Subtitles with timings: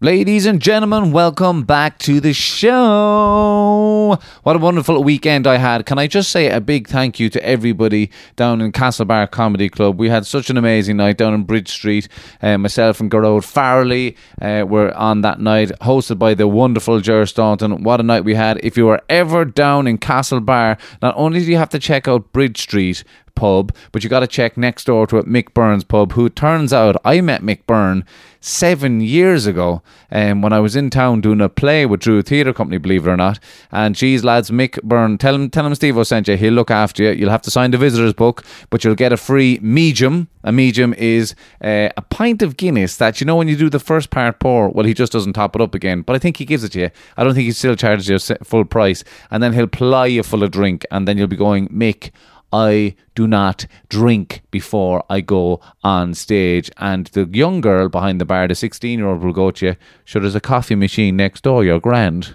[0.00, 4.16] Ladies and gentlemen, welcome back to the show.
[4.44, 5.86] What a wonderful weekend I had.
[5.86, 9.98] Can I just say a big thank you to everybody down in Castlebar Comedy Club?
[9.98, 12.06] We had such an amazing night down in Bridge Street.
[12.40, 17.26] Uh, myself and Gerard Farley uh, were on that night, hosted by the wonderful Ger
[17.26, 17.82] Staunton.
[17.82, 18.60] What a night we had.
[18.62, 22.32] If you are ever down in Castlebar, not only do you have to check out
[22.32, 23.02] Bridge Street,
[23.38, 26.72] pub, but you got to check next door to it, Mick Byrne's pub, who turns
[26.72, 28.04] out I met Mick Byrne
[28.40, 32.52] seven years ago um, when I was in town doing a play with Druid Theatre
[32.52, 33.38] Company, believe it or not.
[33.70, 36.36] And geez, lads, Mick Byrne, tell him, tell him Steve sent you.
[36.36, 37.10] He'll look after you.
[37.10, 40.28] You'll have to sign the visitor's book, but you'll get a free medium.
[40.42, 43.80] A medium is uh, a pint of Guinness that, you know, when you do the
[43.80, 46.44] first part pour, well, he just doesn't top it up again, but I think he
[46.44, 46.90] gives it to you.
[47.16, 49.04] I don't think he still charges you full price.
[49.30, 52.10] And then he'll ply you full of drink, and then you'll be going, Mick,
[52.52, 56.70] I do not drink before I go on stage.
[56.78, 59.76] And the young girl behind the bar, the 16 year old, will go to you,
[60.04, 62.34] sure, there's a coffee machine next door, you're grand.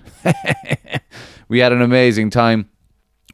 [1.48, 2.70] we had an amazing time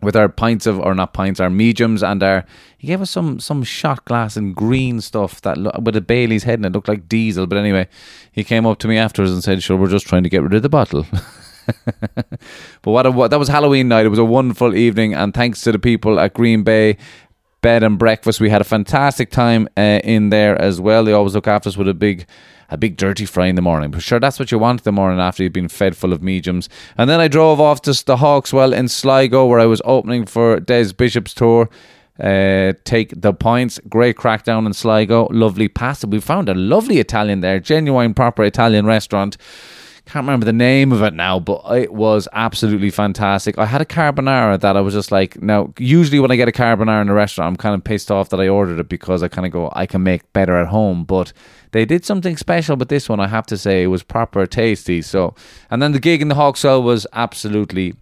[0.01, 2.45] with our pints of, or not pints, our mediums and our.
[2.77, 6.59] He gave us some some shot glass and green stuff that with a Bailey's head
[6.59, 7.47] and it looked like diesel.
[7.47, 7.87] But anyway,
[8.31, 10.53] he came up to me afterwards and said, "Sure, we're just trying to get rid
[10.53, 11.05] of the bottle."
[12.15, 14.05] but what, a, what that was Halloween night.
[14.05, 16.97] It was a wonderful evening, and thanks to the people at Green Bay
[17.61, 21.03] Bed and Breakfast, we had a fantastic time uh, in there as well.
[21.03, 22.25] They always look after us with a big
[22.71, 23.89] a big dirty fry in the morning.
[23.89, 26.69] But sure, that's what you want the morning after you've been fed full of mediums.
[26.99, 30.59] And then I drove off to the Hawkswell in Sligo where I was opening for
[30.59, 31.67] Des Bishop's tour.
[32.19, 33.79] Uh, take the points.
[33.89, 35.27] Great crackdown in Sligo.
[35.31, 36.05] Lovely pasta.
[36.05, 39.37] We found a lovely Italian there, genuine, proper Italian restaurant
[40.09, 43.59] can't remember the name of it now, but it was absolutely fantastic.
[43.59, 46.51] I had a carbonara that I was just like, now, usually when I get a
[46.51, 49.27] carbonara in a restaurant, I'm kind of pissed off that I ordered it because I
[49.27, 51.03] kind of go, I can make better at home.
[51.03, 51.31] But
[51.73, 53.83] they did something special with this one, I have to say.
[53.83, 55.03] It was proper tasty.
[55.03, 55.35] So,
[55.69, 57.93] and then the gig in the Hawkswell was absolutely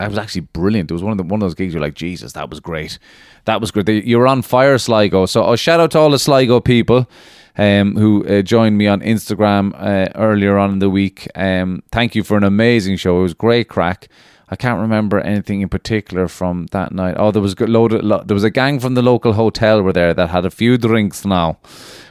[0.00, 0.92] it was actually brilliant.
[0.92, 3.00] It was one of the one of those gigs you're like, Jesus, that was great.
[3.46, 3.88] That was great.
[3.88, 5.26] You were on fire, Sligo.
[5.26, 7.08] So oh, shout out to all the Sligo people
[7.58, 11.28] um, who uh, joined me on Instagram uh, earlier on in the week.
[11.34, 13.18] Um, thank you for an amazing show.
[13.18, 14.08] It was great crack.
[14.50, 17.16] I can't remember anything in particular from that night.
[17.18, 19.82] Oh, there was a load of, lo- there was a gang from the local hotel
[19.82, 21.58] were there that had a few drinks now,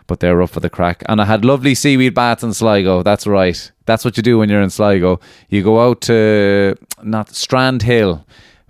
[0.05, 1.01] but they're up for the crack.
[1.07, 3.01] And I had lovely seaweed baths in Sligo.
[3.01, 3.71] That's right.
[3.85, 5.19] That's what you do when you're in Sligo.
[5.49, 8.23] You go out to not Strand Hill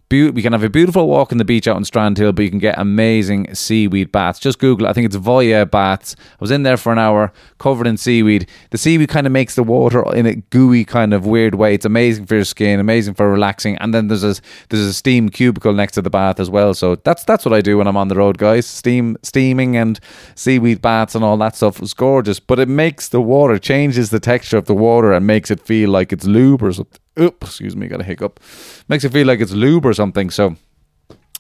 [0.10, 2.44] be- we can have a beautiful walk on the beach out on Strand Hill, but
[2.44, 4.40] you can get amazing seaweed baths.
[4.40, 4.90] Just Google it.
[4.90, 6.16] I think it's Voya Baths.
[6.20, 8.48] I was in there for an hour, covered in seaweed.
[8.72, 11.74] The seaweed kind of makes the water in a gooey kind of weird way.
[11.74, 13.78] It's amazing for your skin, amazing for relaxing.
[13.78, 14.36] And then there's a
[14.70, 16.74] there's a steam cubicle next to the bath as well.
[16.74, 18.66] So that's that's what I do when I'm on the road, guys.
[18.66, 20.00] Steam steaming and
[20.36, 22.40] seaweed baths and all that stuff is gorgeous.
[22.40, 25.90] But it makes the water changes the texture of the water and makes it feel
[25.90, 27.00] like it's lube or something.
[27.20, 28.40] Oops, excuse me, got a hiccup.
[28.88, 30.30] Makes it feel like it's lube or something.
[30.30, 30.56] So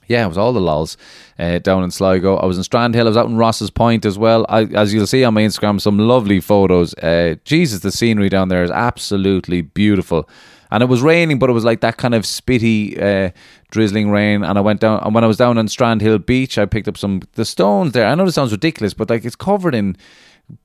[0.07, 0.97] yeah, it was all the lols
[1.37, 2.37] uh, down in Sligo.
[2.37, 3.01] I was in Strandhill.
[3.01, 4.45] I was out in Rosses Point as well.
[4.47, 6.93] I, as you'll see on my Instagram, some lovely photos.
[6.95, 10.29] Uh, Jesus, the scenery down there is absolutely beautiful.
[10.71, 13.31] And it was raining, but it was like that kind of spitty, uh,
[13.71, 14.43] drizzling rain.
[14.43, 16.97] And I went down, and when I was down on Strandhill Beach, I picked up
[16.97, 18.05] some the stones there.
[18.05, 19.95] I know this sounds ridiculous, but like it's covered in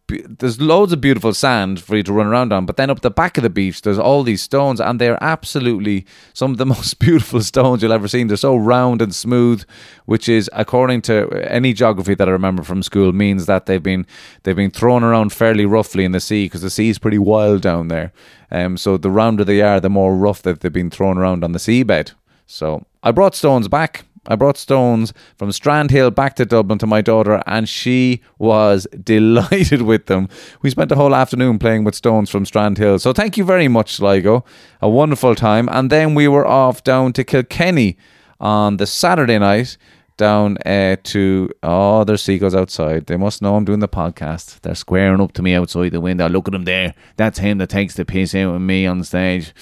[0.09, 3.11] there's loads of beautiful sand for you to run around on, but then up the
[3.11, 6.99] back of the beach, there's all these stones, and they're absolutely some of the most
[6.99, 8.23] beautiful stones you'll ever see.
[8.25, 9.65] They're so round and smooth,
[10.05, 14.07] which is, according to any geography that I remember from school, means that they've been
[14.43, 17.63] they've been thrown around fairly roughly in the sea because the sea is pretty wild
[17.63, 18.13] down there.
[18.51, 21.53] Um, so the rounder they are, the more rough that they've been thrown around on
[21.53, 22.13] the seabed.
[22.47, 27.01] So I brought stones back I brought stones from Strandhill back to Dublin to my
[27.01, 30.29] daughter, and she was delighted with them.
[30.63, 33.01] We spent a whole afternoon playing with stones from Strandhill.
[33.01, 34.45] So thank you very much, Sligo.
[34.81, 35.69] A wonderful time.
[35.71, 37.97] And then we were off down to Kilkenny
[38.41, 39.77] on the Saturday night
[40.19, 44.75] down uh, to oh there's seagulls outside they must know i'm doing the podcast they're
[44.75, 47.95] squaring up to me outside the window look at him there that's him that takes
[47.95, 49.55] the piss out of me on stage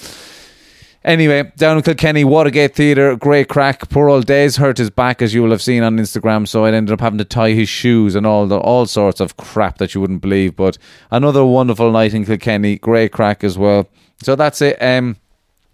[1.03, 3.89] Anyway, down in Kilkenny, Watergate Theatre, great crack.
[3.89, 6.71] Poor old Des hurt his back, as you will have seen on Instagram, so I
[6.71, 9.95] ended up having to tie his shoes and all the all sorts of crap that
[9.95, 10.55] you wouldn't believe.
[10.55, 10.77] But
[11.09, 13.89] another wonderful night in Kilkenny, great crack as well.
[14.21, 14.79] So that's it.
[14.79, 15.17] Um,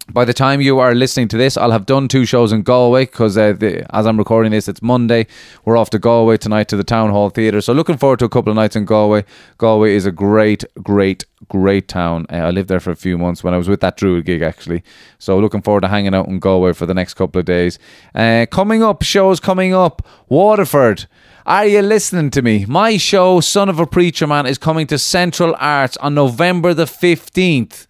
[0.09, 3.05] by the time you are listening to this, I'll have done two shows in Galway
[3.05, 3.55] because uh,
[3.91, 5.27] as I'm recording this, it's Monday.
[5.65, 7.61] We're off to Galway tonight to the Town Hall Theatre.
[7.61, 9.25] So looking forward to a couple of nights in Galway.
[9.57, 12.25] Galway is a great, great, great town.
[12.31, 14.41] Uh, I lived there for a few months when I was with that Druid gig
[14.41, 14.83] actually.
[15.19, 17.77] So looking forward to hanging out in Galway for the next couple of days.
[18.15, 20.05] Uh, coming up, shows coming up.
[20.29, 21.05] Waterford.
[21.45, 22.65] Are you listening to me?
[22.65, 26.85] My show, Son of a Preacher Man, is coming to Central Arts on November the
[26.85, 27.86] 15th.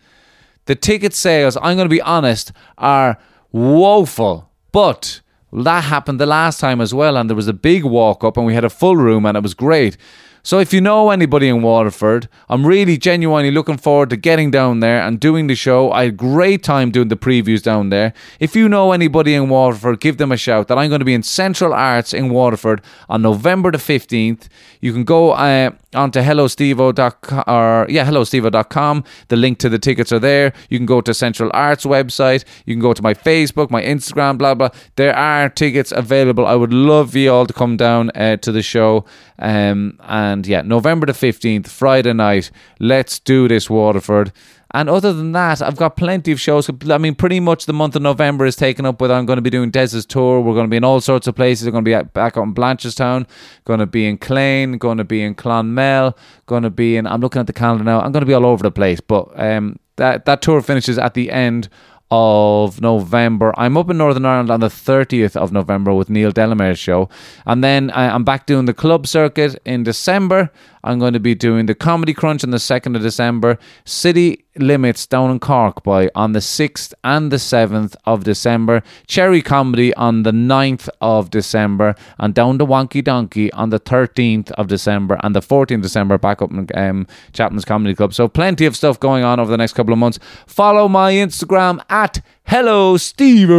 [0.68, 3.18] The ticket sales, I'm going to be honest, are
[3.52, 4.50] woeful.
[4.72, 5.22] But
[5.52, 8.46] that happened the last time as well, and there was a big walk up, and
[8.46, 9.98] we had a full room, and it was great.
[10.44, 14.80] So if you know anybody in Waterford, I'm really genuinely looking forward to getting down
[14.80, 15.92] there and doing the show.
[15.92, 18.14] I had a great time doing the previews down there.
[18.40, 21.14] If you know anybody in Waterford, give them a shout that I'm going to be
[21.14, 24.48] in Central Arts in Waterford on November the 15th.
[24.82, 29.04] You can go uh, onto hellostevo.com or yeah, hellostevo.com.
[29.28, 30.54] The link to the tickets are there.
[30.70, 32.46] You can go to Central Arts website.
[32.66, 34.70] You can go to my Facebook, my Instagram, blah blah.
[34.96, 36.46] There are tickets available.
[36.46, 39.06] I would love you all to come down uh, to the show.
[39.40, 42.52] Um, and yeah, November the 15th, Friday night.
[42.80, 44.32] Let's do this, Waterford.
[44.72, 46.70] And other than that, I've got plenty of shows.
[46.90, 49.12] I mean, pretty much the month of November is taken up with.
[49.12, 50.42] I'm going to be doing Des's tour.
[50.42, 51.68] We're going to be in all sorts of places.
[51.68, 53.28] I'm going to be back up in Blanchardstown.
[53.64, 54.78] Going to be in Clane.
[54.78, 56.18] Going to be in Clonmel.
[56.48, 57.08] Going to be in.
[57.08, 58.02] I'm looking at the calendar now.
[58.02, 59.00] I'm going to be all over the place.
[59.00, 61.70] But um, that that tour finishes at the end
[62.10, 63.54] of November.
[63.58, 67.10] I'm up in Northern Ireland on the 30th of November with Neil Delamere's show.
[67.46, 70.52] And then uh, I'm back doing the club circuit in December.
[70.88, 75.06] I'm going to be doing the Comedy Crunch on the 2nd of December, City Limits
[75.06, 80.24] down in Cork by on the 6th and the 7th of December, Cherry Comedy on
[80.24, 85.36] the 9th of December, and down to Wonky Donkey on the 13th of December and
[85.36, 88.14] the 14th of December back up in um, Chapman's Comedy Club.
[88.14, 90.20] So plenty of stuff going on over the next couple of months.
[90.48, 93.50] Follow my Instagram at Hello, Steve.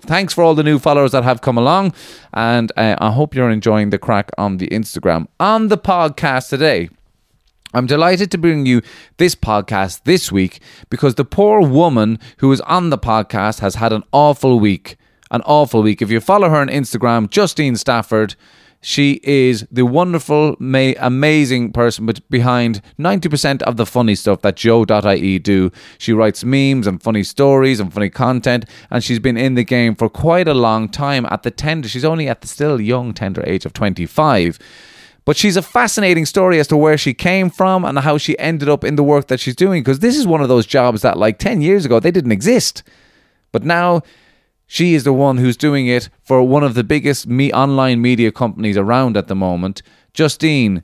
[0.00, 1.92] Thanks for all the new followers that have come along,
[2.32, 5.26] and uh, I hope you're enjoying the crack on the Instagram.
[5.38, 6.88] On the podcast today,
[7.74, 8.80] I'm delighted to bring you
[9.16, 13.92] this podcast this week because the poor woman who is on the podcast has had
[13.92, 14.96] an awful week.
[15.32, 16.00] An awful week.
[16.00, 18.36] If you follow her on Instagram, Justine Stafford,
[18.80, 25.40] she is the wonderful, may, amazing person behind 90% of the funny stuff that Joe.ie
[25.40, 25.72] do.
[25.98, 29.96] She writes memes and funny stories and funny content, and she's been in the game
[29.96, 31.88] for quite a long time at the tender.
[31.88, 34.60] She's only at the still young, tender age of 25.
[35.24, 38.68] But she's a fascinating story as to where she came from and how she ended
[38.68, 41.16] up in the work that she's doing, because this is one of those jobs that,
[41.16, 42.82] like 10 years ago, they didn't exist.
[43.52, 44.02] But now
[44.66, 48.32] she is the one who's doing it for one of the biggest me- online media
[48.32, 49.82] companies around at the moment.
[50.12, 50.82] Justine,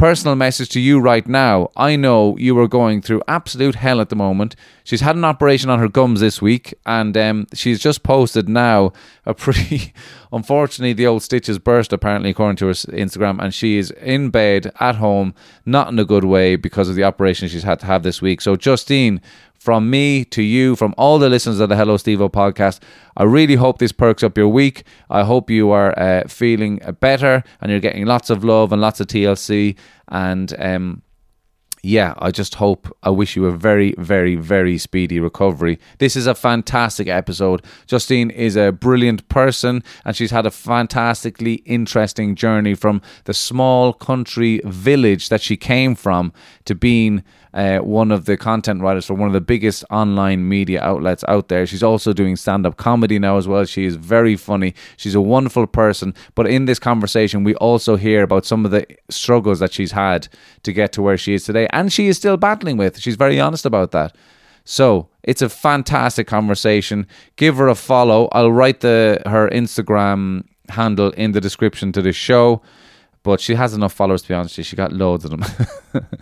[0.00, 1.68] personal message to you right now.
[1.76, 4.56] I know you are going through absolute hell at the moment.
[4.82, 8.94] She's had an operation on her gums this week, and um, she's just posted now
[9.26, 9.92] a pretty.
[10.32, 14.72] Unfortunately, the old stitches burst, apparently, according to her Instagram, and she is in bed
[14.80, 15.34] at home,
[15.66, 18.40] not in a good way because of the operation she's had to have this week.
[18.40, 19.20] So, Justine,
[19.60, 22.80] from me to you, from all the listeners of the Hello Stevo podcast.
[23.14, 24.84] I really hope this perks up your week.
[25.10, 29.00] I hope you are uh, feeling better and you're getting lots of love and lots
[29.00, 29.76] of TLC.
[30.08, 31.02] And um,
[31.82, 35.78] yeah, I just hope, I wish you a very, very, very speedy recovery.
[35.98, 37.62] This is a fantastic episode.
[37.86, 43.92] Justine is a brilliant person and she's had a fantastically interesting journey from the small
[43.92, 46.32] country village that she came from
[46.64, 50.80] to being uh, one of the content writers for one of the biggest online media
[50.82, 51.66] outlets out there.
[51.66, 53.64] She's also doing stand up comedy now as well.
[53.64, 54.74] She is very funny.
[54.96, 56.14] She's a wonderful person.
[56.34, 60.28] But in this conversation, we also hear about some of the struggles that she's had
[60.62, 61.66] to get to where she is today.
[61.70, 62.98] And she is still battling with.
[62.98, 64.16] She's very honest about that.
[64.64, 67.06] So it's a fantastic conversation.
[67.36, 68.28] Give her a follow.
[68.32, 72.62] I'll write the her Instagram handle in the description to this show.
[73.22, 74.54] But she has enough followers to be honest.
[74.54, 75.44] She got loads of them.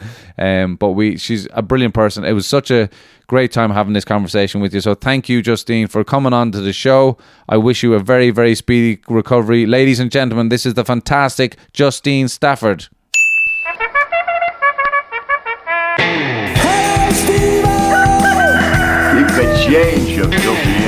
[0.39, 2.25] um, but we, she's a brilliant person.
[2.25, 2.89] It was such a
[3.29, 4.81] great time having this conversation with you.
[4.81, 7.17] So thank you, Justine, for coming on to the show.
[7.49, 10.49] I wish you a very, very speedy recovery, ladies and gentlemen.
[10.49, 12.89] This is the fantastic Justine Stafford.
[19.19, 20.88] Keep the change, you filthy animal.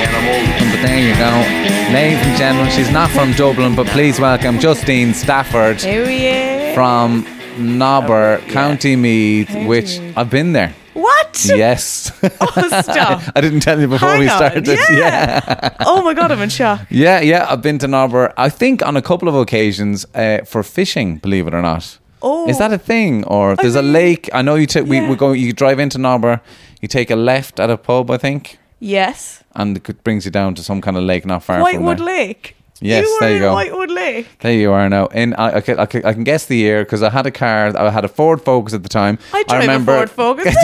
[1.01, 2.71] there you go, ladies and gentlemen.
[2.71, 6.75] She's not from Dublin, but please welcome Justine Stafford Here we are.
[6.75, 7.25] from
[7.57, 10.17] Nobber, County Meath, County which Meath.
[10.17, 10.75] I've been there.
[10.93, 11.43] What?
[11.45, 12.11] Yes.
[12.23, 13.21] Oh, stop.
[13.35, 14.67] I didn't tell you before Hang we on, started.
[14.67, 15.75] yeah.
[15.79, 16.81] oh my god, I'm in shock.
[16.91, 18.31] Yeah, yeah, I've been to Nobber.
[18.37, 21.17] I think on a couple of occasions uh, for fishing.
[21.17, 21.97] Believe it or not.
[22.21, 22.47] Oh.
[22.47, 23.23] is that a thing?
[23.23, 24.29] Or there's a lake.
[24.33, 24.85] I know you took.
[24.85, 25.09] We yeah.
[25.09, 25.31] we go.
[25.31, 26.41] You drive into Nobber.
[26.79, 29.43] You take a left at a pub, I think, Yes.
[29.55, 32.05] and it brings you down to some kind of lake not far from Whitewood there.
[32.05, 32.55] Lake.
[32.83, 33.53] Yes, you there you go.
[33.53, 34.27] Whitewood Lake.
[34.39, 35.05] There you are now.
[35.07, 37.77] In I, I, can, I, I can guess the year because I had a car.
[37.77, 39.19] I had a Ford Focus at the time.
[39.31, 40.03] I drive remember.
[40.03, 40.55] a Ford Focus.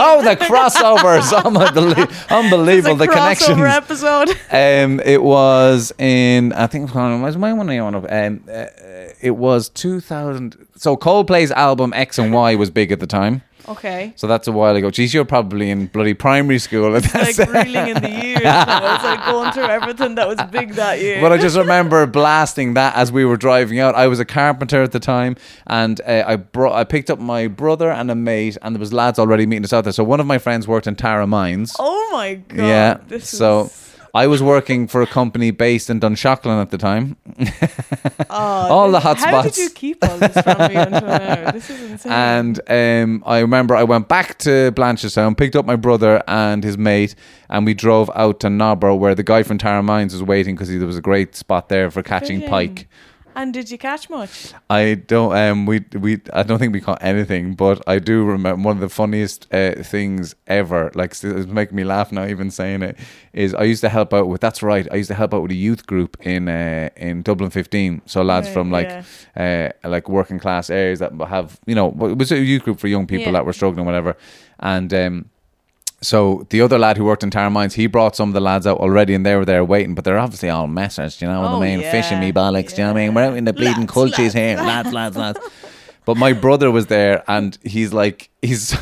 [0.00, 1.32] oh, the crossovers!
[1.36, 2.96] Oh unbelievable!
[2.96, 3.56] The connections.
[3.58, 4.28] crossover episode.
[4.56, 8.66] Um, it was in I think it was my one on um, uh,
[9.20, 10.66] it was 2000.
[10.76, 13.42] So Coldplay's album X and Y was big at the time.
[13.68, 14.12] Okay.
[14.16, 14.90] So that's a while ago.
[14.90, 17.38] Geez, you're probably in bloody primary school at that.
[17.38, 18.42] Like reeling in the years.
[18.44, 21.20] I was like going through everything that was big that year.
[21.20, 23.94] But I just remember blasting that as we were driving out.
[23.94, 27.48] I was a carpenter at the time, and uh, I brought I picked up my
[27.48, 29.92] brother and a mate, and there was lads already meeting us out there.
[29.92, 31.74] So one of my friends worked in Tara Mines.
[31.78, 32.56] oh my god.
[32.58, 32.98] yeah.
[33.08, 33.64] This So.
[33.66, 33.82] is-
[34.16, 37.16] I was working for a company based in Dunshaughlin at the time.
[38.30, 38.34] oh,
[38.74, 39.56] all the hot How spots.
[39.56, 41.50] did you keep all this from me until now?
[41.50, 42.12] This is insane.
[42.12, 46.78] And um, I remember I went back to Blanchardstown, picked up my brother and his
[46.78, 47.14] mate,
[47.50, 50.70] and we drove out to Nobber, where the guy from Tara Mines was waiting because
[50.70, 52.48] there was a great spot there for catching Fishing.
[52.48, 52.88] pike.
[53.36, 54.54] And did you catch much?
[54.70, 55.36] I don't.
[55.36, 56.20] Um, we we.
[56.32, 59.74] I don't think we caught anything, but I do remember one of the funniest uh,
[59.82, 60.90] things ever.
[60.94, 62.96] Like it's making me laugh now, even saying it.
[63.34, 64.40] Is I used to help out with.
[64.40, 64.88] That's right.
[64.90, 68.02] I used to help out with a youth group in uh, in Dublin 15.
[68.06, 69.04] So lads Right, from like
[69.36, 72.88] uh, like working class areas that have you know it was a youth group for
[72.88, 73.32] young people Yeah.
[73.32, 74.16] that were struggling, whatever.
[74.60, 75.30] And um,
[76.02, 78.66] so the other lad who worked in Tara Mines, he brought some of the lads
[78.66, 79.94] out already, and they were there waiting.
[79.94, 81.80] But they're obviously all messers, you know what I Oh, mean?
[81.80, 83.14] Fishing me yeah, bollocks, do you know what I mean?
[83.14, 85.40] We're out in the bleeding Lads, cultures lads, here, lads, lads, lads.
[86.04, 88.76] But my brother was there, and he's like, he's.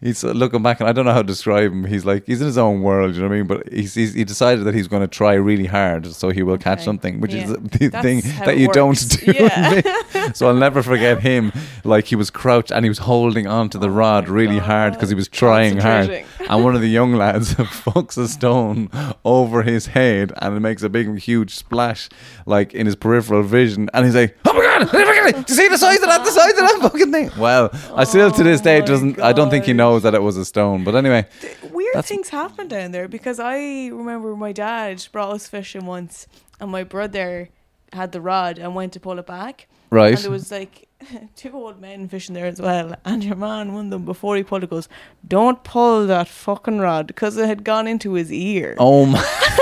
[0.00, 1.84] He's looking back, and I don't know how to describe him.
[1.84, 3.46] He's like he's in his own world, you know what I mean.
[3.46, 6.58] But he's, he's he decided that he's going to try really hard, so he will
[6.58, 9.32] catch something, which is the That's thing that you don't do.
[9.32, 10.32] Yeah.
[10.32, 11.52] so I'll never forget him.
[11.84, 15.14] Like he was crouched and he was holding onto the rod really hard because he
[15.14, 16.24] was trying hard.
[16.48, 18.90] And one of the young lads fucks a stone
[19.24, 22.08] over his head and it makes a big, huge splash,
[22.46, 23.88] like in his peripheral vision.
[23.94, 24.88] And he's like, "Oh my god!
[24.92, 26.24] oh God, Do you see the size of that?
[26.24, 29.20] The size of that fucking thing!" Well, I still to this day Oh doesn't.
[29.20, 30.84] I don't think he knows that it was a stone.
[30.84, 31.26] But anyway,
[31.70, 33.56] Weird things happen down there because I
[33.88, 36.26] remember my dad brought us fishing once,
[36.60, 37.48] and my brother
[37.92, 39.66] had the rod and went to pull it back.
[39.90, 40.14] right?
[40.14, 40.86] And there was like
[41.36, 42.94] two old men fishing there as well.
[43.04, 44.88] And your man, one of them, before he pulled it, goes,
[45.26, 48.76] Don't pull that fucking rod because it had gone into his ear.
[48.78, 49.18] Oh my!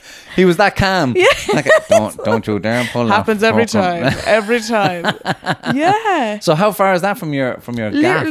[0.36, 1.12] he was that calm.
[1.16, 1.26] Yeah.
[1.52, 4.18] Like, don't don't you dare pull that Happens every fucking- time.
[4.26, 5.18] every time.
[5.74, 6.38] yeah.
[6.38, 8.24] So how far is that from your from your gaff?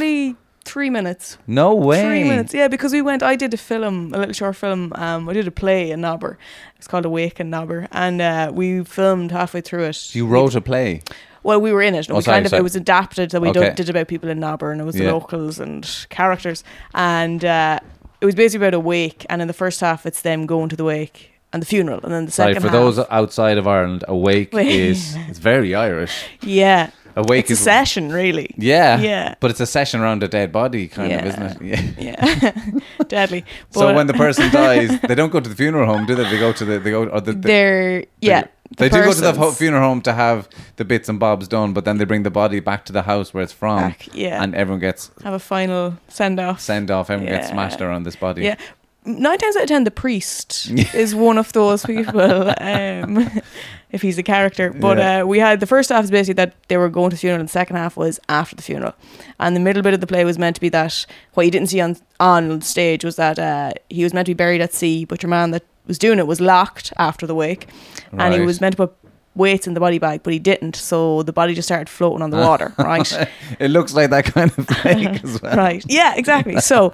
[0.64, 1.38] Three minutes.
[1.46, 2.02] No way.
[2.02, 3.22] Three minutes, yeah, because we went.
[3.22, 4.92] I did a film, a little short film.
[4.94, 6.38] Um, I did a play in Nobber.
[6.76, 10.14] It's called Awake in Nobber, and uh, we filmed halfway through it.
[10.14, 11.02] You wrote a play.
[11.42, 12.06] Well, we were in it.
[12.08, 12.60] and Oh, we sorry, kind of sorry.
[12.60, 13.72] it was adapted that we Okay.
[13.74, 15.06] did about people in Nobber, and it was Yeah.
[15.06, 16.62] the locals and characters,
[16.94, 17.80] and uh,
[18.20, 19.24] it was basically about a wake.
[19.30, 22.12] And in the first half, it's them going to the wake and the funeral, and
[22.12, 26.24] then the Sorry, second for half, those outside of Ireland, awake is it's very Irish.
[26.42, 28.54] yeah, Awake it's a session, really.
[28.56, 29.34] yeah, Yeah.
[29.40, 31.96] But it's a session around a dead body, kind of, isn't it?
[31.98, 32.12] Yeah.
[32.12, 32.52] Yeah,
[33.08, 33.44] deadly.
[33.70, 36.24] so when the person dies, they don't go to the funeral home, do they?
[36.30, 39.12] They go to the they go or the, the they're yeah, They the do go
[39.12, 42.22] to the funeral home to have the bits and bobs done, but then they bring
[42.22, 44.42] the body back to the house where it's from, Back, yeah.
[44.42, 46.60] and everyone gets have a final send off.
[46.60, 47.10] Send off.
[47.10, 48.42] Everyone gets smashed around this body.
[48.42, 48.56] Yeah.
[49.04, 52.20] Nine times out of ten, the priest is one of those people.
[52.20, 53.28] Um,
[53.92, 55.22] if he's a character, but Yeah.
[55.22, 57.40] uh, we had the first half is basically that they were going to the funeral,
[57.40, 58.94] and the second half was after the funeral.
[59.40, 61.68] And the middle bit of the play was meant to be that what you didn't
[61.70, 65.04] see on on stage was that uh, he was meant to be buried at sea,
[65.06, 67.66] but your man that was doing it was locked after the wake,
[68.12, 68.94] and he was meant to put
[69.40, 72.30] weights in the body bag, but he didn't, so the body just started floating on
[72.30, 73.28] the water, right?
[73.58, 75.56] It looks like that kind of thing as well.
[75.56, 75.84] Right.
[75.88, 76.60] Yeah, exactly.
[76.60, 76.90] So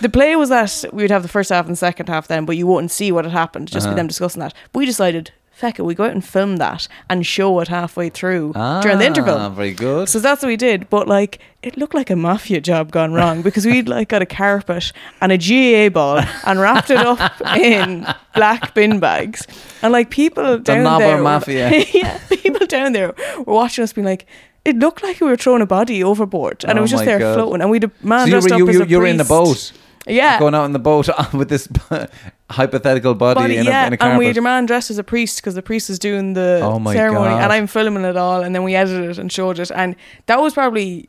[0.00, 2.44] the play was that we would have the first half and the second half then,
[2.46, 3.94] but you wouldn't see what had happened, just Uh-huh.
[3.94, 4.54] be them discussing that.
[4.72, 8.08] But We decided feck it, we go out and film that and show it halfway
[8.08, 9.50] through during the Ah, interval.
[9.50, 10.08] Very good.
[10.08, 10.90] So that's what we did.
[10.90, 14.26] But like, it looked like a mafia job gone wrong because we'd like got a
[14.26, 19.46] carpet and a GAA ball and wrapped it up in black bin bags.
[19.82, 21.70] And like people down Nobber there, Mafia.
[21.92, 23.14] yeah, people down there
[23.46, 24.26] were watching us being like.
[24.64, 27.18] It looked like we were throwing a body overboard, and Oh it was just there
[27.18, 27.34] God.
[27.34, 27.62] floating.
[27.62, 29.06] And we'd a man so you dressed were, up you, as you, a you were
[29.06, 29.72] in the boat.
[30.06, 31.66] Yeah, Going out in the boat with this
[32.52, 34.98] hypothetical body, body, in, yeah, a, in a and we had a man dressed as
[34.98, 37.42] a priest because the priest is doing the Oh my ceremony, God.
[37.42, 40.40] and I'm filming it all, and then we edited it and showed it, and that
[40.40, 41.08] was probably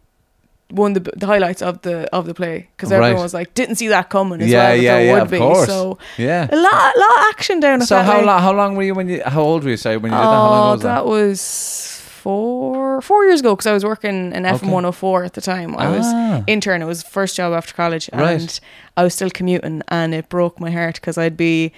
[0.70, 3.22] one of the, the highlights of the of the play because everyone Right.
[3.22, 5.38] was like, didn't see that coming as yeah, well, yeah, there yeah, would of be.
[5.38, 5.68] course.
[5.68, 6.48] So yeah.
[6.52, 8.26] a lot, lot of action down at So that how way.
[8.26, 8.42] long?
[8.42, 9.22] How long were you when you?
[9.24, 9.78] How old were you?
[9.78, 10.30] Sorry, when you did that.
[10.30, 10.96] How long Oh, was that?
[10.96, 14.96] that was four four years ago because I was working in FM one hundred and
[14.96, 15.76] four at the time.
[15.78, 16.44] I was Ah.
[16.48, 16.82] intern.
[16.82, 18.42] It was first job after college, Right.
[18.42, 18.60] and
[18.98, 21.72] I was still commuting, and it broke my heart because I'd be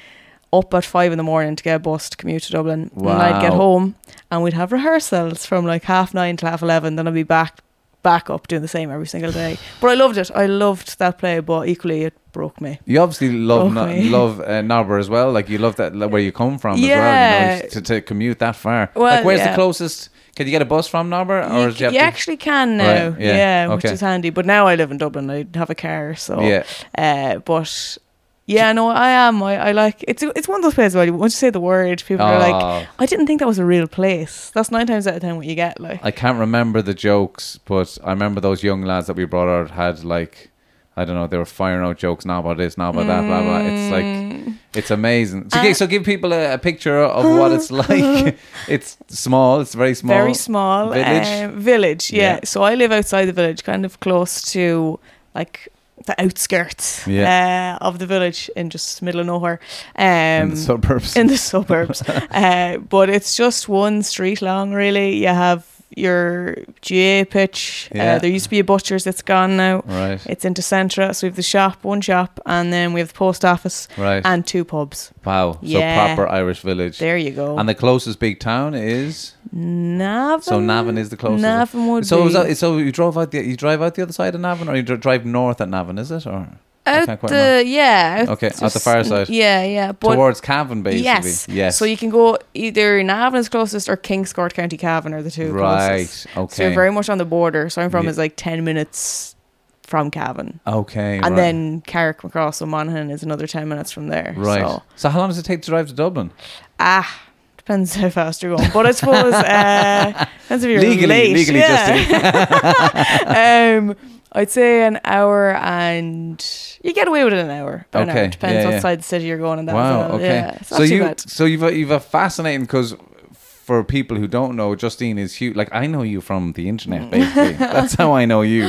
[0.54, 3.10] up at five in the morning to get a bus to commute to Dublin, and
[3.10, 3.96] I'd get home,
[4.32, 6.96] and we'd have rehearsals from like half nine till half eleven.
[6.96, 7.60] Then I'd be back
[8.04, 9.58] back up doing the same every single day.
[9.82, 10.30] But I loved it.
[10.36, 12.80] I loved that play, but equally it broke me.
[12.86, 14.04] You obviously love Okay.
[14.10, 15.32] love uh, Nobber as well.
[15.32, 16.90] Like you love that like, where you come from as well.
[16.90, 17.60] You Yeah.
[17.64, 18.92] know, to, to commute that far.
[18.94, 19.50] Well, like where's yeah.
[19.50, 20.10] the closest?
[20.36, 23.20] Can you get a bus from Nobber, or you, you you actually can now, Right,
[23.22, 24.32] yeah, yeah, which is handy.
[24.32, 25.30] But now I live in Dublin.
[25.30, 26.64] I have a car, so yeah.
[26.98, 27.98] Uh, but
[28.46, 29.42] yeah, no, I am.
[29.42, 30.22] I, I like it's.
[30.22, 32.88] It's one of those places where once you say the word, people are like, Oh,
[33.00, 35.46] "I didn't think that was a real place." That's nine times out of ten what
[35.46, 35.80] you get.
[35.80, 39.48] Like, I can't remember the jokes, but I remember those young lads that we brought
[39.48, 40.52] out had like.
[40.98, 41.28] I don't know.
[41.28, 43.60] They were firing out jokes now about this, now about that, blah blah.
[43.60, 44.56] It's like Mm.
[44.74, 45.50] it's amazing.
[45.50, 48.38] So, Uh, give, so give people a, a picture of what it's like.
[48.70, 49.60] it's small.
[49.62, 50.16] It's very small.
[50.18, 51.28] very small village.
[51.28, 52.12] uh, village.
[52.14, 52.22] Yeah.
[52.36, 52.40] Yeah.
[52.46, 55.00] So I live outside the village, kind of close to
[55.36, 55.68] like
[56.06, 57.78] the outskirts Yeah.
[57.82, 59.60] uh, of the village, in just middle of nowhere.
[59.98, 61.16] Um, in the suburbs.
[61.16, 62.02] in the suburbs.
[62.32, 65.16] uh, but it's just one street long, really.
[65.18, 65.64] You have
[65.96, 67.90] your GAA pitch.
[67.94, 68.16] Yeah.
[68.16, 69.82] Uh, there used to be a butcher's that's gone now.
[69.86, 70.20] right.
[70.26, 71.16] It's into Centra.
[71.16, 74.22] So we have the shop, one shop, and then we have the post office Right.
[74.26, 75.12] and two pubs.
[75.24, 75.58] wow.
[75.62, 76.10] Yeah.
[76.10, 76.98] So proper Irish village.
[76.98, 77.58] There you go.
[77.58, 80.42] And the closest big town is Navan.
[80.42, 81.42] so Navan is the closest.
[81.44, 84.02] Navan would so be is that, so you drove out the you drive out the
[84.02, 86.26] other side of Navan or you drive north at Navan, is it?
[86.28, 86.48] Or
[86.88, 88.26] out the yeah.
[88.28, 89.30] out Okay, at the just- far side.
[89.30, 89.92] Yeah, yeah.
[89.92, 91.04] But towards Cavan basically.
[91.04, 91.78] yes, Yes.
[91.78, 95.52] So you can go either Navan is closest or Kingscourt County Cavan are the two
[95.52, 95.98] Right.
[96.08, 96.28] closest.
[96.38, 96.56] Okay.
[96.56, 97.70] So you're very much on the border.
[97.70, 98.12] So I'm from Yeah.
[98.12, 99.36] is like ten minutes
[99.84, 100.60] from Cavan.
[100.66, 101.18] Okay.
[101.18, 101.36] and right.
[101.36, 104.34] then Carrickmacross so Monaghan is another 10 minutes from there.
[104.36, 104.62] Right.
[104.62, 105.10] So, So.
[105.10, 106.32] how long does it take to drive to Dublin?
[106.80, 107.22] ah,
[107.58, 108.70] depends how fast you're going.
[108.74, 111.34] But I suppose, uh, depends if you're Legally- late.
[111.36, 113.78] legally yeah.
[113.80, 113.96] um,
[114.36, 116.46] I'd say an hour and
[116.84, 117.86] you get away with it an hour.
[117.90, 118.18] About an hour.
[118.18, 119.76] Okay, Depends yeah, what side of the city you're going and that.
[119.76, 120.10] Wow.
[120.12, 120.26] Okay.
[120.26, 121.20] Yeah, so you bad.
[121.22, 122.96] so you've a, you've a fascinating because
[123.34, 125.56] for people who don't know, Justine is huge.
[125.56, 127.54] Like I know you from the internet, basically.
[127.58, 128.66] That's how I know you.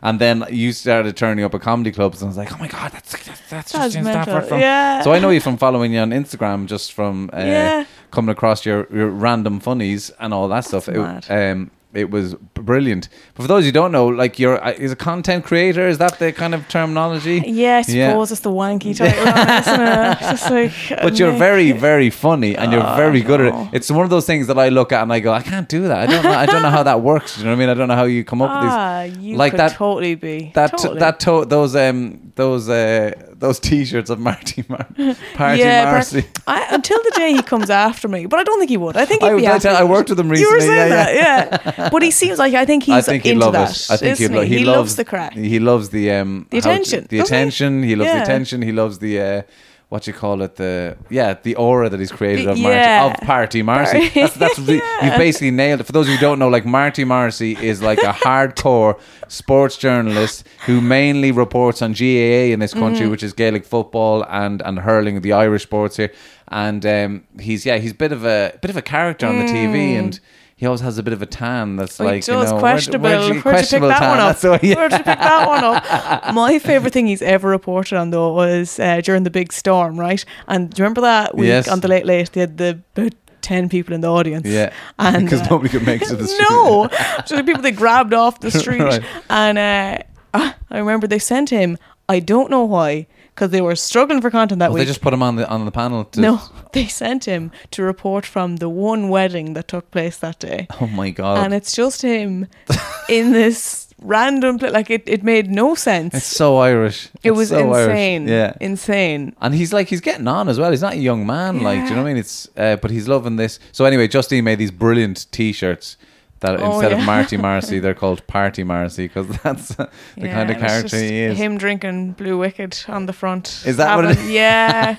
[0.00, 2.68] And then you started turning up at comedy clubs, and I was like, "Oh my
[2.68, 4.04] god, that's that's, that's Justine.
[4.04, 5.02] Stafford from." Yeah.
[5.02, 7.84] So I know you from following you on Instagram, just from uh, Yeah.
[8.12, 10.86] coming across your, your random funnies and all that stuff.
[10.86, 13.08] That's It, um, it was brilliant.
[13.34, 15.86] But for those who don't know, like you're uh, is a content creator.
[15.88, 17.42] Is that the kind of terminology?
[17.46, 17.94] Yeah, I suppose
[18.30, 18.32] Yeah.
[18.34, 20.18] it's the wanky title, it, isn't it?
[20.20, 23.68] Just like, But you're uh, very, very funny, and you're Oh, very good at it.
[23.72, 25.82] It's one of those things that I look at and I go, I can't do
[25.88, 25.98] that.
[25.98, 26.30] I don't know.
[26.44, 27.36] I don't know how that works.
[27.38, 27.68] You know what I mean?
[27.68, 30.52] I don't know how you come up with Ah, you like that- totally be.
[30.54, 31.00] That totally.
[31.00, 34.86] that to- those um those uh those t-shirts of Marty Mar-
[35.34, 36.24] Party yeah, Morrissey.
[36.46, 38.96] I, until the day he comes after me, but I don't think he would.
[38.96, 40.66] I think he'd I, be I, tell- I worked with him You were recently.
[40.66, 41.44] saying yeah, yeah.
[41.56, 41.88] that, yeah.
[41.90, 43.70] But he seems like I think he's I think he'd into love that.
[43.70, 43.90] it.
[43.90, 44.58] I think he'd lo- he?
[44.58, 45.32] he, loves, loves the crack.
[45.34, 47.22] He loves the um The how to- attention, the he?
[47.22, 47.82] attention.
[47.82, 48.62] He, loves the attention.
[48.62, 49.42] He loves the uh,
[49.90, 53.06] what you call it the yeah the aura that he's created The- of Marty yeah.
[53.06, 54.08] of Party Morrissey.
[54.10, 55.84] That's that's re- you've basically nailed it.
[55.84, 59.76] For those of you who don't know, like Marty Morrissey is like a hardcore sports
[59.78, 63.10] journalist who mainly reports on GAA in this country, Mm-hmm.
[63.12, 66.12] which is Gaelic football and and hurling, the Irish sports here.
[66.48, 69.44] And um, he's yeah he's a bit of a bit of a character on the
[69.44, 70.20] TV and.
[70.58, 72.00] He always has a bit of a tan that's.
[72.00, 73.08] Oh, like you know questionable.
[73.08, 74.26] Where'd, Where'd you, you, questionable pick that one up?
[74.40, 74.74] That's what, yeah.
[74.74, 76.34] Where'd you pick that one up?
[76.34, 80.24] My favorite thing he's ever reported on though was uh, during the big storm, right?
[80.48, 81.68] And do you remember that week Yes.
[81.68, 82.32] on the Late Late?
[82.32, 84.46] They had the about ten people in the audience.
[84.48, 86.46] Yeah, and because uh, nobody could make it to the street.
[86.50, 86.88] no,
[87.24, 89.02] so the people they grabbed off the street, Right.
[89.30, 89.98] and uh,
[90.34, 91.78] I remember they sent him.
[92.08, 93.06] I don't know why,
[93.38, 94.80] because they were struggling for content that Well, week.
[94.86, 96.04] they just put him on the on the panel.
[96.04, 96.40] To, no,
[96.72, 100.66] they sent him to report from the one wedding that took place that day.
[100.80, 101.38] Oh my god.
[101.44, 102.46] and it's just him
[103.08, 104.72] in this random place.
[104.72, 106.14] like it, it made no sense.
[106.14, 107.06] It's so Irish.
[107.22, 107.90] it It's was so Irish.
[107.90, 108.28] insane.
[108.28, 108.52] Yeah.
[108.60, 109.34] Insane.
[109.40, 110.70] And he's like he's getting on as well.
[110.70, 112.16] He's not a young man, like do you know what I mean?
[112.24, 113.58] It's uh, but he's loving this.
[113.72, 115.96] So anyway, Justine made these brilliant T-shirts
[116.40, 116.98] that Oh, instead yeah.
[117.00, 121.18] of Marty Morrissey, they're called Party Morrissey because that's the Yeah, kind of character he
[121.24, 121.36] is.
[121.38, 123.62] Him drinking Blue Wicked on the front.
[123.66, 124.96] Is that what it having- Yeah.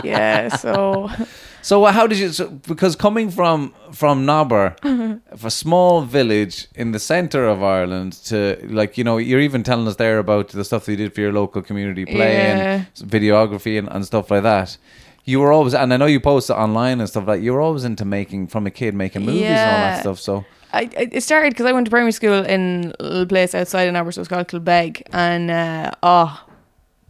[0.04, 0.48] yeah.
[0.48, 1.10] So
[1.62, 2.28] So uh, how did you?
[2.32, 4.76] So, because coming from from Nobber,
[5.44, 9.86] a small village in the centre of Ireland, to like you know, you're even telling
[9.88, 12.74] us there about the stuff that you did for your local community play Yeah.
[13.00, 14.78] and videography and, and stuff like that.
[15.24, 17.42] You were always, and I know you post it online and stuff like.
[17.42, 20.18] You were always into making from a kid making movies and all that stuff.
[20.20, 23.88] So I, it started because I went to primary school in a little place outside
[23.88, 26.44] in Aberystwyth it was called Kilbeg, and uh, oh,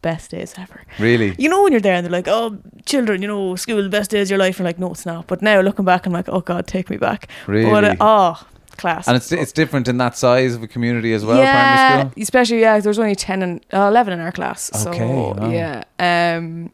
[0.00, 0.84] best days ever.
[0.98, 4.10] really, You know when you're there and they're like, "Oh, children, you know, school, best
[4.10, 5.26] days of your life." And like, no, it's not.
[5.26, 8.46] But now looking back, I'm like, "Oh God, take me back." really, But uh, oh,
[8.76, 9.08] class.
[9.08, 11.38] and it's it's different in that size of a community as well.
[11.38, 11.52] yeah,
[11.90, 12.22] Primary school.
[12.22, 12.78] especially yeah.
[12.80, 14.70] There was only ten and uh, eleven in our class.
[14.86, 15.50] Okay, So wow.
[15.50, 16.70] yeah, um,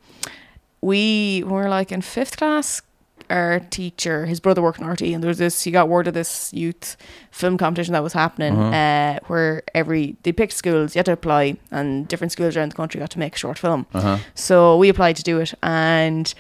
[0.83, 2.83] we were like in fifth class.
[3.31, 5.63] Our teacher, his brother worked in RTÉ, and there was this.
[5.63, 6.97] He got word of this youth
[7.31, 8.77] film competition that was happening, Uh-huh.
[8.77, 12.77] uh, where every they picked schools, you had to apply, and different schools around the
[12.77, 13.87] country got to make a short film.
[13.95, 14.19] Uh huh.
[14.35, 16.33] So we applied to do it, and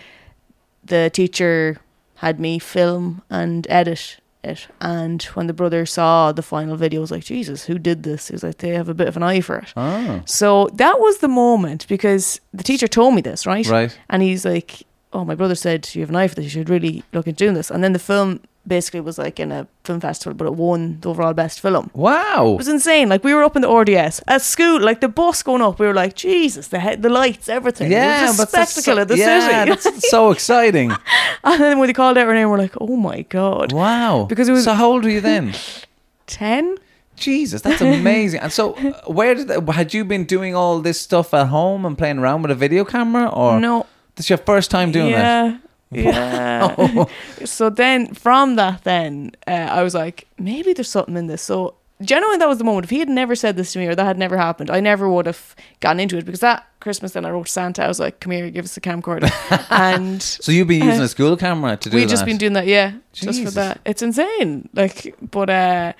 [0.84, 1.78] the teacher
[2.16, 4.68] had me film and edit it.
[4.80, 8.28] And when the brother saw the final video, he was like, Jesus, who did this?
[8.28, 9.72] He was like, they have a bit of an eye for it.
[9.76, 13.66] Oh, So that was the moment because the teacher told me this, right?
[13.66, 13.98] right.
[14.10, 14.82] And he's like,
[15.14, 16.44] Oh, my brother said, You have an eye for this.
[16.44, 17.70] You should really look into doing this.
[17.70, 21.10] And then the film basically was like in a film festival, but it won the
[21.10, 21.90] overall best film.
[21.94, 22.52] Wow.
[22.54, 23.08] It was insane.
[23.10, 25.78] Like we were up in the RDS at school, like the bus going up.
[25.78, 27.92] We were like, Jesus, the he- the lights, everything.
[27.92, 29.70] Yeah, it was a spectacle so, of the yeah, city.
[29.70, 30.90] that's so exciting.
[31.44, 34.24] and then when they called out her name, we're like, Oh my god, Wow.
[34.28, 35.54] Because it was- So how old were you then?
[36.26, 36.76] ten.
[37.16, 38.40] Jesus, that's amazing.
[38.40, 41.84] And so, uh, where did the, had you been doing all this stuff at home
[41.86, 45.12] and playing around with a video camera, or No, this is your first time doing
[45.12, 45.60] that?
[45.90, 47.04] yeah, yeah.
[47.44, 51.42] so then from that, then uh, I was like, maybe there's something in this.
[51.42, 52.84] So genuinely, that was the moment.
[52.84, 55.08] If he had never said this to me or that had never happened, I never
[55.08, 57.84] would have gotten into it because that Christmas then I wrote to Santa.
[57.84, 59.30] I was like, come here, give us a camcorder,
[59.70, 62.54] and So you've been using a school camera to do that, We've just been doing
[62.54, 63.80] that, yeah, just for that.
[63.84, 64.68] It's insane.
[64.74, 65.92] Like, but uh,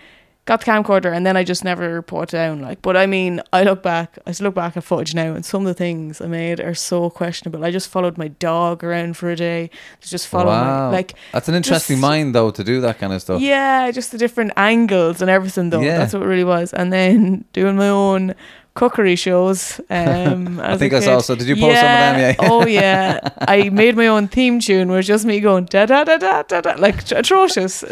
[0.47, 2.61] got the camcorder and then I just never put it down.
[2.61, 5.63] Like, but I mean, I look back, I look back at footage now, and some
[5.63, 7.65] of the things I made are so questionable.
[7.65, 10.91] I just followed my dog around for a day, just following wow.
[10.91, 11.15] my like.
[11.33, 13.41] that's an interesting just- mind though to do that kind of stuff.
[13.41, 15.81] Yeah, just the different angles and everything though.
[15.81, 15.99] Yeah.
[15.99, 16.73] That's what it really was.
[16.73, 18.35] And then doing my own
[18.75, 19.81] cookery shows.
[19.89, 21.19] Um, I think I saw.
[21.21, 22.19] So did you post some of them?
[22.21, 22.35] Yeah.
[22.41, 23.21] oh yeah.
[23.41, 26.43] I made my own theme tune where it's just me going da da da da
[26.43, 27.81] da da like atrocious.
[27.81, 27.87] the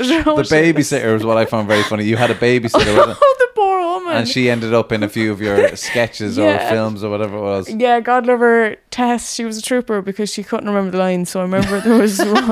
[0.50, 2.04] babysitter was what I found very funny.
[2.04, 3.16] You had a babysitter.
[3.24, 4.16] Oh, the poor woman.
[4.16, 7.42] and she ended up in a few of your sketches or films or whatever it
[7.42, 7.68] was.
[7.70, 8.76] yeah, God love her.
[8.90, 11.30] Tess, she was a trooper because she couldn't remember the lines.
[11.30, 12.50] So I remember there was one.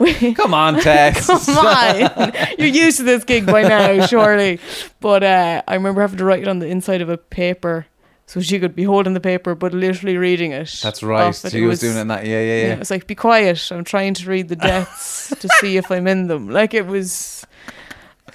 [0.00, 1.26] We, Come on, Tess.
[1.26, 4.58] Come on, you're used to this gig by now, surely.
[5.00, 7.86] But uh, I remember having to write it on the inside of a paper,
[8.26, 10.80] so she could be holding the paper but literally reading it.
[10.82, 11.24] That's right.
[11.28, 12.24] off So you was doing it in that.
[12.24, 12.72] Yeah, yeah, Yeah, yeah.
[12.74, 13.70] it was like, be quiet.
[13.70, 16.48] I'm trying to read the deaths to see if I'm in them.
[16.48, 17.46] Like it was,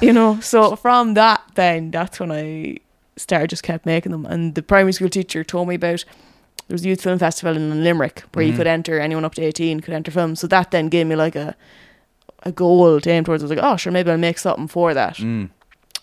[0.02, 0.40] you know.
[0.40, 2.78] So from that, then that's when I
[3.16, 4.26] started just kept making them.
[4.26, 6.06] And the primary school teacher told me about
[6.68, 8.58] there was a youth film festival in Limerick where you Mhm.
[8.58, 10.40] could enter anyone up to 18 could enter films.
[10.40, 11.56] So that then gave me like a
[12.44, 13.42] a goal to aim towards.
[13.44, 15.18] I was like, oh sure, maybe I'll make something for that.
[15.18, 15.50] Mm.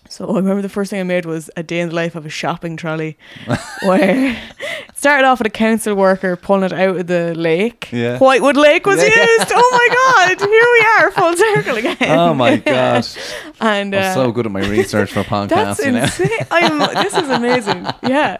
[0.07, 2.25] So I remember the first thing I made was a day in the life of
[2.27, 3.17] a shopping trolley,
[3.83, 7.89] where it started off with a council worker pulling it out of the lake.
[7.91, 8.19] Yeah.
[8.19, 9.05] Whitewood Lake was Yeah.
[9.07, 9.51] used.
[9.55, 10.39] Oh my god!
[10.47, 11.97] Here we are, full circle again.
[12.19, 13.07] Oh my god!
[13.61, 15.77] and uh, I'm so good at my research for podcasts.
[15.77, 16.45] that's You know?
[16.51, 17.87] I'm, this is amazing.
[18.03, 18.37] Yeah.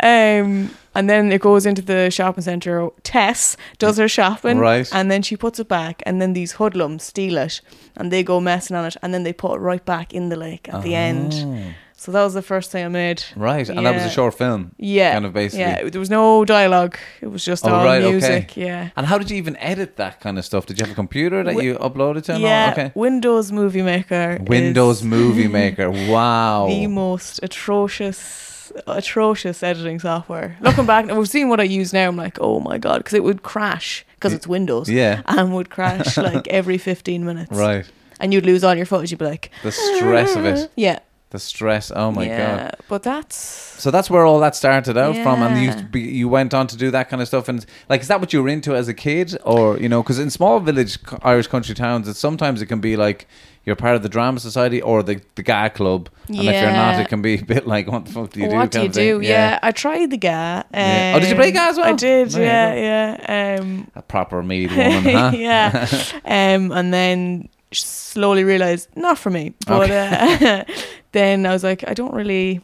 [0.00, 2.88] Um, and then it goes into the shopping centre.
[3.02, 4.58] Tess does her shopping.
[4.58, 4.88] Right.
[4.92, 6.02] And then she puts it back.
[6.06, 7.60] And then these hoodlums steal it.
[7.96, 8.96] And they go messing on it.
[9.02, 11.32] And then they put it right back in the lake at the end.
[11.36, 11.72] Oh.
[12.00, 13.24] So that was the first thing I made.
[13.34, 14.70] Right, and that was a short film.
[14.78, 15.14] Yeah.
[15.14, 15.64] Kind of basically.
[15.64, 15.88] Yeah.
[15.90, 16.96] There was no dialogue.
[17.20, 18.10] It was just Oh, all right, okay.
[18.12, 18.56] music.
[18.56, 18.90] Yeah.
[18.96, 20.66] And how did you even edit that kind of stuff?
[20.66, 22.38] Did you have a computer that Wi- you uploaded to?
[22.38, 22.70] Yeah.
[22.72, 22.92] Okay.
[22.94, 24.38] Windows Movie Maker.
[24.46, 25.90] Windows Movie Maker.
[25.90, 26.66] Wow.
[26.68, 28.47] The most atrocious,
[28.86, 30.56] atrocious editing software.
[30.60, 32.08] Looking back, and we've seen what I use now.
[32.08, 34.90] I'm like, oh my god, because it would crash because it's Windows.
[34.90, 35.22] Yeah.
[35.26, 37.52] And would crash like every 15 minutes.
[37.52, 37.84] Right.
[38.20, 39.10] And you'd lose all your footage.
[39.10, 40.70] You'd be like, The stress of it.
[40.76, 40.98] yeah.
[41.30, 41.92] The stress.
[41.94, 42.56] Oh my yeah.
[42.56, 42.76] god.
[42.88, 46.66] But that's So that's where all that started out from, and you you went on
[46.68, 47.50] to do that kind of stuff.
[47.50, 50.18] And like, is that what you were into as a kid, or you know, because
[50.18, 53.28] in small village Irish country towns, it's sometimes it can be like,
[53.68, 57.00] you're part of the drama society or the the GAA club, and if you're not,
[57.00, 58.56] it can be a bit like, what the fuck do you do?
[58.56, 59.20] what do you do?
[59.22, 59.58] Yeah.
[59.62, 60.62] I tried the GAA.
[60.74, 61.12] Yeah.
[61.14, 61.86] Oh, did you play GAA as well?
[61.86, 62.30] I did.
[62.30, 63.60] There Yeah, yeah.
[63.60, 65.32] Um, a proper Meath woman, huh?
[65.36, 65.86] yeah.
[66.24, 69.54] Um, and then slowly realized not for me.
[69.66, 70.64] But uh,
[71.12, 72.60] then I was like, I don't really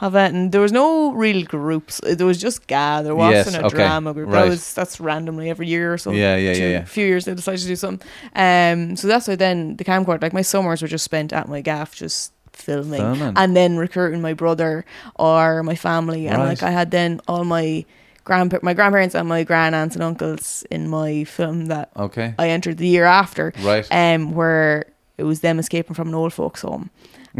[0.00, 0.32] have it.
[0.34, 2.00] And there was no real groups.
[2.02, 3.02] There was just GAA.
[3.02, 4.28] There wasn't a okay, drama group.
[4.30, 4.42] right.
[4.44, 6.20] That was that's randomly every year or something.
[6.20, 6.78] Yeah, yeah, yeah, Two- yeah.
[6.82, 8.08] A few years they decided to do something.
[8.34, 11.60] Um, so that's why then the camcorder, like my summers were just spent at my
[11.60, 13.34] gaff, just filming, Filming.
[13.36, 14.84] and then recruiting my brother
[15.16, 17.84] or my family, and like I had then all my
[18.24, 22.34] grandpa- my grandparents and my grand aunts and uncles in my film that Okay.
[22.38, 23.86] I entered the year after, Right.
[23.90, 24.84] um, where
[25.16, 26.90] it was them escaping from an old folks' home,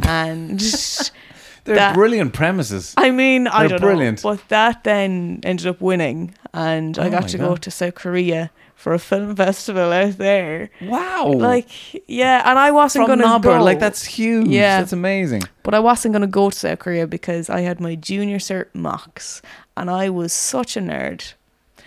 [0.05, 0.61] and
[1.65, 2.95] They're that- brilliant premises.
[2.97, 4.25] I mean, I They're don't brilliant.
[4.25, 7.71] know, but that then ended up winning, and I Oh got my to go to
[7.71, 10.71] South Korea for a film festival out there.
[10.81, 11.33] Wow.
[11.37, 11.69] Like,
[12.09, 13.63] yeah, and I wasn't gonna go.
[13.63, 14.49] like that's huge.
[14.49, 14.81] Yeah.
[14.81, 15.43] That's amazing.
[15.63, 19.43] but I wasn't gonna go to South Korea because I had my junior cert mocks,
[19.77, 21.35] and I was such a nerd.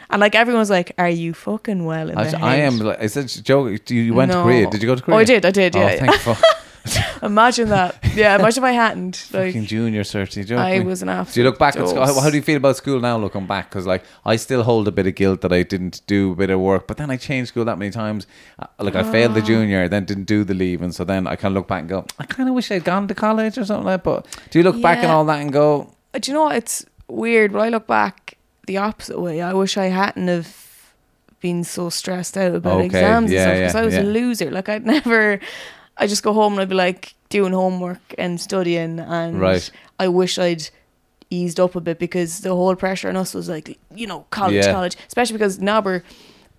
[0.09, 2.77] And like everyone was like, "Are you fucking well in I, I am.
[2.77, 3.65] Like, is that Joe?
[3.65, 4.43] You you went to No.
[4.43, 4.69] Korea?
[4.69, 5.17] Did you go to Korea?
[5.17, 5.43] Oh, I did.
[5.45, 5.75] I did.
[5.75, 5.95] Oh, Yeah.
[5.97, 6.39] thank fuck.
[7.23, 7.95] imagine that.
[8.15, 8.35] Yeah.
[8.37, 9.29] Imagine if I hadn't.
[9.33, 10.35] Like, Fucking junior cert.
[10.35, 10.87] You I joking?
[10.87, 11.33] was an absolute.
[11.33, 12.05] Do you look back at school?
[12.05, 13.69] How, how do you feel about school now, looking back?
[13.69, 16.49] Because like I still hold a bit of guilt that I didn't do a bit
[16.49, 18.27] of work, but then I changed school that many times.
[18.59, 19.45] Uh, Like I failed the Ah.
[19.45, 21.89] junior, then didn't do the leave, and so then I kind of look back and
[21.89, 24.03] go, I kind of wish I'd gone to college or something like.
[24.03, 24.03] that.
[24.03, 25.15] But do you look back and Yeah.
[25.15, 26.55] all that and go, Uh, Do you know what?
[26.57, 27.51] It's weird.
[27.53, 30.55] When I look back the opposite way, I wish I hadn't have
[31.39, 34.01] been so stressed out about Okay, exams yeah, and stuff yeah, because I was yeah.
[34.01, 34.51] a loser.
[34.51, 35.39] Like I'd never.
[35.97, 39.69] I just go home and I'd be like doing homework and studying, and Right.
[39.99, 40.69] I wish I'd
[41.29, 44.65] eased up a bit because the whole pressure on us was like you know college,
[44.65, 44.71] Yeah.
[44.73, 46.03] college, especially because Nobber.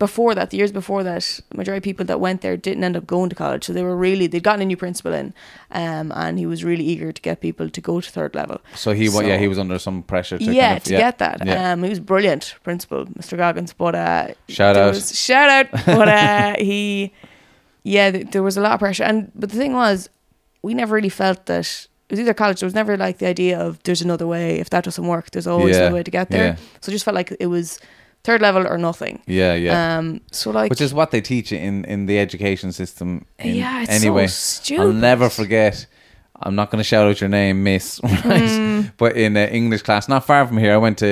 [0.01, 3.07] Before that, the years before that, majority of people that went there didn't end up
[3.07, 3.63] going to college.
[3.65, 5.33] So they were really they'd gotten a new principal in,
[5.71, 8.61] um, and he was really eager to get people to go to third level.
[8.75, 11.19] so he, wa yeah, he was under some pressure to yeah, kind of, to get
[11.19, 11.47] that.
[11.47, 11.73] Yeah.
[11.73, 13.37] Um, he was brilliant, principal, Mr.
[13.39, 13.73] Goggins.
[13.73, 14.95] But uh, Shout out.
[14.95, 15.71] was- shout out.
[15.87, 17.13] But uh, he,
[17.85, 19.05] yeah, th- there was a lot of pressure.
[19.05, 20.09] And but the thing was,
[20.63, 22.61] we never really felt that it was either college.
[22.61, 24.59] There was never like the idea of there's another way.
[24.59, 26.45] If that doesn't work, there's always Yeah, another way to get there.
[26.45, 26.57] yeah.
[26.81, 27.79] So it just felt like it was
[28.25, 29.21] third level or nothing.
[29.27, 29.99] yeah, yeah.
[29.99, 30.21] Um.
[30.33, 33.27] So like, Which is what they teach in, in the education system.
[33.43, 34.83] Yeah, it's so anyway, stupid.
[34.83, 35.87] I'll never forget.
[36.41, 38.01] I'm not going to shout out your name, Miss.
[38.03, 38.43] Right?
[38.43, 38.93] Mm.
[38.97, 41.07] But in uh, English class, not far from here, I went to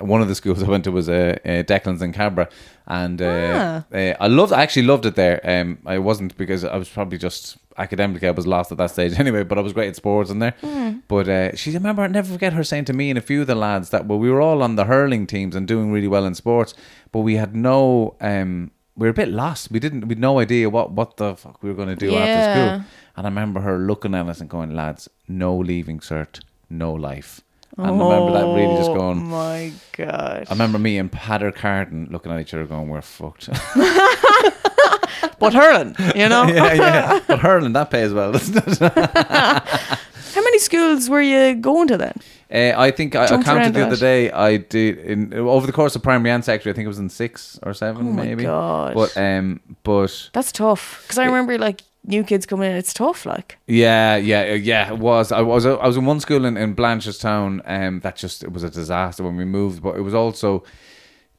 [0.00, 2.48] uh, one of the schools I went to was uh, uh, Declan's in Cabra,
[2.86, 3.96] and uh, Ah.
[3.96, 4.52] uh, I loved.
[4.52, 5.40] I actually loved it there.
[5.44, 9.18] Um, I wasn't because I was probably just academically I was lost at that stage
[9.24, 9.42] anyway.
[9.42, 10.54] But I was great at sports in there.
[10.60, 10.98] Hmm.
[11.08, 13.46] But uh, she remember I never forget her saying to me and a few of
[13.48, 16.24] the lads that well, we were all on the hurling teams and doing really well
[16.24, 16.72] in sports,
[17.12, 18.14] but we had no.
[18.20, 19.70] Um, we were a bit lost.
[19.70, 20.02] We didn't.
[20.08, 22.84] We had no idea what what the fuck we were going to do after school.
[23.20, 27.42] And I remember her looking at us and going, "Lads, no leaving cert, no life."
[27.76, 30.46] And I remember that really just going, Oh my god.
[30.48, 33.50] I remember me and Patter Carden looking at each other, going, "We're fucked."
[35.38, 36.44] But hurling, you know.
[36.46, 37.20] yeah, yeah.
[37.26, 38.78] But hurling that pays well, doesn't it?
[38.94, 42.14] How many schools were you going to then?
[42.50, 44.00] Uh, I think I, I Jumped counted the a other lot.
[44.00, 44.30] day.
[44.30, 46.72] I did in over the course of primary and secondary.
[46.72, 48.44] I think it was in six or seven, Oh my maybe.
[48.44, 48.94] God.
[48.94, 52.76] But um, but That's tough because I remember like new kids coming in.
[52.76, 53.58] It's tough, like.
[53.66, 54.92] Yeah, yeah, uh, yeah.
[54.92, 55.32] It was.
[55.32, 55.66] I was.
[55.66, 57.62] I was in one school in, in Blanchardstown.
[57.64, 59.82] Um, that just it was a disaster when we moved.
[59.82, 60.64] But it was also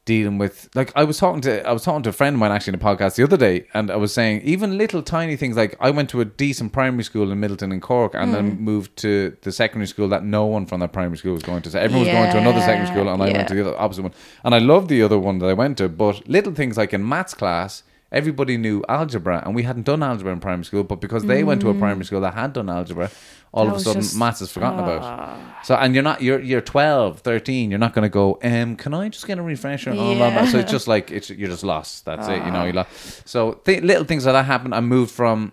[0.04, 2.50] dealing with like I was talking to I was talking to a friend of mine
[2.50, 5.56] actually in a podcast the other day, and I was saying even little tiny things
[5.56, 8.64] like I went to a decent primary school in Midleton and Cork, and then Hmm.
[8.64, 11.70] moved to the secondary school that no one from that primary school was going to.
[11.70, 13.36] So everyone was going to another secondary school, and I yeah.
[13.36, 14.14] went to the other opposite one.
[14.44, 17.08] And I loved the other one that I went to, but little things like in
[17.08, 17.84] maths class.
[18.12, 20.84] Everybody knew algebra, and we hadn't done algebra in primary school.
[20.84, 23.10] But because they went to a primary school that had done algebra,
[23.52, 23.68] all Mm.
[23.68, 24.84] That of a sudden just- maths is forgotten Ah.
[24.84, 25.64] about.
[25.66, 28.92] So and you're not you're you're 12, 13, you're not going to go, um can
[28.94, 30.48] I just get a refresher and all that?
[30.50, 32.04] So it's just like it's you're just lost.
[32.04, 33.26] That's it, you know, you lost.
[33.28, 34.74] So th- little things like that happened.
[34.74, 35.52] I moved from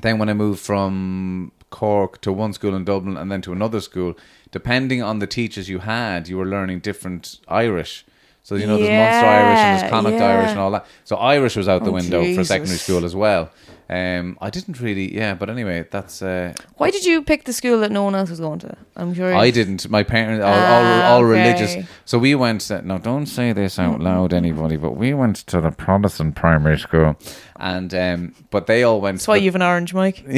[0.00, 3.80] then when I moved from Cork to one school in Dublin and then to another
[3.80, 4.14] school,
[4.50, 8.04] depending on the teachers you had, you were learning different Irish.
[8.44, 10.26] So you know, there's Munster Irish and there's Connacht yeah.
[10.26, 10.86] Irish and all that.
[11.04, 13.50] So Irish was out the Oh, window for secondary school as well.
[13.88, 17.80] Um, I didn't really, yeah, but anyway, that's uh, Why did you pick the school
[17.80, 18.74] that no one else was going to?
[18.96, 19.88] I'm sure I didn't.
[19.90, 21.42] My parents, all, Ah, all, all okay.
[21.42, 21.76] religious.
[22.06, 22.62] So we went.
[22.62, 24.76] To, now, don't say this out loud, anybody.
[24.76, 27.16] But we went to the Protestant primary school,
[27.56, 29.18] and um, but they all went.
[29.18, 30.24] That's why to you've an orange mic.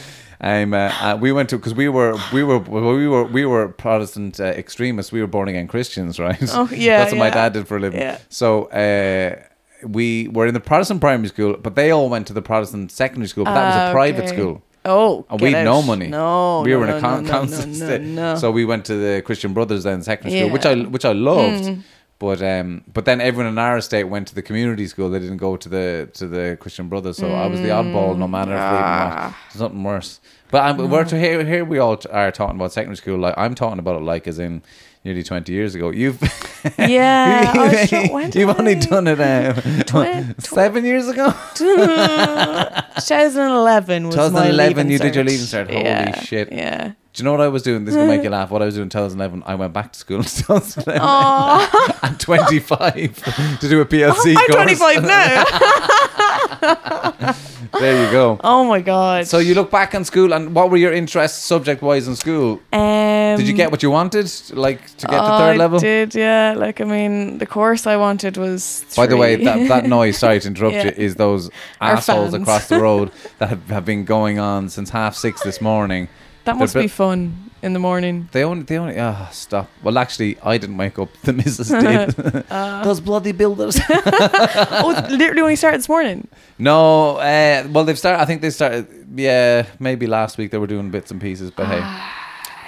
[0.42, 3.68] Um, uh, uh, we went to because we were we were we were we were
[3.68, 5.12] Protestant uh, extremists.
[5.12, 6.38] We were born again Christians, right?
[6.54, 8.00] Oh, yeah, That's what my dad did for a living.
[8.00, 8.18] Yeah.
[8.30, 9.36] So uh,
[9.86, 13.28] we were in the Protestant primary school, but they all went to the Protestant secondary
[13.28, 13.44] school.
[13.44, 14.34] But that was a Ah, private okay.
[14.34, 14.62] school.
[14.86, 16.06] Oh, And we had no money.
[16.08, 18.00] No, we no, were in a con- no, council no, no, estate.
[18.00, 18.34] no.
[18.36, 20.86] so we went to the Christian Brothers then secondary school, which Mm.
[20.86, 21.82] I which I loved.
[22.20, 25.08] But um, but then everyone in our estate went to the community school.
[25.08, 27.16] They didn't go to the to the Christian Brothers.
[27.16, 29.36] So I was the oddball, no matter if we Ah.
[29.58, 30.20] nothing worse.
[30.50, 31.42] But I'm, we're to here.
[31.44, 33.18] Here we all are talking about secondary school.
[33.18, 34.62] Like I'm talking about it like as in
[35.04, 35.90] nearly 20 years ago.
[35.90, 36.18] You've
[36.78, 37.90] Yeah, like,
[38.34, 41.32] you've only done it um, Twen- seven years ago.
[41.54, 45.70] 2011 was my 2011 leaving you did your leaving cert.
[45.70, 46.52] Holy Yeah, shit.
[46.52, 46.92] Yeah.
[47.12, 47.84] Do you know what I was doing?
[47.86, 48.50] This will make you laugh.
[48.50, 52.20] What I was doing in 2011, I went back to school in 2011 Oh, at
[52.20, 54.78] 25 to do a PLC I'm course.
[54.78, 55.44] 25 now.
[57.78, 58.40] There you go.
[58.44, 59.26] oh my god.
[59.26, 62.60] So you look back on school, and what were your interests subject-wise in school?
[62.72, 65.78] um, Did you get what you wanted, like to get to third level?
[65.78, 66.54] I did, yeah.
[66.56, 68.84] Like, I mean, the course I wanted was.
[68.96, 70.84] By the way, that, that noise, sorry to interrupt Yeah.
[70.86, 72.42] you, is those Our assholes fans.
[72.42, 76.08] across the road that have, have been going on since half six this morning.
[76.44, 78.28] that must they're be fun in the morning.
[78.32, 79.68] They only, they only, ah, stop.
[79.82, 81.08] Well, actually, I didn't wake up.
[81.22, 82.44] The missus did.
[82.50, 82.82] Uh.
[82.84, 83.78] Those bloody builders.
[83.90, 86.26] oh, it literally only started this morning.
[86.58, 90.66] no, uh, well, they've started, I think they started, yeah, maybe last week they were
[90.66, 91.82] doing bits and pieces, but hey.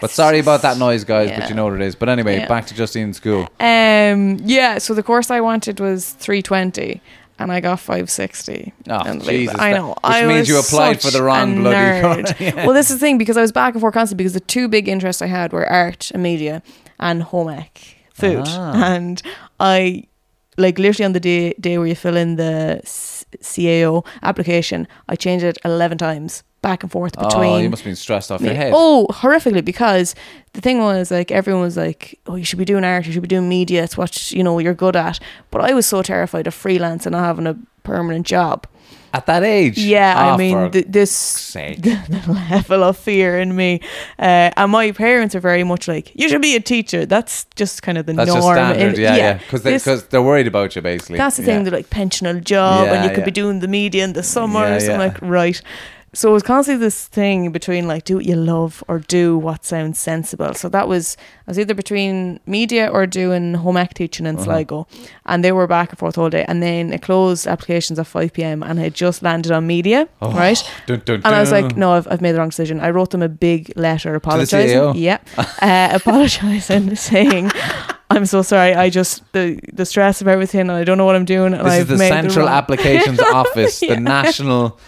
[0.00, 1.94] But sorry about that noise, guys, but you know what it is.
[1.94, 2.48] But anyway, Yeah.
[2.48, 3.42] back to Justine school.
[3.60, 4.78] Um, yeah.
[4.78, 7.00] So the course I wanted was 320,
[7.38, 8.72] and I got 560.
[8.88, 9.28] Oh, Unbelievable.
[9.32, 9.54] Jesus.
[9.58, 9.88] I know.
[9.88, 12.32] Which I means you applied for the wrong bloody course.
[12.40, 12.66] Yeah.
[12.66, 14.68] Well, this is the thing because I was back and forth constantly because the two
[14.68, 16.62] big interests I had were art and media
[17.00, 18.92] and home ec, food, Ah.
[18.94, 19.20] and
[19.58, 20.04] I
[20.56, 25.44] like literally on the day day where you fill in the CAO application, I changed
[25.44, 27.50] it 11 times back and forth between.
[27.52, 28.72] Oh, you must have been stressed off your head.
[28.74, 29.64] Oh, horrifically!
[29.64, 30.14] Because
[30.52, 33.06] the thing was, like, everyone was like, "Oh, you should be doing art.
[33.06, 33.82] You should be doing media.
[33.82, 35.18] It's what you know you're good at."
[35.50, 38.66] But I was so terrified of freelance and not having a permanent job.
[39.14, 39.76] At that age?
[39.78, 41.54] Yeah, Ah, I mean, th- this
[42.26, 43.80] level of fear in me,
[44.18, 47.82] uh, and my parents are very much like, "You should be a teacher." That's just
[47.82, 48.54] kind of the That's norm.
[48.54, 49.34] standard, in- yeah, yeah.
[49.34, 49.76] Because they,
[50.10, 51.18] they're worried about you, basically.
[51.18, 51.54] that's the Yeah.
[51.54, 51.64] thing.
[51.64, 54.64] They're like pensional job, and you Yeah, could be doing the media in the summer.
[54.78, 55.60] Yeah, I'm like, right.
[56.14, 59.64] So it was constantly this thing between like do what you love or do what
[59.64, 60.52] sounds sensible.
[60.52, 64.44] So that was I was either between media or doing home ec teaching in Uh-huh.
[64.44, 64.86] Sligo,
[65.24, 66.44] and they were back and forth all day.
[66.46, 70.06] And then it closed applications at five pm, and I had just landed on media,
[70.20, 70.62] Oh, right?
[70.86, 72.78] Dun, dun, And I was like, no, I've, I've made the wrong decision.
[72.80, 74.96] I wrote them a big letter apologizing.
[74.96, 75.18] Yeah,
[75.62, 77.50] uh, apologizing, saying,
[78.10, 78.74] "I'm so sorry.
[78.74, 81.64] I just the the stress of everything, and I don't know what I'm doing." And
[81.64, 83.94] This I've is the Central wrong- Applications Office, Yeah.
[83.94, 84.78] the national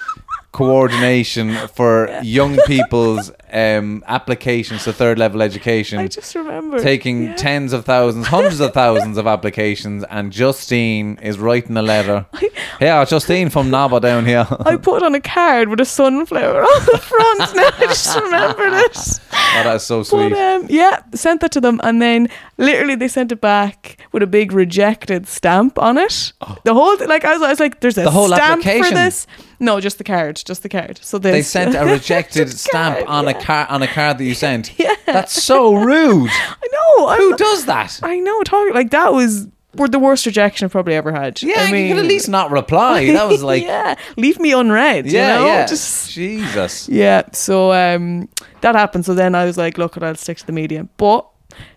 [0.54, 5.98] coordination for young people's um, applications to third level education.
[6.00, 7.36] I just remember taking Yeah.
[7.36, 12.26] tens of thousands, hundreds of thousands of applications, and Justine is writing a letter.
[12.80, 14.46] Yeah, Justine from Nobber down here.
[14.66, 17.54] I put on a card with a sunflower on the front.
[17.54, 18.96] now I just remembered it.
[19.32, 20.32] oh, that's so But sweet.
[20.32, 24.26] um, yeah, sent that to them, and then literally they sent it back with a
[24.26, 26.32] big rejected stamp on it.
[26.64, 28.04] The whole like I was, I was like, "There's a Oh.
[28.04, 29.26] The whole stamp for this."
[29.60, 30.98] No, just the card, just the card.
[31.00, 33.40] So they, they sent a rejected stamp card, on a yeah.
[33.44, 34.72] Car on a card that you sent.
[34.84, 34.94] Yeah.
[35.06, 36.30] That's so rude.
[36.32, 37.08] I know.
[37.08, 38.00] I'm, Who does that?
[38.02, 38.42] I know.
[38.42, 41.42] Talking like that was were the worst rejection I've probably ever had.
[41.42, 43.06] Yeah, I mean, you could at least not reply.
[43.14, 45.06] That was like, yeah, yeah, leave me unread.
[45.06, 45.66] yeah, you know?
[45.66, 46.88] Just Jesus.
[46.88, 48.28] Yeah, so um,
[48.60, 49.04] that happened.
[49.04, 50.88] So then I was like, look, I'll stick to the media.
[50.96, 51.26] But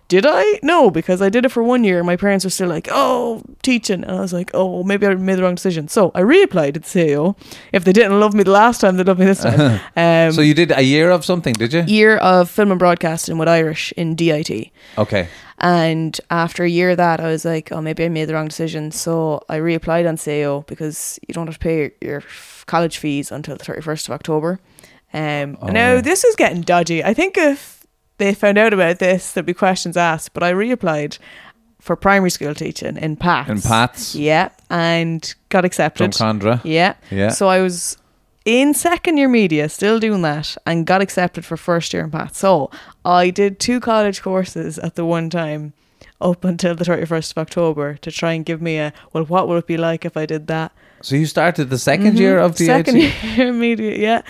[0.08, 0.58] did I?
[0.62, 2.02] No, because I did it for one year.
[2.02, 4.02] My parents were still like, oh, teaching.
[4.04, 5.86] And I was like, oh, maybe I made the wrong decision.
[5.88, 7.36] So I reapplied at CAO.
[7.72, 9.80] If they didn't love me the last time, they love me this time.
[9.96, 11.82] Um, So you did a year of something, did you?
[11.82, 14.70] year of film and broadcasting with Irish in DIT.
[14.96, 15.28] Okay.
[15.60, 18.48] And after a year of that, I was like, oh, maybe I made the wrong
[18.48, 18.90] decision.
[18.92, 22.22] So I reapplied on CAO because you don't have to pay your
[22.66, 24.60] college fees until the 31st of October.
[25.12, 27.02] Um, Oh, now, this is getting dodgy.
[27.02, 27.77] I think if
[28.18, 30.34] they found out about this, there'd be questions asked.
[30.34, 31.18] But I reapplied
[31.80, 33.48] for primary school teaching in PATS.
[33.48, 34.50] In Pats Yeah.
[34.68, 36.10] And got accepted.
[36.10, 36.60] Drumcondra.
[36.64, 36.94] Yeah.
[37.10, 37.30] Yeah.
[37.30, 37.96] So I was
[38.44, 42.34] in second year media, still doing that, and got accepted for first year in PAT.
[42.34, 42.70] So
[43.04, 45.72] I did two college courses at the one time
[46.20, 49.58] up until the 31st of October to try and give me a, well, what would
[49.58, 50.72] it be like if I did that?
[51.00, 52.16] So you started the 2nd mm-hmm.
[52.16, 52.96] year of the Second
[53.36, 54.22] year media, yeah.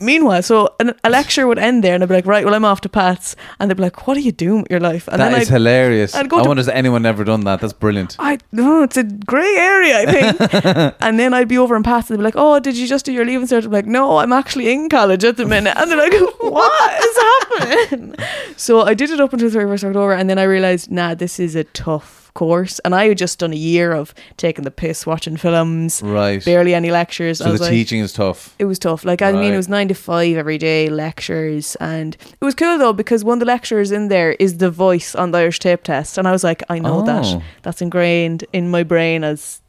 [0.00, 2.64] Meanwhile, so an, a lecture would end there, and I'd be like, right, well, I'm
[2.64, 3.34] off to Pat's.
[3.58, 5.08] And they'd be like, what are you doing with your life?
[5.08, 6.14] And That then is I'd, hilarious.
[6.14, 7.60] I'd go I to- wonder has anyone ever done that.
[7.60, 8.16] That's brilliant.
[8.18, 10.94] I no, it's a grey area, I think.
[11.00, 13.04] and then I'd be over in Pat's and they'd be like, "Oh, did you just
[13.06, 15.90] do your leaving cert?" I'm like, "No, I'm actually in college at the minute." And
[15.90, 18.14] they're like, "What is happening?"
[18.56, 21.54] so I did it up until 31st October, and then I realized, nah, this is
[21.56, 25.36] a tough course, and I had just done a year of taking the piss, watching
[25.36, 26.44] films, Right.
[26.44, 27.38] barely any lectures.
[27.38, 28.54] So the like, teaching is tough.
[28.58, 29.04] it was tough.
[29.04, 32.78] Like I mean, it was nine to five every day, lectures, and it was cool
[32.78, 35.82] though because one of the lecturers in there is the voice on the Irish tape
[35.82, 37.06] test, and I was like, I know Oh.
[37.06, 37.42] that.
[37.62, 39.60] That's ingrained in my brain as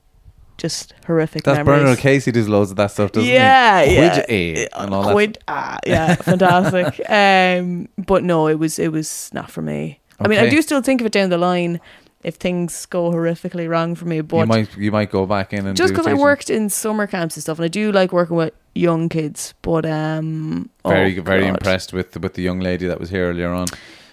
[0.57, 1.81] just horrific That's memories.
[1.83, 3.95] Bernard Casey does loads of that stuff, doesn't yeah, he?
[3.95, 5.13] yeah, A and all that.
[5.13, 6.99] Quid, ah, yeah, fantastic.
[7.09, 9.99] um, but no, it was it was not for me.
[10.21, 11.79] I mean, I do still think of it down the line
[12.23, 15.65] if things go horrifically wrong for me, but you might you might go back in
[15.67, 18.35] and just because I worked in summer camps and stuff, and I do like working
[18.35, 19.53] with young kids.
[19.61, 21.49] But um, very oh, very God.
[21.49, 23.67] impressed with with the young lady that was here earlier on.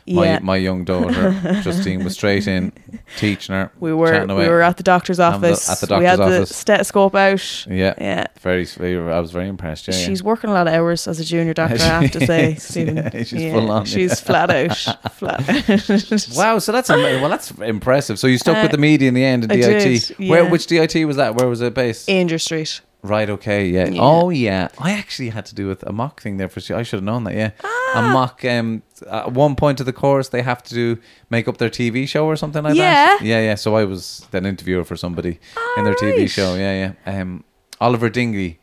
[0.09, 1.33] My Yeah, my young daughter
[1.63, 2.73] Justine was straight in
[3.17, 3.73] teaching her.
[3.81, 4.45] we were away.
[4.45, 5.69] we were at the doctor's At the- office.
[5.83, 7.67] at the we had doctor's the stethoscope out.
[7.69, 8.27] Yeah, Yeah.
[8.41, 8.65] very.
[8.67, 9.89] very I was very impressed.
[9.89, 10.07] Yeah, yeah.
[10.07, 12.55] She's working a lot of hours as a junior doctor, I have to say.
[12.55, 12.97] Stephen.
[12.99, 14.15] yeah, she's full on, She's yeah.
[14.27, 14.77] flat out.
[15.17, 16.27] Flat out.
[16.37, 18.19] Wow, so that's well, that's impressive.
[18.19, 20.15] So you stuck Uh, with the media in the end, in I DIT.
[20.19, 20.51] did, Where yeah.
[20.51, 21.35] which DIT was that?
[21.35, 22.09] Where was it based?
[22.09, 22.81] Aungier Street.
[23.07, 23.29] Right.
[23.31, 23.69] Okay.
[23.69, 23.89] Yeah.
[23.89, 24.01] Yeah.
[24.03, 24.69] Oh yeah.
[24.79, 26.61] I actually had to do with a mock thing there for.
[26.61, 26.77] sure.
[26.77, 27.35] I should have known that.
[27.35, 27.51] Yeah.
[27.65, 27.93] Ah.
[27.97, 28.45] A mock.
[28.45, 28.83] Um.
[29.11, 30.99] At one point of the course, they have to do
[31.31, 32.93] make up their TV show or something like Yeah.
[33.07, 33.21] that.
[33.23, 33.41] Yeah.
[33.41, 33.55] Yeah.
[33.57, 35.39] So I was an interviewer for somebody
[35.77, 36.55] in their TV show.
[36.55, 36.93] Yeah.
[37.07, 37.21] Yeah.
[37.21, 37.45] Um.
[37.81, 38.59] Oliver Dingley.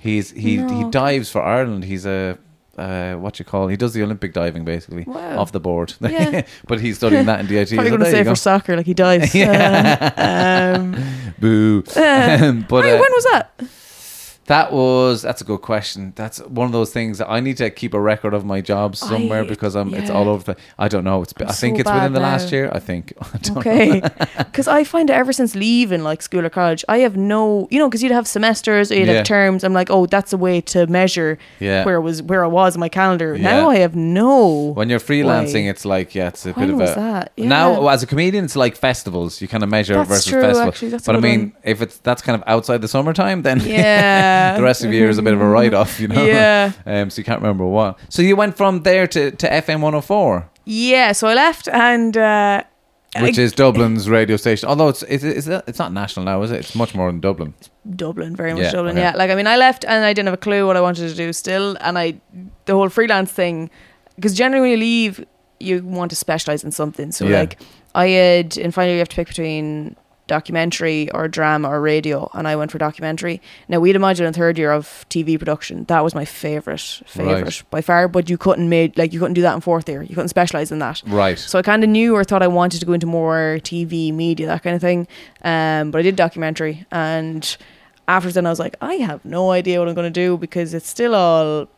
[0.00, 1.84] He's he he dives for Ireland.
[1.84, 2.38] He's a.
[2.78, 3.68] Uh, what you call?
[3.68, 5.38] He does the Olympic diving basically Wow.
[5.40, 5.92] off the board.
[6.00, 6.46] Yeah.
[6.66, 7.68] but he's studying that in DIT.
[7.74, 8.34] Probably so going to say for go.
[8.34, 9.34] soccer, like he dives.
[10.14, 10.78] Yeah.
[10.78, 10.96] um,
[11.38, 11.82] Boo.
[11.94, 13.50] uh, but Hey, uh, when was that?
[14.50, 16.12] That was that's a good question.
[16.16, 18.98] That's one of those things that I need to keep a record of my jobs
[18.98, 20.56] somewhere I- because I'm it's all over the.
[20.78, 21.22] I don't know.
[21.22, 22.68] It's I I'm think so it's within the last year.
[22.72, 23.12] I think.
[23.22, 23.58] I.
[23.58, 24.02] Okay,
[24.38, 27.78] because I find it ever since leaving like school or college, I have no, you
[27.78, 29.14] know, because you'd have semesters or you'd Yeah.
[29.18, 29.62] have terms.
[29.64, 31.84] I'm like, oh, that's a way to measure Yeah.
[31.84, 33.36] where was where I was in my calendar.
[33.36, 33.42] Yeah.
[33.52, 34.72] Now I have no.
[34.74, 35.68] When you're freelancing, Way.
[35.68, 37.00] it's like yeah, it's a When bit of a.
[37.00, 37.32] that?
[37.38, 39.40] Now, as a comedian, it's like festivals.
[39.40, 40.68] You kind of measure That's versus true, festival.
[40.68, 40.90] actually.
[41.06, 41.52] But I mean, one.
[41.62, 44.39] if it's that's kind of outside the summertime, then Yeah.
[44.56, 46.00] The rest of the year is a bit of a write off.
[46.00, 46.24] You know.
[46.24, 46.72] Yeah.
[46.86, 47.10] Um.
[47.10, 47.98] So you can't remember what.
[48.08, 50.48] So you went from there to to FM 104.
[50.64, 52.62] Yeah, so I left and uh,
[53.20, 54.68] which I- is Dublin's radio station.
[54.68, 56.60] Although it's it's it's, it's not national now, is it?
[56.60, 57.54] It's much more than Dublin.
[57.96, 58.92] Dublin, very much Yeah, Dublin.
[58.96, 59.00] okay.
[59.06, 61.08] Yeah, like I mean, I left and I didn't have a clue what I wanted
[61.08, 62.20] to do still, and I
[62.66, 63.70] the whole freelance thing
[64.16, 65.24] because generally when you leave,
[65.58, 67.10] you want to specialize in something.
[67.12, 67.40] So Yeah.
[67.40, 67.58] like
[67.94, 69.96] I had in final year you have to pick between
[70.30, 73.42] documentary or drama or radio, and I went for documentary.
[73.68, 75.84] Now we had a module in third year of TV production.
[75.84, 77.62] That was my favorite, favorite Right.
[77.70, 78.08] by far.
[78.08, 80.02] But you couldn't made like you couldn't do that in fourth year.
[80.02, 81.02] You couldn't specialize in that.
[81.06, 81.38] Right.
[81.38, 84.46] So I kind of knew or thought I wanted to go into more TV, media,
[84.46, 85.06] that kind of thing.
[85.42, 87.56] Um, but I did documentary, and
[88.08, 90.74] after then I was like, I have no idea what I'm going to do because
[90.74, 91.68] it's still all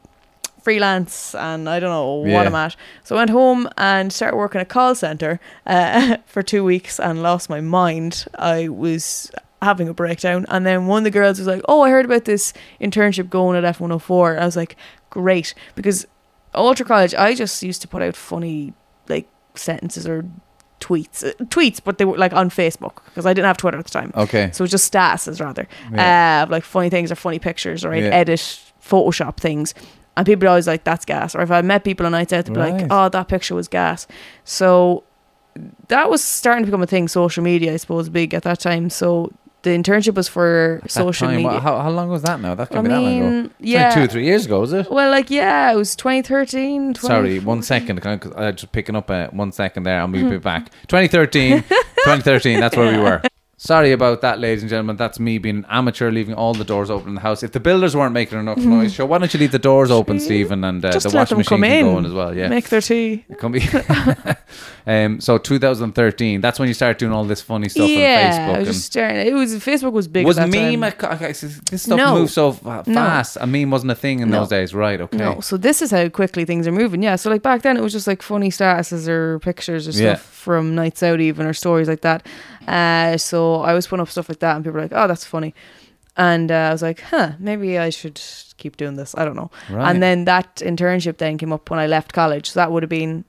[0.62, 2.42] freelance and I don't know what Yeah.
[2.42, 2.76] I'm at.
[3.04, 6.98] So I went home and started working at a call center uh, for two weeks
[7.00, 8.24] and lost my mind.
[8.38, 11.90] I was having a breakdown, and then one of the girls was like, "Oh, I
[11.90, 14.76] heard about this internship going at FM104." I was like,
[15.10, 16.06] "Great," because
[16.54, 18.72] Ultra College, I just used to put out funny
[19.08, 20.24] like sentences or
[20.80, 23.84] tweets, uh, tweets, but they were like on Facebook because I didn't have Twitter at
[23.84, 24.12] the time.
[24.16, 24.50] Okay.
[24.52, 26.44] So it's just statuses rather, Yeah.
[26.48, 28.10] uh, like funny things or funny pictures, or I'd Yeah.
[28.10, 28.40] edit
[28.84, 29.74] Photoshop things.
[30.16, 31.34] And people are always like, that's gas.
[31.34, 32.74] Or if I met people on nights out, they'd be Right.
[32.82, 34.06] like, oh, that picture was gas.
[34.44, 35.04] So
[35.88, 38.90] that was starting to become a thing, social media, I suppose, big at that time.
[38.90, 39.32] So
[39.62, 41.60] the internship was for At social time, media.
[41.60, 42.54] how, how long was that now?
[42.54, 43.50] That I can't be that long ago.
[43.60, 43.84] yeah.
[43.86, 44.90] like two or three years ago, was it?
[44.90, 46.94] Well, like, yeah, it was 2013.
[46.94, 48.00] 20, Sorry, one second.
[48.02, 49.98] Can I, I just picking up uh, one second there.
[50.00, 50.66] I'll move back.
[50.88, 51.62] 2013.
[51.62, 52.60] 2013.
[52.60, 53.22] That's where we were.
[53.64, 54.96] Sorry about that, ladies and gentlemen.
[54.96, 57.44] That's me being an amateur, leaving all the doors open in the house.
[57.44, 60.18] If the builders weren't making enough noise, sure, why don't you leave the doors open,
[60.18, 62.36] Stephen, and uh, Just the let washing them machine come can go in as well.
[62.36, 63.24] Yeah, Make their tea.
[63.28, 63.62] It can be.
[64.88, 66.40] um, so 2013.
[66.40, 68.56] That's when you start doing all this funny stuff yeah, on Facebook.
[68.56, 69.26] I was just staring.
[69.28, 70.26] It was Facebook was big.
[70.26, 70.80] was at that meme?
[70.80, 70.82] time.
[70.82, 72.14] A, co- okay, so this stuff No.
[72.16, 72.94] moves so fa- No.
[72.94, 73.38] fast.
[73.40, 74.40] A meme wasn't a thing in No.
[74.40, 75.00] those days, right?
[75.00, 75.18] Okay.
[75.18, 77.00] No, so this is how quickly things are moving.
[77.00, 80.02] Yeah, so like back then it was just like funny statuses or pictures or stuff
[80.02, 80.14] Yeah.
[80.16, 82.26] from nights out even or stories like that.
[82.68, 85.24] Uh, so I was putting up stuff like that and people were like, "Oh, that's
[85.24, 85.54] funny,"
[86.16, 88.20] and uh, I was like, "Huh, maybe I should
[88.56, 89.50] keep doing this." I don't know.
[89.70, 89.90] Right.
[89.90, 92.50] And then that internship then came up when I left college.
[92.50, 93.24] So that would have been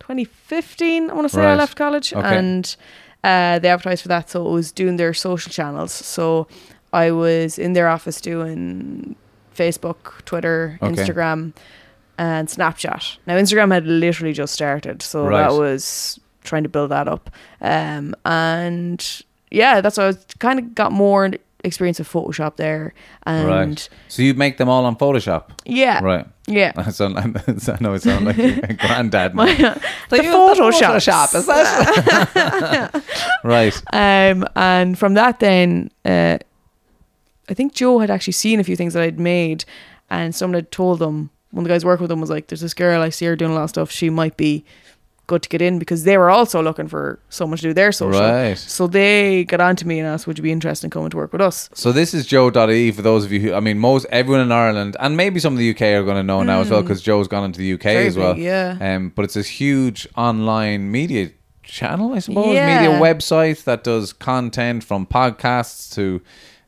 [0.00, 1.10] 2015.
[1.10, 2.36] I want to say I left college, Okay.
[2.38, 2.76] and
[3.24, 4.30] uh, they advertised for that.
[4.30, 5.92] So it was doing their social channels.
[5.92, 6.46] So
[6.92, 9.16] I was in their office doing
[9.54, 10.92] Facebook, Twitter, Okay.
[10.94, 11.52] Instagram,
[12.18, 13.18] and Snapchat.
[13.26, 15.42] Now Instagram had literally just started, so Right.
[15.42, 17.30] that was trying to build that up.
[17.60, 21.30] Um, and yeah, that's why I kind of got more
[21.64, 22.94] experience of Photoshop there,
[23.24, 23.88] and Right.
[24.08, 26.24] So you make them all on Photoshop, yeah, right?
[26.46, 26.72] Yeah.
[26.76, 27.24] I sound I
[27.80, 29.34] know it sounds like a granddad.
[29.34, 29.44] now.
[29.44, 29.80] the
[30.10, 30.94] Like, you- Photoshop.
[31.00, 33.02] Photoshop, is that?
[33.44, 33.74] right.
[33.92, 36.38] Um, and from that, then uh,
[37.48, 39.64] I think Joe had actually seen a few things that I'd made,
[40.10, 41.30] and someone had told them.
[41.52, 43.36] One of the guys working with them was like, "There's this girl I see her
[43.36, 43.90] doing a lot of stuff.
[43.90, 44.64] She might be
[45.26, 48.20] good to get in because they were also looking for someone to do their social.
[48.20, 48.56] Right.
[48.56, 51.16] So they got on to me and asked, "Would you be interested in coming to
[51.16, 54.06] work with us?" So this is Joe.ie for those of you who, I mean, most
[54.10, 56.70] everyone in Ireland and maybe some of the UK are going to know now as
[56.70, 57.92] well because Joe's gone into the UK Mm.
[57.94, 58.34] Very as well.
[58.34, 58.76] big, yeah.
[58.80, 61.30] Um, but it's this huge online media
[61.62, 62.80] channel, I suppose, Yeah.
[62.80, 66.20] media website that does content from podcasts to,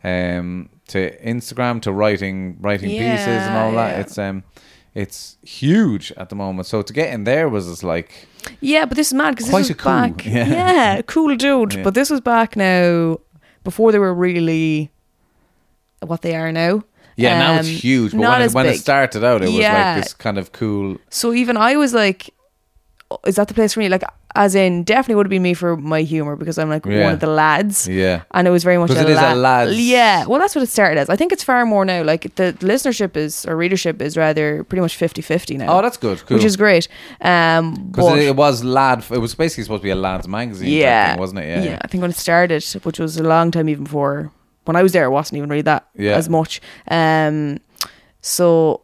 [0.02, 3.92] um, to Instagram to writing writing pieces and all that.
[3.94, 4.00] yeah.
[4.00, 4.42] It's um,
[4.98, 6.66] it's huge at the moment.
[6.66, 8.10] So to get in there was just like
[8.60, 10.26] Yeah, but this is mad because this a was cool, back.
[10.26, 10.48] yeah.
[10.48, 11.02] Yeah.
[11.02, 11.74] cool dude.
[11.74, 11.82] Yeah.
[11.84, 13.18] But this was back now
[13.64, 14.90] before they were really
[16.00, 16.82] what they are now.
[17.16, 18.12] yeah, now it's Um, huge.
[18.12, 20.96] But when, it, when it started out, it was like this kind of cool.
[21.10, 22.30] So even I was like,
[23.10, 23.88] "Oh, is that the place for me?
[23.88, 27.04] Like, as in, definitely would have been me for my humor because I'm like Yeah.
[27.04, 27.88] one of the lads.
[27.88, 28.22] Yeah.
[28.32, 30.62] And it was very much a, it is a lad- lads- Yeah, well, that's what
[30.62, 31.08] it started as.
[31.08, 32.02] I think it's far more now.
[32.04, 35.78] Like the listenership is or readership is rather pretty much 50-50 now.
[35.78, 36.24] Oh, that's good.
[36.26, 36.36] Cool.
[36.36, 36.88] which is great.
[37.20, 39.04] Um, Because it, it was lad.
[39.10, 41.48] It was basically supposed to be a lads magazine, yeah, thing, wasn't it?
[41.48, 41.78] Yeah, yeah.
[41.82, 44.30] I think when it started, which was a long time even before
[44.66, 46.16] when I was there, it wasn't even really that Yeah.
[46.16, 46.60] as much.
[46.90, 47.58] Um,
[48.20, 48.82] so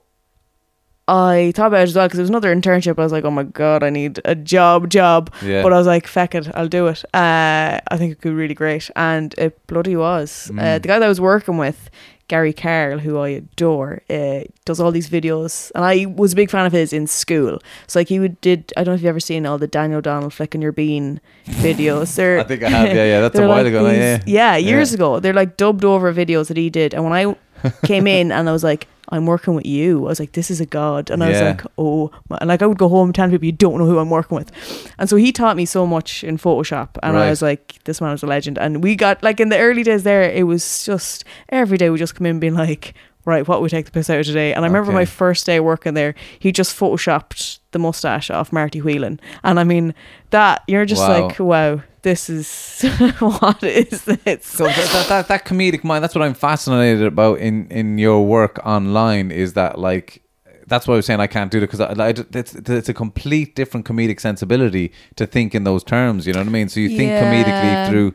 [1.07, 2.99] I thought about it as well because it was another internship.
[2.99, 5.33] I was like, oh my god, I need a job, job.
[5.43, 5.63] Yeah.
[5.63, 7.05] But I was like, feck it, I'll do it.
[7.13, 10.51] Uh, I think it could be really great, and it bloody was.
[10.53, 10.61] Mm.
[10.63, 11.91] Uh, the guy that I was working with.
[12.27, 16.49] Gary Carroll, who I adore, uh, does all these videos, and I was a big
[16.51, 17.59] fan of his in school.
[17.87, 18.73] So like he would did.
[18.79, 22.15] I don't know if you've ever seen all the Daniel O'Donnell flicking your bean videos.
[22.17, 22.89] They're, I think I have.
[22.89, 23.21] Yeah, yeah.
[23.21, 23.83] That's a while like ago.
[23.83, 24.95] now, these- yeah, yeah, years Yeah.
[24.97, 25.21] ago.
[25.21, 26.95] They're like dubbed over videos that he did.
[26.95, 27.37] And when I
[27.85, 30.61] came in and I was like, I'm working with you, I was like, this is
[30.61, 31.11] a god.
[31.11, 31.49] And I was Yeah.
[31.49, 34.09] like, oh, and like I would go home telling people you don't know who I'm
[34.11, 34.51] working with.
[34.99, 36.89] And so he taught me so much in Photoshop.
[37.03, 37.27] And Right.
[37.27, 38.59] I was like, this man was a legend.
[38.59, 41.99] And we got like in the early days there, it was just every day we
[41.99, 42.95] just come in being like,
[43.27, 44.53] right, what we take the piss out of today.
[44.55, 44.99] And I remember Okay.
[45.01, 49.21] my first day working there, he just photoshopped the mustache off Marty Whelan.
[49.43, 49.95] And I mean,
[50.31, 51.27] that you're just Wow.
[51.27, 52.83] like, wow, this is
[53.19, 54.47] what is this?
[54.47, 58.25] So that, that, that, that comedic mind, that's what I'm fascinated about in, in your
[58.25, 60.23] work online is that like,
[60.67, 63.85] that's why I was saying I can't do it because it's, it's a complete different
[63.85, 66.27] comedic sensibility to think in those terms.
[66.27, 66.69] You know what I mean?
[66.69, 67.23] So you think Yeah.
[67.23, 68.15] comedically through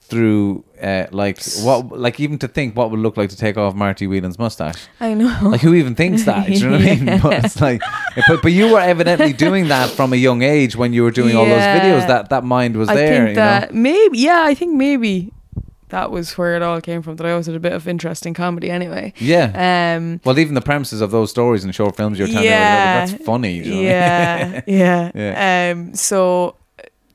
[0.00, 3.74] through uh, like what like even to think what would look like to take off
[3.74, 4.86] Marty Whelan's mustache.
[5.00, 5.36] I know.
[5.42, 6.46] Like who even thinks that?
[6.46, 7.20] Do you know what I mean?
[7.22, 7.80] But it's like,
[8.28, 11.34] but, but you were evidently doing that from a young age when you were doing
[11.36, 12.06] all those videos.
[12.06, 13.16] That that mind was I there.
[13.16, 13.80] think you that know?
[13.80, 15.32] maybe, yeah, I think maybe
[15.90, 17.16] that was where it all came from.
[17.16, 19.12] That I always had a bit of interest in comedy anyway.
[19.18, 19.94] Yeah.
[19.96, 23.06] Um, well, even the premises of those stories and short films you're telling, Yeah.
[23.06, 23.54] that's funny.
[23.58, 23.84] you know what I mean?
[23.86, 25.72] yeah, yeah, Yeah.
[25.72, 26.56] Um, so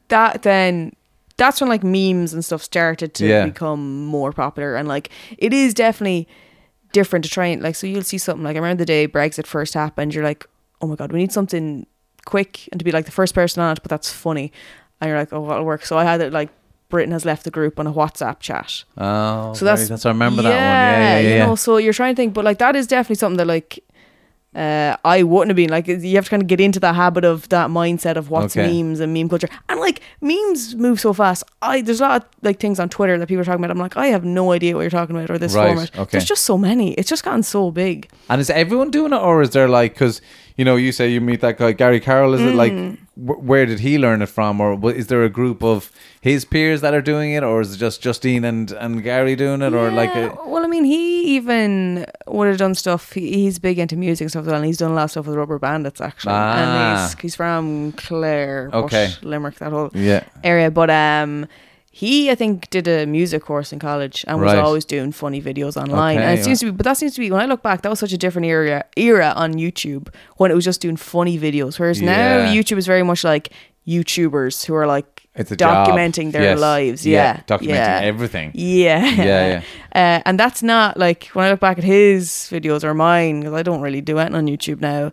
[0.07, 0.93] that then
[1.39, 3.45] that's when like memes and stuff started to Yeah.
[3.45, 6.27] become more popular, and like it is definitely
[6.93, 7.75] different to try and like.
[7.75, 10.13] So you'll see something like I remember the day Brexit first happened.
[10.13, 10.45] You're like,
[10.81, 11.85] oh my god, we need something
[12.25, 14.51] quick and to be like the first person on it, but that's funny,
[15.01, 15.85] and you're like, oh, that'll work.
[15.85, 16.49] So I had it like.
[16.89, 18.83] Britain has left the group on a WhatsApp chat.
[18.97, 20.57] Oh, So that's that's I remember that one.
[20.57, 21.33] Yeah, yeah, yeah.
[21.33, 23.77] You know, so you're trying to think, but like that is definitely something that like
[24.55, 25.87] uh, I wouldn't have been like.
[25.87, 28.81] You have to kind of get into that habit of that mindset of what's Okay.
[28.81, 31.43] memes and meme culture, and like memes move so fast.
[31.61, 33.71] I there's a lot of like things on Twitter that people are talking about.
[33.71, 35.95] I'm like, I have no idea what you're talking about or this Right, format.
[35.97, 36.09] okay.
[36.11, 36.93] There's just so many.
[36.93, 38.09] It's just gotten so big.
[38.29, 40.19] And is everyone doing it, or is there like because
[40.57, 42.33] you know you say you meet that guy Gary Carroll?
[42.33, 42.97] Is it like Mm.
[43.19, 45.91] Where did he learn it from, or is there a group of
[46.21, 49.61] his peers that are doing it, or is it just Justine and and Gary doing
[49.61, 53.11] it, or like a, well, I mean, he even would have done stuff.
[53.13, 55.11] He, he's big into music and stuff as well, and he's done a lot of
[55.11, 56.33] stuff with Rubber Bandits actually.
[56.35, 56.57] Ah.
[56.57, 59.11] And he's he's from Clare, Okay.
[59.21, 60.23] Limerick, that whole yeah?
[60.43, 60.71] area.
[60.71, 61.47] But um,
[61.99, 64.59] he I think did a music course in college and was Right.
[64.67, 66.17] always doing funny videos online.
[66.17, 66.45] Okay, and it yeah.
[66.45, 68.13] seems to be, but that seems to be when I look back, that was such
[68.13, 70.05] a different era era on YouTube
[70.39, 71.73] when it was just doing funny videos.
[71.79, 73.45] Whereas now YouTube is very much like
[73.87, 75.87] YouTubers who are like a job.
[75.87, 76.59] documenting their Yes.
[76.59, 77.05] lives.
[77.05, 77.67] Yeah, Yeah, documenting
[78.01, 78.11] yeah.
[78.11, 78.51] everything.
[78.53, 79.05] Yeah.
[79.31, 79.61] Yeah,
[79.95, 83.53] Uh, and that's not like when I look back at his videos or mine, because
[83.59, 85.11] I don't really do anything on YouTube now.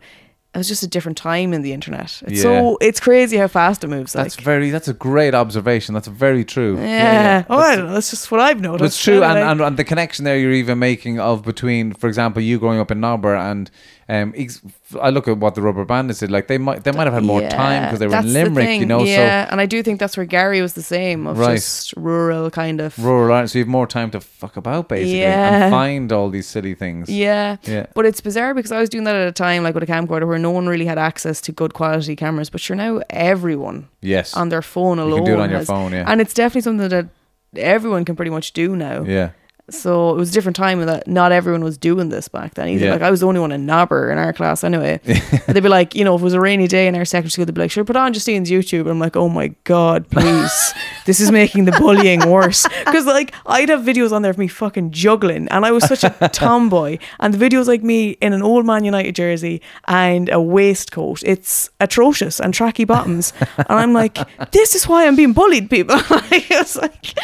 [0.56, 2.22] It was just a different time in the internet.
[2.26, 2.42] It's Yeah.
[2.42, 4.14] so it's crazy how fast it moves.
[4.14, 4.70] Like, That's very.
[4.70, 5.94] That's a great observation.
[5.94, 6.78] That's very true.
[6.78, 7.44] yeah.
[7.48, 7.94] Oh, I That's- don't know.
[7.94, 8.84] That's just what I've noticed.
[8.86, 12.42] It's true, and, and, and the connection there you're even making of between, for example,
[12.42, 13.70] you growing up in Nobber and
[14.08, 14.60] um, ex-
[15.02, 16.30] I look at what the Rubber Bandits did.
[16.30, 18.86] Like they might, they might have had more time because they were in Limerick, you
[18.86, 19.02] know.
[19.02, 21.56] Yeah, and I do think that's where Gary was the same of Right.
[21.56, 22.96] just rural kind of.
[22.98, 25.64] Rural Ireland, so you have more time to fuck about basically Yeah.
[25.64, 27.08] and find all these silly things.
[27.08, 27.56] Yeah.
[27.64, 27.86] Yeah.
[27.94, 30.26] But it's bizarre because I was doing that at a time like with a camcorder
[30.28, 32.48] where no one really had access to good quality cameras.
[32.48, 34.34] But sure now everyone Yes.
[34.36, 35.16] on their phone You alone.
[35.18, 36.04] can do it on your has- phone, yeah.
[36.06, 37.08] And it's definitely something that
[37.56, 39.02] everyone can pretty much do now.
[39.02, 39.30] yeah.
[39.68, 42.86] So it was a different time that not everyone was doing this back then either.
[42.86, 42.92] Yeah.
[42.92, 45.00] Like I was the only one in Nobber in our class anyway.
[45.48, 47.46] they'd be like, you know, if it was a rainy day in our secondary school,
[47.46, 48.82] they'd be like, sure, put on Justine's YouTube.
[48.82, 50.74] And I'm like, oh my God, please.
[51.06, 52.64] this is making the bullying worse.
[52.84, 56.04] Because like I'd have videos on there of me fucking juggling and I was such
[56.04, 56.98] a tomboy.
[57.18, 61.24] And the videos like me in an old Man United jersey and a waistcoat.
[61.24, 63.32] It's atrocious and tracky bottoms.
[63.56, 64.16] and I'm like,
[64.52, 65.96] this is why I'm being bullied, people.
[66.30, 67.18] it's like,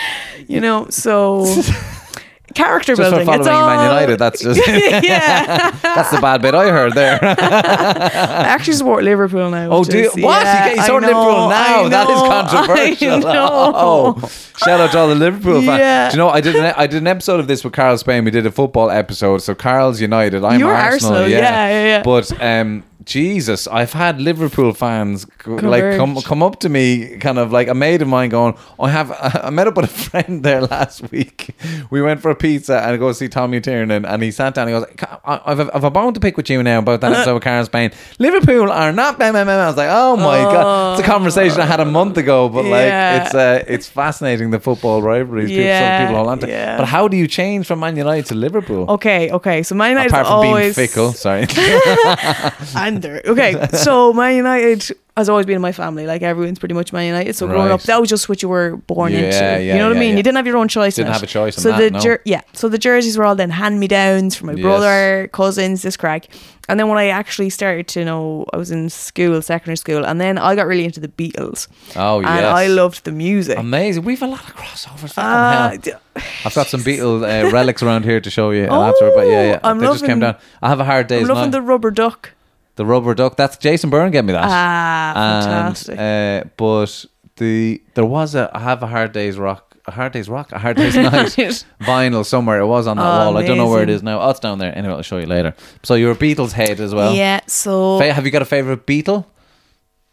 [0.49, 1.45] you know, so
[2.55, 3.27] character Just for building.
[3.27, 5.71] following it's all, Man United, that's just yeah.
[5.83, 7.19] that's the bad bit I heard there.
[7.23, 9.71] I actually support Liverpool now.
[9.71, 10.43] Oh, do you, is- what?
[10.43, 11.85] yeah, you get you I sort of know, Liverpool now.
[11.85, 12.21] I That is
[13.03, 13.23] controversial.
[13.27, 15.79] Oh, shout out to all the Liverpool fans.
[15.79, 16.09] Yeah.
[16.11, 18.25] Do you know I did an, I did an episode of this with Karl Spain.
[18.25, 19.39] We did a football episode.
[19.39, 20.45] So Karl's United.
[20.45, 21.17] I'm You're Arsenal.
[21.17, 21.39] Arsenal, yeah.
[21.39, 22.03] yeah, yeah, yeah.
[22.03, 27.39] But um, Jesus, I've had Liverpool fans go- like come come up to me, kind
[27.39, 29.11] of like a mate of mine, going, "I have
[29.45, 31.55] I met up with a friend there last week.
[31.91, 34.69] We went for a pizza and go see Tommy Tiernan, and he sat down.
[34.69, 36.79] and He goes, "Ca- I- I've a, I've a bone to pick with you now
[36.81, 37.91] about that episode with Karl Spain.
[38.19, 41.11] Liverpool are not." Blah, blah, blah, blah." I was like, "Oh my god!" It's a
[41.11, 42.87] conversation I had a month ago, but like
[43.27, 45.49] it's uh, it's fascinating the football rivalries.
[45.51, 46.49] People, some people hold on to.
[46.49, 46.77] yeah.
[46.77, 48.87] But how do you change from Man United to Liverpool?
[48.91, 49.63] Okay, okay.
[49.63, 51.47] So Man United Apart from always being fickle, sorry.
[52.99, 53.67] okay.
[53.73, 56.07] So Man United has always been in my family.
[56.07, 57.37] Like everyone's pretty much Man United.
[57.37, 57.73] So growing Right.
[57.75, 59.37] up, that was just what you were born Yeah, into.
[59.37, 60.11] yeah, you know what yeah, I mean?
[60.13, 60.17] yeah.
[60.17, 60.97] You didn't have your own choice.
[60.97, 61.21] in Didn't it.
[61.21, 62.01] have a choice in So that, the no.
[62.01, 62.41] jer- yeah.
[62.55, 64.63] So the jerseys were all then hand me downs from my Yes.
[64.63, 66.29] brother, cousins, this crack.
[66.71, 70.19] And then when I actually started to know, I was in school, secondary school, and
[70.19, 71.67] then I got really into the Beatles.
[71.95, 72.45] Oh, and yes.
[72.45, 73.59] I loved the music.
[73.59, 74.05] Amazing.
[74.05, 75.13] We've a lot of crossovers.
[75.13, 75.93] fucking Uh, d-
[76.47, 78.67] I've got some Beatle uh, relics around here to show you.
[78.71, 79.61] Oh, after, but yeah, yeah.
[79.63, 80.37] I'm they just came loving- down.
[80.63, 81.53] I have a hard day's I'm loving night.
[81.53, 82.32] the rubber duck.
[82.77, 83.37] The rubber duck.
[83.37, 84.45] That's Jason Byrne gave me that.
[84.47, 85.99] Ah, and, fantastic.
[85.99, 87.05] uh, but
[87.37, 89.77] the there was a I have a hard day's rock.
[89.87, 90.53] A hard day's rock.
[90.53, 91.65] A hard day's night.
[91.81, 92.61] vinyl somewhere.
[92.61, 93.37] It was on that Oh, wall.
[93.37, 94.21] I don't know where it is now.
[94.21, 94.77] Oh, it's down there.
[94.77, 95.55] Anyway, I'll show you later.
[95.83, 97.15] So you're a Beatles head as well.
[97.15, 97.41] yeah.
[97.47, 99.27] So Fa- have you got a favorite Beatle?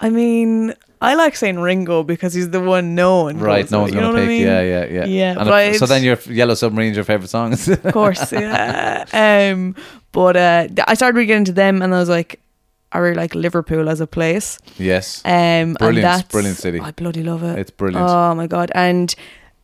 [0.02, 3.38] I mean, I like saying Ringo because he's the one known.
[3.38, 4.30] Right, no one's you know gonna what I pick.
[4.30, 4.48] mean?
[4.48, 5.06] Yeah, yeah, yeah.
[5.06, 7.54] Yeah, And if- so then your Yellow Submarine's your favorite song.
[7.54, 9.06] Of course, yeah.
[9.54, 9.76] um,
[10.12, 12.40] but uh, I started really getting into them, and I was like,
[12.92, 14.58] I really like Liverpool as a place.
[14.78, 15.22] yes.
[15.26, 16.80] Um, and Brilliant, that's, brilliant city.
[16.80, 17.60] I bloody love it.
[17.60, 18.10] It's brilliant.
[18.10, 18.72] Oh my god!
[18.76, 19.14] And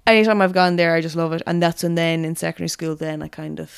[0.05, 1.41] anytime I've gone there, I just love it.
[1.47, 3.71] And that's when then in secondary school, then I kind of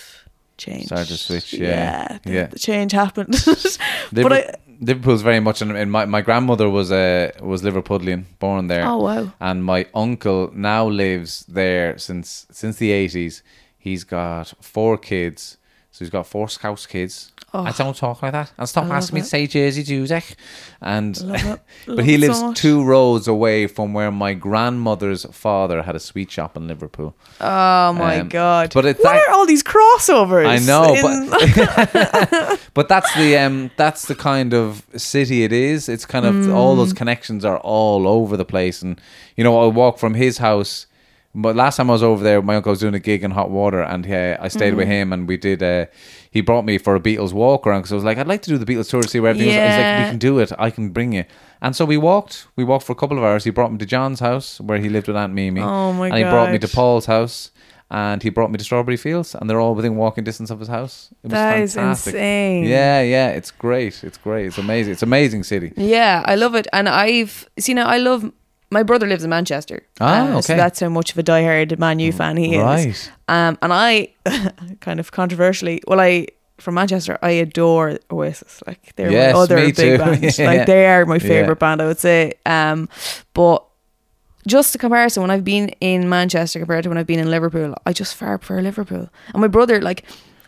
[0.57, 0.87] changed.
[0.87, 2.17] Started to switch, yeah.
[2.23, 2.47] the, Yeah.
[2.47, 3.35] the change happened.
[4.11, 8.67] But I, Liverpool's very much in, in my my grandmother was uh, was Liverpudlian, born
[8.67, 8.85] there.
[8.85, 13.43] oh wow, And my uncle now lives there since since the eighties.
[13.77, 15.57] He's got four kids.
[15.91, 17.31] So he's got four Scouse kids.
[17.53, 18.51] I don't talk like that.
[18.57, 18.91] And stop Oh.
[18.91, 20.35] Asking me to say Jersey Juzek.
[20.81, 21.15] And
[21.87, 25.99] but he it so lives two roads away from where my grandmother's father had a
[25.99, 27.15] sweet shop in Liverpool.
[27.41, 28.71] oh my Um, god.
[28.73, 30.45] but it's what that- are all these crossovers?
[30.45, 35.89] I know, in- but but that's the um that's the kind of city it is.
[35.89, 36.97] It's kind of all those Mm.
[36.97, 38.99] connections are all over the place, and
[39.35, 40.85] you know I walk from his house.
[41.35, 43.51] But last time I was over there, my uncle was doing a gig in hot
[43.51, 44.77] water, and uh, I stayed Mm-hmm.
[44.77, 45.61] with him, and we did.
[45.61, 45.85] Uh,
[46.31, 48.49] he brought me for a Beatles walk around because I was like, I'd like to
[48.49, 49.55] do the Beatles tour to see where everything is.
[49.55, 50.51] He's like, we can do it.
[50.57, 51.25] I can bring you.
[51.61, 52.47] And so we walked.
[52.55, 53.43] We walked for a couple of hours.
[53.43, 55.61] He brought me to John's house where he lived with Aunt Mimi.
[55.61, 56.15] Oh my god!
[56.15, 57.51] And he brought me to Paul's house.
[57.89, 60.67] And he brought me to Strawberry Fields, and they're all within walking distance of his
[60.67, 61.07] house.
[61.23, 62.15] It was That is fantastic.
[62.15, 62.65] insane.
[62.65, 64.03] Yeah, yeah, it's great.
[64.03, 64.47] It's great.
[64.47, 64.91] It's amazing.
[64.91, 65.71] It's amazing city.
[65.77, 66.67] Yeah, I love it.
[66.73, 68.29] And I've see now I love
[68.69, 69.83] my brother lives in Manchester.
[69.99, 73.09] Ah, Uh, So that's how much of a diehard Man U fan he is.
[73.27, 74.09] Um and I
[74.81, 78.61] kind of controversially well I from Manchester I adore Oasis.
[78.67, 79.97] Like they're Yes, my other big too.
[80.01, 80.23] band.
[80.37, 80.45] Yeah.
[80.45, 81.19] Like they are my Yeah.
[81.31, 82.33] favourite band I would say.
[82.45, 82.89] Um
[83.33, 83.63] but
[84.47, 87.75] just a comparison when I've been in Manchester compared to when I've been in Liverpool,
[87.85, 89.09] I just far prefer Liverpool.
[89.33, 90.05] And my brother, like,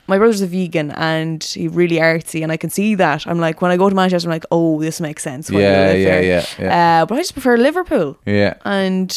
[0.09, 3.25] my brother's a vegan and he really artsy, and I can see that.
[3.27, 5.49] I'm like, when I go to Manchester, I'm like, oh, this makes sense.
[5.49, 7.01] Yeah, yeah, yeah, yeah.
[7.01, 8.55] Uh, but I just prefer Liverpool, Yeah.
[8.65, 9.09] and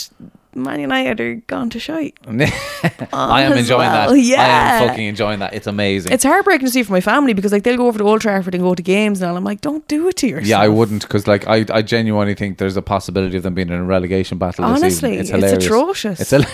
[0.54, 2.18] Man United are gone to shite.
[2.26, 4.10] I am enjoying well, that.
[4.10, 4.80] I yeah.
[4.80, 5.54] am fucking enjoying that.
[5.54, 6.12] It's amazing.
[6.12, 8.54] It's heartbreaking to see for my family because like they'll go over to Old Trafford
[8.54, 9.36] and go to games and all.
[9.36, 10.46] I'm like, don't do it to yourself.
[10.46, 13.68] yeah, I wouldn't because like I, I genuinely think there's a possibility of them being
[13.68, 14.64] in a relegation battle.
[14.64, 16.20] Honestly, it's it's atrocious.
[16.20, 16.50] It's hila-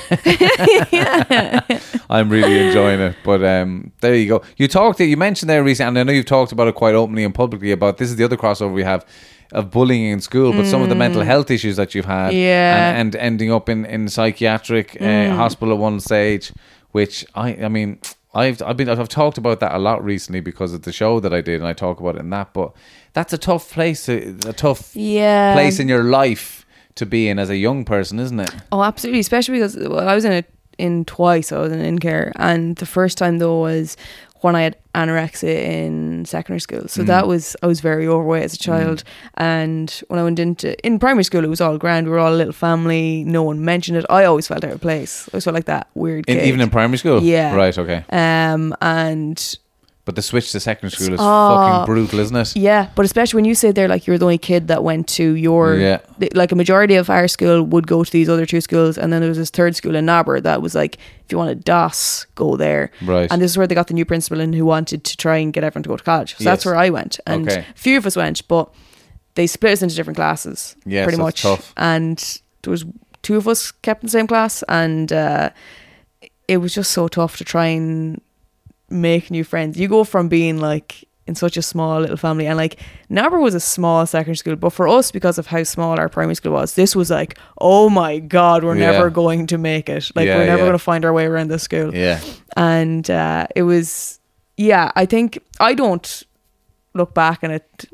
[2.10, 3.16] I'm really enjoying it.
[3.24, 4.42] But um, there you go.
[4.56, 5.00] You talked.
[5.00, 7.72] You mentioned there recently, and I know you've talked about it quite openly and publicly
[7.72, 9.04] about this is the other crossover we have
[9.52, 12.42] of bullying in school, but some of the mental health issues that you've had, Mm.
[12.42, 12.90] Yeah.
[12.90, 15.30] and, and ending up in in psychiatric Mm.
[15.32, 16.52] uh, hospital at one stage,
[16.92, 17.98] which I I mean.
[18.34, 21.32] I've I've been I've talked about that a lot recently because of the show that
[21.32, 22.72] I did and I talk about it in that but
[23.14, 25.54] that's a tough place to, a tough Yeah.
[25.54, 29.20] place in your life to be in as a young person isn't it Oh, absolutely.
[29.20, 30.44] Especially because well, I was in it
[30.76, 31.50] in twice.
[31.52, 33.96] I was in in care, and the first time though was
[34.40, 36.88] when I had anorexia in secondary school.
[36.88, 40.74] So that was I was very overweight as a child, and when I went into
[40.86, 42.06] in primary school, it was all grand.
[42.06, 43.24] We were all a little family.
[43.24, 44.06] No one mentioned it.
[44.10, 45.28] I always felt out of place.
[45.28, 47.54] I always felt like that weird in, even in primary school Yeah.
[47.54, 49.58] right okay um and
[50.08, 51.54] But the switch to secondary school is Oh.
[51.54, 52.56] fucking brutal, isn't it?
[52.56, 55.34] Yeah, but especially when you say they're like you're the only kid that went to
[55.36, 55.98] your Yeah.
[56.18, 59.12] th- like a majority of our school would go to these other two schools, and
[59.12, 60.94] then there was this third school in Nobber that was like
[61.26, 62.90] if you wanted DOS, go there.
[63.02, 63.30] Right.
[63.30, 65.52] And this is where they got the new principal in who wanted to try and
[65.52, 66.36] get everyone to go to college.
[66.38, 67.60] So that's where I went, and Okay.
[67.60, 68.70] a few of us went, but
[69.34, 70.74] they split us into different classes.
[70.86, 71.42] Yes, pretty much.
[71.42, 71.74] tough.
[71.76, 72.16] And
[72.62, 72.86] there was
[73.22, 75.50] two of us kept in the same class, and uh,
[76.48, 78.22] it was just so tough to try and
[78.90, 79.78] make new friends.
[79.78, 82.80] You go from being like in such a small little family and like
[83.10, 86.34] Nobber was a small secondary school, but for us because of how small our primary
[86.34, 88.92] school was, this was like, oh my god, we're Yeah.
[88.92, 90.10] never going to make it.
[90.14, 90.64] Like Yeah, we're never yeah.
[90.64, 91.94] going to find our way around this school.
[91.94, 92.20] Yeah.
[92.56, 94.20] And uh, it was
[94.56, 96.22] yeah, I think I don't
[96.94, 97.84] look back on it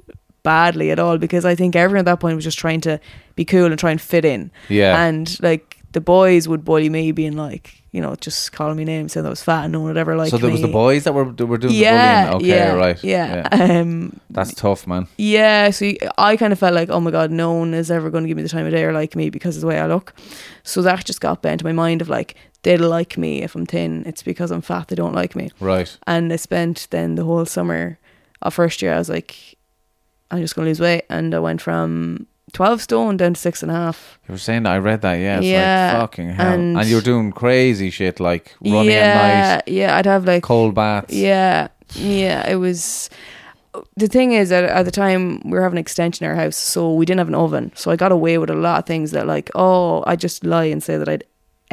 [0.44, 3.00] badly at all because I think everyone at that point was just trying to
[3.34, 4.50] be cool and try and fit in.
[4.68, 5.04] Yeah.
[5.04, 9.12] And like the boys would bully me being like, you know, just calling me names
[9.12, 10.30] saying I was fat and no one would ever like me.
[10.30, 10.66] so there was me.
[10.66, 12.52] the boys that were that were doing yeah, the bullying.
[12.52, 13.04] Okay, yeah, right.
[13.04, 13.48] Yeah.
[13.52, 15.06] Um That's tough, man.
[15.16, 18.24] yeah, so I kind of felt like, oh my god, no one is ever going
[18.24, 19.86] to give me the time of day or like me because of the way I
[19.86, 20.12] look.
[20.64, 22.34] So that just got bent in my mind of like,
[22.64, 24.02] they'll like me if I'm thin.
[24.06, 25.52] It's because I'm fat they don't like me.
[25.60, 25.96] Right.
[26.08, 28.00] And I spent then the whole summer
[28.42, 29.56] of first year, I was like,
[30.32, 31.04] I'm just going to lose weight.
[31.08, 34.18] And I went from 12 stone down to six and a half.
[34.26, 35.36] You were saying that I read that, yeah.
[35.38, 36.52] It's Yeah, like fucking hell.
[36.54, 40.24] And, and- you were doing crazy shit like running yeah, at night, Yeah, I'd have
[40.24, 41.12] like cold baths.
[41.12, 42.48] Yeah, yeah.
[42.48, 43.10] It was.
[43.96, 46.56] The thing is, at, at the time we were having an extension in our house,
[46.56, 47.72] so we didn't have an oven.
[47.74, 50.66] So I got away with a lot of things that, like, oh, I just lie
[50.66, 51.24] and say that I'd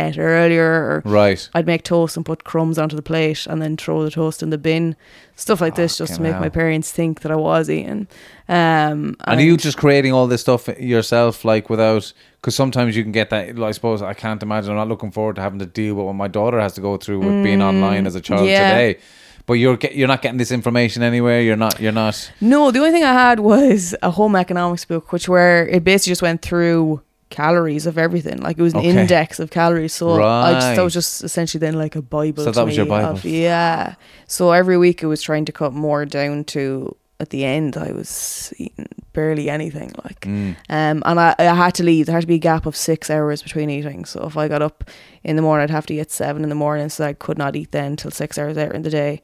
[0.08, 1.50] ate earlier, or Right.
[1.54, 4.50] I'd make toast and put crumbs onto the plate and then throw the toast in
[4.50, 4.96] the bin,
[5.36, 8.08] stuff like this, just to make my parents think that I was eating.
[8.50, 12.14] Um, And are you just creating all this stuff yourself, like without?
[12.42, 13.58] Because sometimes you can get that.
[13.60, 14.72] I suppose I can't imagine.
[14.72, 16.98] I'm not looking forward to having to deal with what my daughter has to go
[16.98, 18.70] through with being online as a child Mm, yeah.
[18.70, 19.00] today.
[19.48, 21.42] But you're get, you're not getting this information anywhere.
[21.42, 21.80] You're not.
[21.80, 22.32] You're not.
[22.42, 26.12] No, the only thing I had was a home economics book, which where it basically
[26.12, 28.38] just went through calories of everything.
[28.42, 28.90] Like it was an Okay.
[28.90, 29.94] index of calories.
[29.94, 32.44] So I just that was just essentially then like a Bible.
[32.44, 33.10] So to that was your me Bible.
[33.18, 33.96] of- yeah.
[34.28, 37.92] So every week it was trying to cut more down to at the end I
[37.92, 39.92] was eating barely anything.
[40.04, 40.56] Like Mm.
[40.70, 42.06] um and I, I had to leave.
[42.06, 44.06] There had to be a gap of six hours between eating.
[44.06, 44.84] So if I got up
[45.24, 47.38] in the morning I'd have to eat at seven in the morning so I could
[47.38, 49.22] not eat then till six hours later in the day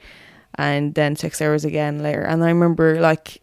[0.56, 2.22] and then six hours again later.
[2.22, 3.42] And I remember like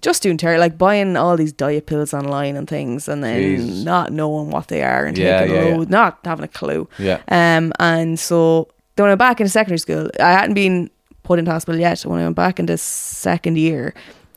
[0.00, 3.84] just doing terrible, like buying all these diet pills online and things, and then Jesus.
[3.84, 5.84] not knowing what they are and Yeah, taking yeah, a yeah.
[5.88, 6.88] not having a clue.
[6.98, 7.20] Yeah.
[7.28, 10.90] Um, and so then when I went back into secondary school, I hadn't been
[11.22, 12.00] put into hospital yet.
[12.02, 13.94] When I went back into second year,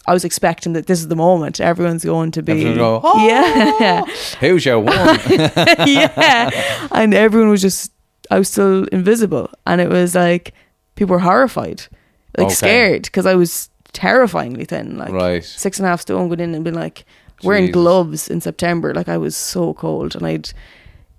[0.07, 4.03] I was expecting that this is the moment everyone's going to be, go, "Oh!" yeah,
[4.39, 4.95] Who's your one?
[5.85, 7.91] yeah, and everyone was just,
[8.31, 10.53] I was still invisible, and it was like
[10.95, 11.83] people were horrified,
[12.37, 12.55] like Okay.
[12.55, 15.43] scared because I was terrifyingly thin, like Right.
[15.43, 17.05] six and a half stone, going in and been like
[17.43, 17.73] wearing Jesus.
[17.73, 20.49] gloves in September, like I was so cold, and I'd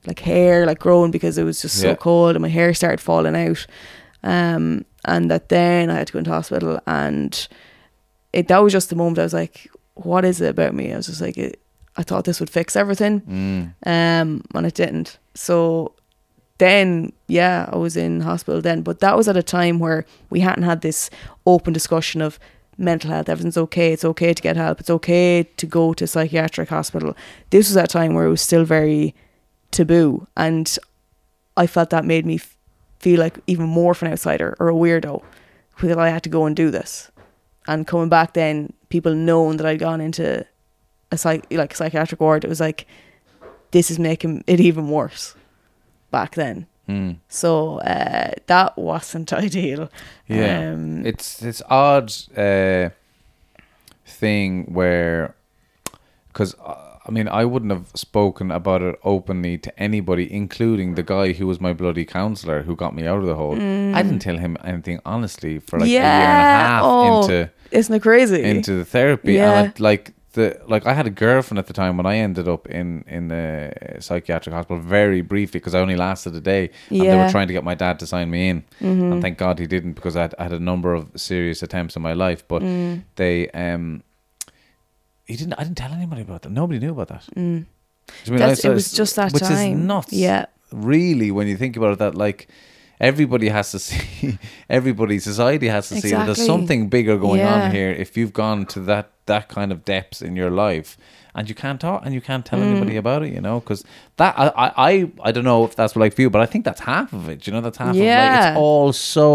[0.06, 1.94] like hair like growing because it was just so Yeah.
[1.94, 3.66] cold, and my hair started falling out,
[4.22, 7.48] um, and that then I had to go into hospital, and
[8.32, 10.92] it that was just the moment I was like, what is it about me?
[10.92, 11.60] I was just like, it,
[11.96, 13.74] I thought this would fix everything Mm.
[13.86, 15.18] um, and it didn't.
[15.34, 15.92] So
[16.58, 20.40] then, yeah, I was in hospital then, but that was at a time where we
[20.40, 21.10] hadn't had this
[21.46, 22.38] open discussion of
[22.78, 23.28] mental health.
[23.28, 23.92] Everything's okay.
[23.92, 24.80] It's okay to get help.
[24.80, 27.16] It's okay to go to psychiatric hospital.
[27.50, 29.14] This was that time where it was still very
[29.70, 30.78] taboo, and
[31.56, 32.56] I felt that made me f-
[32.98, 35.22] feel like even more of an outsider or a weirdo
[35.76, 37.10] because I had to go and do this.
[37.66, 40.44] And coming back then, people knowing that I'd gone into
[41.12, 42.86] a psych like psychiatric ward, it was like
[43.70, 45.34] this is making it even worse.
[46.10, 46.66] back then.
[46.90, 47.12] Hmm.
[47.28, 49.88] So uh, that wasn't ideal.
[50.28, 52.90] Yeah, Um, it's this odd uh,
[54.04, 55.34] thing where,
[56.28, 56.54] because
[57.06, 61.46] I mean, I wouldn't have spoken about it openly to anybody, including the guy who
[61.46, 63.54] was my bloody counselor who got me out of the hole.
[63.54, 66.68] I didn't tell him anything honestly for like a year and a Mm.
[66.70, 68.42] Half oh, into isn't it crazy?
[68.42, 69.60] into the therapy, Yeah.
[69.60, 70.12] and I, like.
[70.32, 73.26] The, like I had a girlfriend at the time when I ended up in in
[73.28, 77.12] the psychiatric hospital very briefly because I only lasted a day and they Yeah.
[77.14, 77.24] Mm-hmm.
[77.26, 79.94] were trying to get my dad to sign me in and thank God he didn't
[79.94, 83.02] because I had, I had a number of serious attempts in my life but Mm.
[83.16, 84.02] they um
[85.24, 87.66] he didn't I didn't tell anybody about that nobody knew about that Do you mean,
[88.26, 88.38] Mm.
[88.38, 89.72] That's- like, it was just that which time.
[89.72, 90.46] is nuts Yeah.
[90.72, 92.46] really when you think about it that like
[93.00, 94.38] everybody has to see
[94.78, 97.54] everybody society has to see that there's something bigger going Yeah.
[97.64, 100.90] on here if you've gone to that that kind of depths in your life
[101.36, 102.68] and you can't talk and you can't tell Mm.
[102.70, 103.80] anybody about it you know because
[104.20, 104.48] that I,
[104.88, 104.92] I
[105.28, 107.38] I don't know if that's like for you but I think that's half of it
[107.46, 108.50] you know that's half of like Yeah.
[108.50, 109.26] it's all so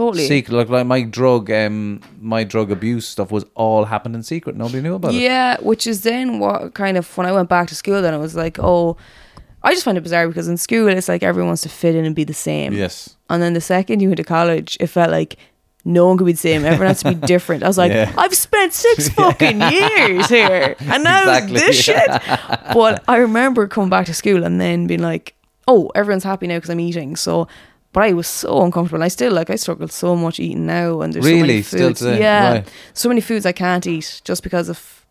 [0.00, 0.26] Totally.
[0.34, 2.00] secret like, like my drug um
[2.36, 5.84] my drug abuse stuff was all happened in secret nobody knew about it Yeah, which
[5.92, 8.56] is then what kind of when I went back to school, then it was like,
[8.70, 8.96] oh,
[9.66, 12.04] I just find it bizarre because in school it's like everyone wants to fit in
[12.08, 12.70] and be the same.
[12.84, 12.94] yes
[13.30, 15.36] And then the second you went to college, it felt like
[15.84, 16.64] no one could be the same.
[16.64, 17.62] Everyone has to be different.
[17.62, 18.12] I was like, Yeah.
[18.16, 21.58] I've spent six fucking years here, and now Exactly.
[21.58, 22.08] this shit.
[22.72, 25.34] But I remember coming back to school and then being like,
[25.68, 27.16] oh, everyone's happy now because I'm eating.
[27.16, 27.48] So.
[27.94, 29.02] But I was so uncomfortable.
[29.02, 31.62] I still like I struggle so much eating now, and there's so many Really?
[31.62, 32.00] Still foods.
[32.02, 32.68] yeah, Right.
[32.94, 35.04] so many foods I can't eat just because of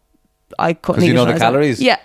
[0.57, 1.03] I couldn't.
[1.03, 1.07] eat.
[1.09, 1.78] you know the calories.
[1.78, 1.97] was young.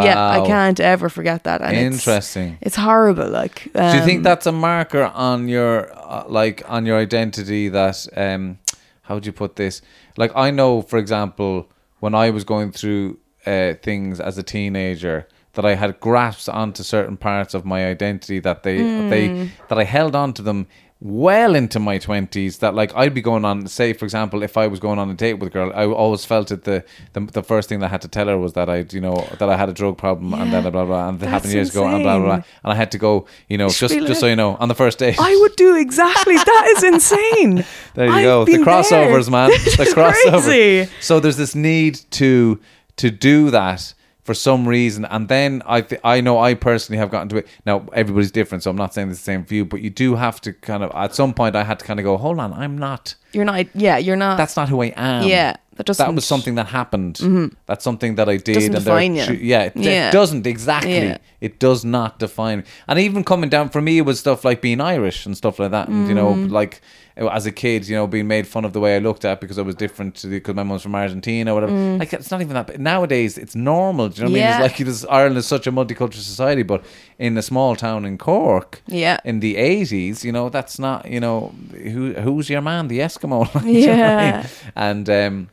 [0.00, 0.14] Calories?
[0.14, 0.42] Yeah.
[0.42, 1.60] I can't ever forget that.
[1.62, 3.28] And interesting It's, horrible.
[3.28, 7.68] Like, Do you think um, that's a marker on your uh, like on your identity
[7.68, 8.58] that um
[9.02, 9.82] how would you put this?
[10.16, 11.68] Like I know for example
[12.00, 16.82] when I was going through uh things as a teenager that I had grasps onto
[16.82, 19.10] certain parts of my identity that they Hmm.
[19.10, 20.66] they that I held onto them
[21.04, 24.68] well into my 20s that like I'd be going on say for example if I
[24.68, 27.42] was going on a date with a girl I always felt that the the, the
[27.42, 29.56] first thing that I had to tell her was that I you know that I
[29.56, 32.04] had a drug problem and then blah blah blah and it happened years ago and
[32.04, 34.54] blah blah blah and I had to go you know just just so you know
[34.56, 35.16] on the first date.
[35.18, 36.36] I would do exactly.
[36.36, 37.64] That is insane.
[37.94, 38.44] there you I've go.
[38.44, 39.30] The crossovers there.
[39.30, 39.50] man.
[39.72, 42.60] The is crossover so there's this need to
[42.96, 43.94] to do that
[44.24, 47.46] for some reason and then I th- I know I personally have gotten to it
[47.66, 50.40] now everybody's different so I'm not saying it's the same view but you do have
[50.42, 52.78] to kind of at some point I had to kind of go hold on I'm
[52.78, 53.66] not You're not.
[53.74, 54.36] Yeah, you're not.
[54.36, 56.06] that's not who I am Yeah, that doesn't.
[56.06, 57.16] that was something that happened.
[57.66, 58.54] That's something that I did.
[58.54, 59.24] Doesn't and define you.
[59.40, 60.98] Yeah, it, it doesn't exactly.
[60.98, 61.18] Yeah.
[61.40, 62.62] It does not define.
[62.86, 65.70] And even coming down for me, it was stuff like being Irish and stuff like
[65.72, 65.88] that.
[65.88, 66.50] And you know, Mm.
[66.52, 66.80] like
[67.16, 69.58] as a kid, you know, being made fun of the way I looked at because
[69.58, 71.72] I was different to because my mom's from Argentina or whatever.
[71.98, 72.66] Like it's not even that.
[72.66, 74.08] But nowadays, it's normal.
[74.08, 74.52] Do you know what I mean?
[74.52, 74.64] Mm.
[74.64, 76.84] It's like it is, Ireland is such a multicultural society, but
[77.18, 79.18] in a small town in Cork, Yeah.
[79.24, 81.08] in the eighties, you know, that's not.
[81.10, 83.50] You know, who who's your man, the Eskimo?
[83.62, 84.04] Do you know I mean?
[84.04, 84.46] Yeah.
[84.74, 85.48] and um,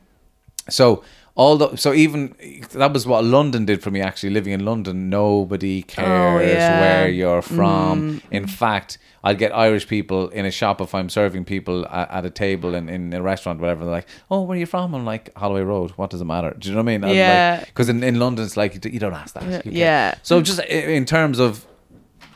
[0.68, 1.04] so
[1.36, 2.34] although so even
[2.72, 4.30] that was what London did for me actually.
[4.30, 6.76] Living in London nobody cares Oh, yeah.
[6.76, 6.80] Mm.
[6.80, 8.22] where you're from.
[8.30, 12.24] In fact I'd get Irish people in a shop if I'm serving people at, at
[12.24, 13.84] a table in, in a restaurant whatever.
[13.84, 14.94] They're like oh where are you from?
[14.94, 15.90] I'm like Holloway Road.
[15.92, 16.54] What does it matter?
[16.58, 17.14] Do you know what I mean?
[17.14, 17.60] Yeah.
[17.64, 19.66] because in, in London it's like you, don't ask that.
[19.66, 20.14] Yeah.
[20.22, 21.66] so just in terms of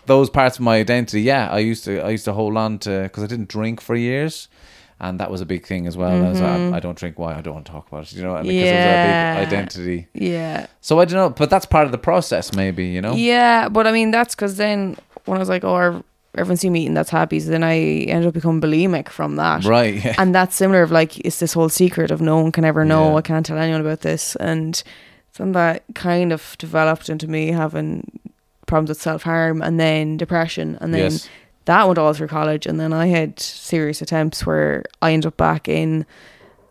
[0.07, 3.05] those parts of my identity, yeah, I used to I used to hold on to
[3.05, 4.49] because I didn't drink for years,
[5.07, 6.25] and that was a big thing as well.
[6.27, 8.35] As I, I don't drink, why I don't want to talk about it, you know,
[8.35, 8.65] because Mm-hmm.
[8.65, 9.33] Yeah.
[9.33, 10.09] it was a big identity.
[10.15, 10.67] Yeah.
[10.81, 13.15] So I don't know, but that's part of the process, maybe you know.
[13.15, 14.97] Yeah, but I mean that's because then
[15.27, 16.03] when I was like, oh, ev-
[16.37, 17.77] everyone's see me eating that's happy, so then I
[18.13, 19.65] ended up becoming bulimic from that.
[19.65, 20.05] Right.
[20.05, 20.15] Yeah.
[20.19, 23.11] And that's similar of like it's this whole secret of no one can ever know.
[23.11, 23.17] Yeah.
[23.17, 24.83] I can't tell anyone about this, and
[25.37, 28.21] then that kind of developed into me having
[28.67, 31.29] problems with self harm and then depression, and then Yes.
[31.67, 35.37] That went all through college, and then I had serious attempts where I ended up
[35.37, 36.05] back in,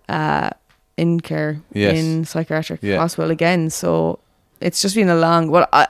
[0.09, 0.49] uh,
[0.97, 1.97] in care Yes.
[1.97, 2.97] in psychiatric Yeah.
[2.97, 3.69] hospital again.
[3.69, 4.19] So
[4.61, 5.49] it's just been a long.
[5.49, 5.87] Well, I,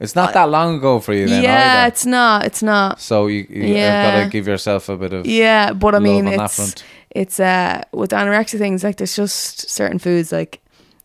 [0.00, 1.42] It's not that long ago for you then.
[1.44, 1.88] yeah, either.
[1.88, 2.44] it's not.
[2.44, 3.00] It's not.
[3.00, 4.02] So you, you Yeah.
[4.02, 6.74] have got to give yourself a bit of Yeah, but I mean, it's
[7.10, 10.60] it's uh with anorexia things like there's just certain foods like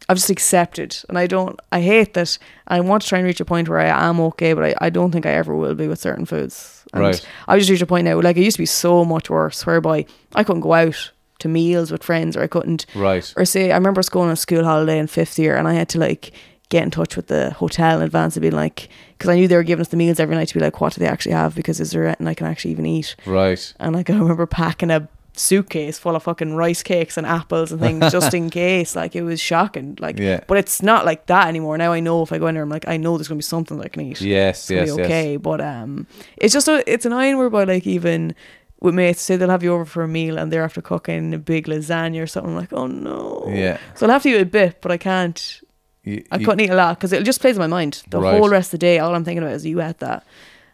[0.09, 1.59] I've just accepted, and I don't.
[1.71, 2.37] I hate that.
[2.67, 4.89] I want to try and reach a point where I am okay, but I, I
[4.89, 6.76] don't think I ever will be with certain foods.
[6.93, 7.25] And Right.
[7.47, 8.19] I just reached a point now.
[8.21, 11.91] Like it used to be so much worse, whereby I couldn't go out to meals
[11.91, 13.31] with friends, or I couldn't Right.
[13.37, 15.73] or say I remember us going on a school holiday in fifth year and I
[15.73, 16.31] had to like
[16.69, 19.55] get in touch with the hotel in advance and be like because I knew they
[19.55, 21.55] were giving us the meals every night to be like what do they actually have
[21.55, 23.73] because is there anything I can actually even eat Right.
[23.79, 25.07] and like I remember packing a
[25.37, 28.95] suitcase full of fucking rice cakes and apples and things just in case.
[28.95, 29.97] Like it was shocking.
[29.99, 30.41] Like, Yeah.
[30.47, 31.77] but it's not like that anymore.
[31.77, 33.43] Now I know if I go in there, I'm like, I know there's gonna be
[33.43, 34.21] something that I can eat.
[34.21, 35.05] Yes, yes, be yes.
[35.05, 35.37] okay.
[35.37, 36.07] But um,
[36.37, 38.35] it's just a, it's annoying whereby like even
[38.81, 41.39] with mates say they'll have you over for a meal and they're after cooking a
[41.39, 42.51] big lasagna or something.
[42.51, 43.45] I'm like, oh no.
[43.47, 43.77] Yeah.
[43.95, 45.61] So I'll have to eat a bit, but I can't.
[46.03, 48.03] You- I you- couldn't eat a lot because it just plays in my mind.
[48.09, 48.37] The Right.
[48.37, 50.23] whole rest of the day, all I'm thinking about is you ate that.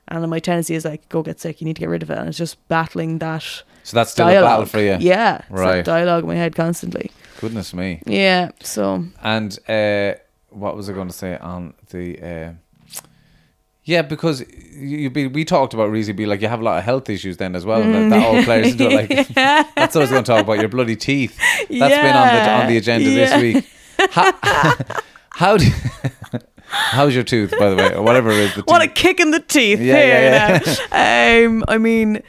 [0.09, 1.61] And then my tendency is like, go get sick.
[1.61, 2.17] You need to get rid of it.
[2.17, 4.43] And it's just battling that So that's still dialogue.
[4.43, 4.97] a battle for you.
[4.99, 5.41] Yeah.
[5.49, 5.83] Right.
[5.83, 7.11] dialogue in my head constantly.
[7.41, 8.01] Goodness me.
[8.05, 8.51] Yeah.
[8.61, 10.13] So And uh,
[10.49, 12.19] what was I going to say on the?
[12.21, 12.53] Uh,
[13.85, 16.85] yeah, because you be we talked about Reezy be like you have a lot of
[16.85, 19.09] health issues then as well, and that, that all plays into it.
[19.09, 21.37] Like that's what I was going to talk about your bloody teeth.
[21.69, 23.37] That's been on the on the agenda Yeah.
[23.37, 24.09] this week.
[24.11, 24.33] How,
[25.31, 25.65] how do?
[26.65, 28.55] how's your tooth, by the way, or whatever it is?
[28.55, 31.47] The what a kick in the teeth Yeah, here yeah, now.
[31.47, 32.23] um, I mean,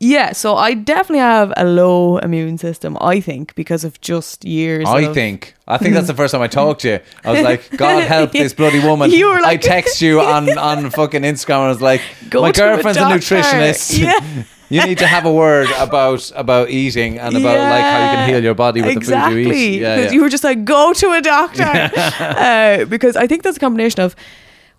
[0.00, 0.32] yeah.
[0.32, 2.96] So I definitely have a low immune system.
[3.00, 4.84] I think because of just years.
[4.86, 5.54] I of- think.
[5.68, 7.00] I think that's the first time I talked to you.
[7.24, 9.10] I was like, God help this bloody woman.
[9.10, 12.42] You were like- I text you on, on fucking Instagram and I was like, Go
[12.42, 13.98] my to a girlfriend's a, nutritionist.
[14.68, 14.80] Yeah.
[14.82, 18.28] you need to have a word about about eating and about like how you can
[18.30, 19.44] heal your body with exactly.
[19.44, 19.80] the food you eat.
[19.80, 20.16] Yeah, Because yeah.
[20.16, 21.62] you were just like, go to a doctor.
[21.62, 24.16] uh, because I think that's a combination of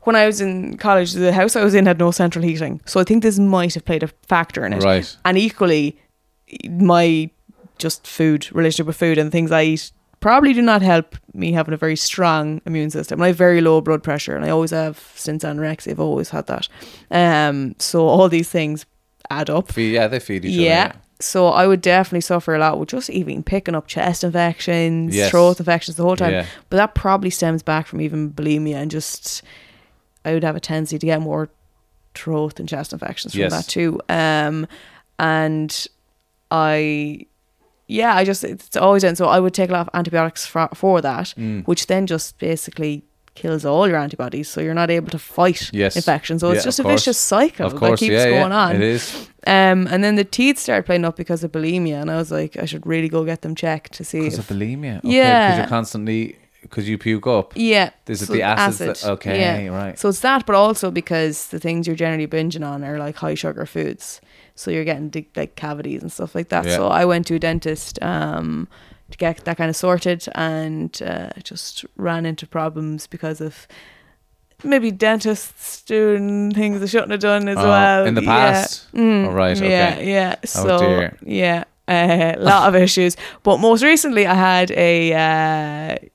[0.08, 2.80] when I was in college, the house I was in had no central heating.
[2.86, 4.82] So I think this might have played a factor in it.
[4.82, 5.18] Right.
[5.26, 5.99] And equally,
[6.70, 7.30] my
[7.78, 9.91] just food, relationship with food and things I eat
[10.22, 13.20] probably do not help me having a very strong immune system.
[13.20, 16.30] And I have very low blood pressure and I always have since anorexia, I've always
[16.30, 16.70] had that.
[17.12, 18.86] Um, so all these things
[19.30, 19.74] add up.
[19.74, 20.86] Feed- yeah, they feed each Yeah.
[20.91, 20.99] other.
[21.20, 25.32] So I would definitely suffer a lot with just even picking up chest infections, Yes.
[25.32, 26.32] throat infections the whole time.
[26.32, 26.45] Yeah.
[26.70, 29.43] But that probably stems back from even bulimia and just
[30.28, 31.49] I would have a tendency to get more
[32.13, 33.51] throat and chest infections from Yes.
[33.55, 33.99] that too.
[34.09, 34.67] Um
[35.19, 35.88] and
[36.51, 37.25] I
[37.88, 39.15] yeah, I just it's always done.
[39.15, 41.65] So I would take a lot of antibiotics for, for that, Mm.
[41.67, 43.03] which then just basically
[43.36, 45.95] kills all your antibodies, so you're not able to fight Yes.
[45.95, 46.39] infection.
[46.39, 47.01] So Yeah, it's just a course.
[47.01, 48.75] vicious cycle Of course, that keeps yeah, yeah, going on.
[48.75, 49.30] It is.
[49.45, 52.57] Um, and then the teeth started playing up because of bulimia, and I was like,
[52.57, 54.21] I should really go get them checked to see.
[54.21, 54.97] Because If, of bulimia.
[54.97, 55.47] Okay, Yeah.
[55.47, 57.53] Because you're constantly, because you puke up.
[57.55, 59.70] yeah, This Is so the acids that- acid, okay, yeah.
[59.72, 59.97] right.
[59.99, 63.36] So it's that, but also because the things you're generally binging on are like high
[63.36, 64.20] sugar foods,
[64.55, 66.66] so you're getting dig- like cavities and stuff like that.
[66.66, 66.76] Yeah.
[66.76, 68.68] So I went to a dentist um,
[69.12, 73.68] to get that kind of sorted, and uh, just ran into problems because of.
[74.64, 78.28] Maybe dentists doing things they shouldn't have done as Oh, well in the Yeah.
[78.53, 78.91] past?
[78.91, 80.12] Mm, Oh, right, Yeah, okay.
[80.12, 80.36] yeah.
[80.39, 81.18] Oh, So dear.
[81.24, 83.16] yeah, a lot of issues.
[83.43, 86.08] But most recently, I had a uh,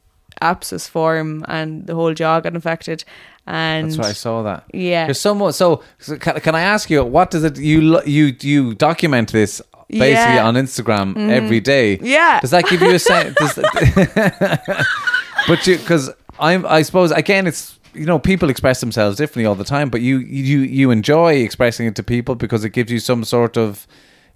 [0.43, 3.05] abscess form, and the whole jaw got infected.
[3.47, 4.65] And That's why I saw that.
[4.73, 5.53] yeah, There's somewhat.
[5.53, 7.59] So, so can, can I ask you what does it?
[7.59, 10.47] You you you document this basically Yeah.
[10.47, 11.31] On Instagram mm-hmm.
[11.31, 11.99] every day.
[12.01, 12.41] Yeah.
[12.41, 13.35] Does that give you a sense?
[15.49, 19.55] but you because I'm I suppose again it's you know people express themselves differently all
[19.55, 22.99] the time, but you you you enjoy expressing it to people because it gives you
[22.99, 23.87] some sort of.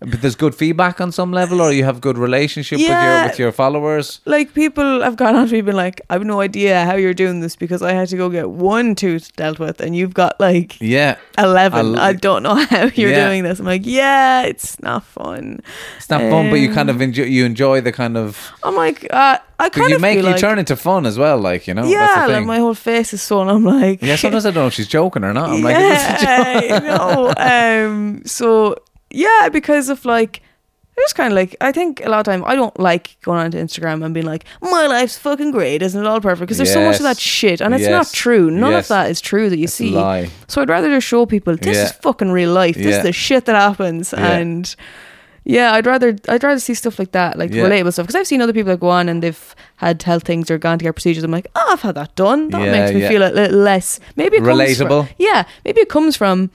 [0.00, 3.38] But there's good feedback on some level, or you have good relationship with your with
[3.38, 4.20] your followers.
[4.26, 7.14] like people have gone on to me been like, I have no idea how you're
[7.14, 10.38] doing this because I had to go get one tooth dealt with, and you've got
[10.38, 11.96] like Yeah, eleven.
[11.96, 13.26] I'll- I don't know how you're Yeah.
[13.28, 13.58] doing this.
[13.58, 15.60] I'm like, yeah, it's not fun.
[15.96, 18.52] it's not fun, but you kind Um, of enjoy you enjoy the kind of.
[18.62, 21.38] I'm like, uh, I kind you of make you like, turn into fun as well,
[21.38, 21.86] like you know.
[21.88, 23.48] yeah, that's the like my whole face is swollen.
[23.48, 25.48] I'm like, Yeah, sometimes I don't know if she's joking or not.
[25.48, 25.74] I'm like,
[26.22, 27.32] yeah, you know.
[27.38, 28.76] Um, so
[29.16, 30.42] yeah, because of like.
[30.98, 33.38] It was kind of like I think a lot of time I don't like going
[33.38, 36.40] onto Instagram and being like my life's fucking great, isn't it all perfect?
[36.46, 37.20] Because there's so much of that Yes.
[37.20, 38.12] shit, and it's not Yes.
[38.12, 38.50] true.
[38.50, 38.86] None Yes.
[38.86, 39.90] of that is true that you see.
[39.90, 40.30] lie.
[40.48, 41.84] So I'd rather just show people this Yeah.
[41.84, 42.76] is fucking real life.
[42.76, 42.96] This Yeah.
[42.96, 44.26] is the shit that happens, Yeah.
[44.38, 44.74] and
[45.44, 47.64] yeah, I'd rather I'd rather see stuff like that, like Yeah.
[47.64, 48.06] relatable stuff.
[48.06, 50.78] Because I've seen other people that go on and they've had health things or gone
[50.78, 51.24] to get procedures.
[51.24, 52.48] I'm like, oh, I've had that done.
[52.48, 53.08] That Yeah, makes me yeah.
[53.10, 54.00] feel a little less.
[54.16, 55.08] Maybe it comes Relatable.
[55.08, 56.48] From, yeah, maybe it comes from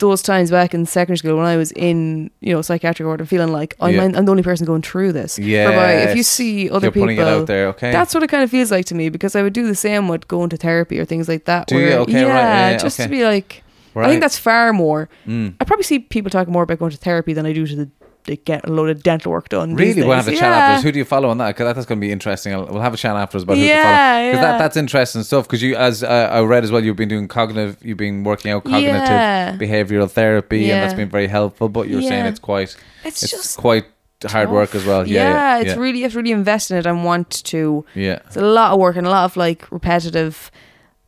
[0.00, 3.28] those times back in secondary school when I was in, you know, psychiatric ward and
[3.28, 4.02] feeling like I'm, Yeah.
[4.04, 5.38] I'm the only person going through this.
[5.38, 7.92] Whereby if you see other You're people, out there, okay.
[7.92, 10.08] that's what it kind of feels like to me because I would do the same
[10.08, 11.68] with going to therapy or things like that.
[11.68, 11.86] Do you?
[11.86, 13.06] where, Okay, right, yeah, yeah, just okay.
[13.06, 13.62] to be like,
[13.94, 15.08] I think that's far more.
[15.26, 15.54] Mm.
[15.60, 17.90] I probably see people talking more about going to therapy than I do to the,
[18.24, 19.74] they get a load of dental work done.
[19.74, 20.40] Really, we'll have a days.
[20.40, 20.56] chat Yeah.
[20.56, 20.84] afterwards.
[20.84, 21.48] Who do you follow on that?
[21.56, 22.52] Because that's going to be interesting.
[22.54, 23.82] I'll, we'll have a chat afterwards about who to follow.
[23.82, 24.40] Because yeah.
[24.40, 25.46] that, that's interesting stuff.
[25.46, 28.50] Because you, as uh, I read as well, you've been doing cognitive, you've been working
[28.50, 29.56] out cognitive Yeah.
[29.58, 31.68] behavioral therapy, and that's been very helpful.
[31.68, 33.84] But you're saying it's quite, It's it's, just quite
[34.26, 35.06] hard work as well.
[35.08, 37.84] Yeah, yeah, it's really you have to really invest in it and want to.
[37.94, 38.20] yeah.
[38.26, 40.50] It's a lot of work and a lot of like repetitive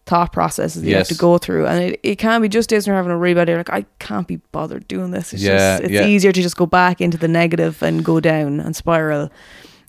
[0.06, 2.86] thought processes that you have to go through, and it, it can be just days
[2.86, 3.56] when you're having a really bad day.
[3.56, 5.32] Like I can't be bothered doing this.
[5.32, 6.06] It's Yeah, just it's yeah.
[6.06, 9.30] easier to just go back into the negative and go down and spiral.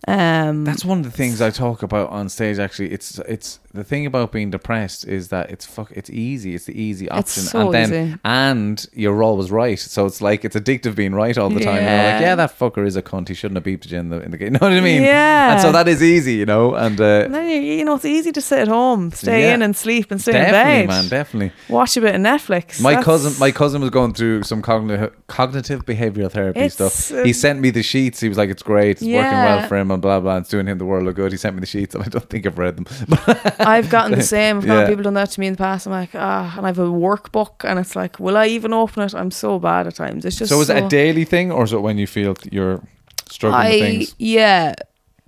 [0.07, 2.59] Um, That's one of the things I talk about on stage.
[2.59, 5.91] Actually, it's it's the thing about being depressed is that it's fuck.
[5.91, 6.53] It's easy.
[6.53, 8.19] It's the easy option, so and then easy.
[8.24, 9.80] and you're always right.
[9.80, 11.76] So it's like it's addictive being right all the time.
[11.76, 12.13] You're Yeah.
[12.13, 13.30] like, yeah, that fucker is a cunt.
[13.30, 14.43] He shouldn't have beeped you in the in the game.
[14.53, 15.01] You know what I mean?
[15.01, 15.53] Yeah.
[15.53, 16.76] And so that is easy, you know.
[16.76, 19.55] And uh, and then you, you know it's easy to sit at home, stay Yeah.
[19.55, 21.51] in and sleep and stay definitely, in bed, man, definitely.
[21.69, 22.80] watch a bit of Netflix.
[22.80, 27.11] My That's- cousin, my cousin was going through some cognitive cognitive behavioral therapy It's, stuff.
[27.11, 28.19] uh, he sent me the sheets.
[28.19, 28.91] He was like, "It's great.
[28.97, 29.15] It's working
[29.47, 30.38] well for him," and blah blah.
[30.38, 31.32] It's doing him the world of good.
[31.32, 32.86] He sent me the sheets, and I don't think I've read them.
[33.66, 34.57] I've gotten the same.
[34.59, 34.88] I've Yeah.
[34.88, 35.86] people done that to me in the past.
[35.88, 39.03] I'm like, ah, and I have a workbook, and it's like, will I even open
[39.03, 39.14] it?
[39.16, 40.26] I'm so bad at times.
[40.26, 42.82] It's just so is it a daily thing, or is it when you feel you're
[43.30, 44.16] struggling with I things?
[44.20, 44.74] yeah,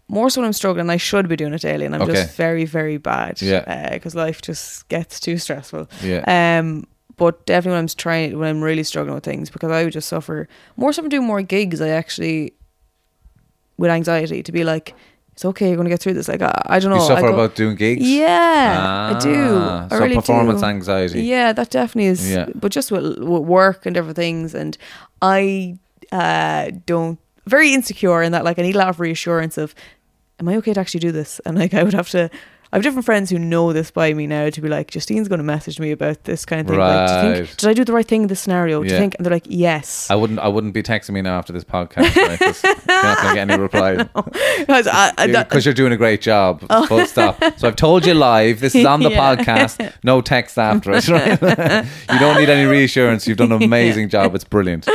[0.08, 0.90] more so when I'm struggling.
[0.90, 2.14] I should be doing it daily, and I'm Okay.
[2.14, 3.42] just very very bad.
[3.42, 3.94] Yeah.
[3.94, 5.90] because life just gets too stressful.
[6.04, 6.24] Yeah.
[6.60, 6.86] Um,
[7.18, 10.10] but definitely when I'm trying, when I'm really struggling with things, because I would just
[10.10, 10.92] suffer more.
[10.94, 11.80] So I'm doing more gigs.
[11.82, 12.54] I actually
[13.78, 14.94] with anxiety to be like,
[15.36, 16.30] it's okay, you're going to get through this.
[16.30, 16.96] Like I, I don't know.
[16.96, 18.10] you I suffer about doing gigs.
[18.10, 19.58] Yeah, I do.
[19.58, 20.68] Ah, I so really performance do.
[20.68, 21.24] anxiety.
[21.24, 22.32] Yeah, that definitely is.
[22.32, 22.48] Yeah.
[22.56, 24.78] But just with, with work and different things, and
[25.22, 25.78] I
[26.14, 28.46] uh, don't very insecure in that.
[28.46, 29.76] Like I need a lot of reassurance of,
[30.40, 31.42] am I okay to actually do this?
[31.46, 32.30] And like I would have to.
[32.76, 35.38] I have different friends who know this by me now to be like, Justine's going
[35.38, 36.78] to message me about this kind of thing.
[36.78, 37.46] Like, do you Right.
[37.48, 38.84] think, did I do the right thing in this scenario?
[38.84, 38.96] Do Yeah.
[38.96, 39.16] you think?
[39.18, 40.12] And they're like, yes.
[40.12, 40.40] I wouldn't.
[40.40, 42.14] I wouldn't be texting me now after this podcast.
[42.18, 42.42] Right?
[42.42, 43.96] you're not going to get any reply.
[44.60, 46.66] Because I, you're doing a great job.
[46.90, 47.42] Full stop.
[47.58, 48.60] So I've told you live.
[48.60, 49.36] This is on the Yeah.
[49.38, 49.94] podcast.
[50.04, 51.08] No text after it.
[51.08, 51.42] Right?
[52.12, 53.26] you don't need any reassurance.
[53.26, 54.36] You've done an amazing job.
[54.36, 54.86] It's brilliant.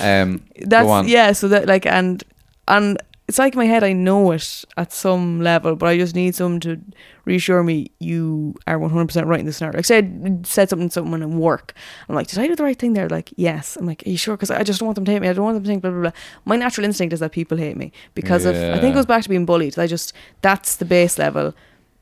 [0.00, 2.24] Um, that's yeah so that like and
[2.66, 2.98] and
[3.28, 6.34] it's like in my head i know it at some level but i just need
[6.34, 6.80] someone to
[7.26, 9.76] reassure me you are 100% right in this scenario.
[9.76, 11.74] Like said said something to someone in work
[12.08, 13.08] i'm like did i do the right thing there?
[13.08, 13.76] Like yes.
[13.76, 14.34] I'm like are you sure?
[14.34, 15.28] Because i just don't want them to hate me.
[15.28, 16.12] I don't want them to think blah blah blah.
[16.46, 19.22] My natural instinct is that people hate me because of i think it goes back
[19.22, 19.78] to being bullied.
[19.78, 21.54] I just that's the base level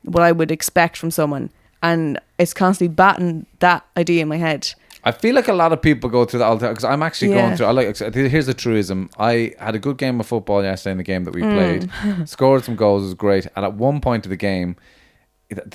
[0.03, 1.49] what i would expect from someone
[1.83, 4.73] and it's constantly batting that idea in my head
[5.07, 7.01] I feel like a lot of people go through that all the time because I'm
[7.01, 7.41] actually Yeah.
[7.41, 7.67] going through.
[7.67, 7.97] I like.
[7.97, 9.09] Here's the truism.
[9.17, 11.53] I had a good game of football yesterday in the game that we Mm.
[11.53, 12.29] played.
[12.35, 13.03] Scored some goals.
[13.03, 13.47] It was great.
[13.55, 14.75] And at one point of the game,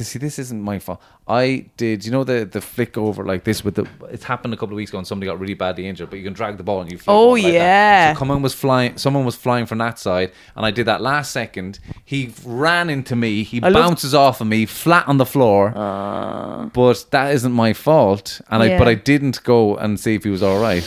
[0.00, 1.00] see, this isn't my fault.
[1.26, 2.04] I did.
[2.04, 3.86] You know the the flick over like this with the.
[4.10, 6.24] It's happened a couple of weeks ago and somebody got really badly injured, but you
[6.24, 6.98] can drag the ball and you.
[6.98, 7.52] Flick Oh, over like that.
[7.52, 8.12] yeah.
[8.14, 8.98] So someone was flying.
[8.98, 11.78] Someone was flying from that side, and I did that last second.
[12.04, 13.44] He ran into me.
[13.44, 16.68] He I love- bounces off of me, flat on the floor ah.
[16.74, 18.40] but that isn't my fault.
[18.50, 20.84] And I but I didn't go and see if he was all right.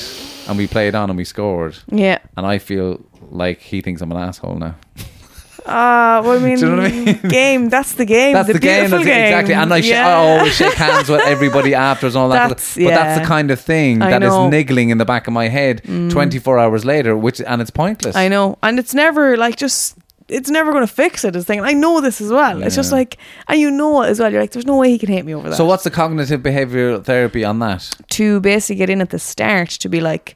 [0.48, 1.76] And we played on and we scored.
[1.92, 4.76] yeah And I feel like he thinks I'm an asshole now.
[5.68, 7.20] Ah, well, I mean, Do you know what I mean?
[7.28, 7.70] game.
[7.70, 8.34] That's the game.
[8.34, 8.90] That's the, game.
[8.90, 9.54] beautiful That's it, exactly.
[9.56, 10.08] And I, sh- Yeah.
[10.08, 12.50] I always shake hands with everybody afterwards and all that.
[12.50, 14.48] That's- but that's the kind of thing I that is know.
[14.48, 14.52] Mm.
[14.52, 18.16] niggling in the back of my head 24 hours later, which and it's pointless.
[18.16, 19.98] I know, and it's never like just.
[20.28, 21.36] It's never going to fix it.
[21.36, 21.36] it.
[21.36, 21.62] Is thing.
[21.62, 22.64] I know this as well.
[22.64, 24.32] It's just like, and you know it as well.
[24.32, 25.56] You're like, there's no way he can hate me over that.
[25.56, 27.88] So what's the cognitive behavioral therapy on that?
[28.10, 30.36] to basically get in at the start to be like,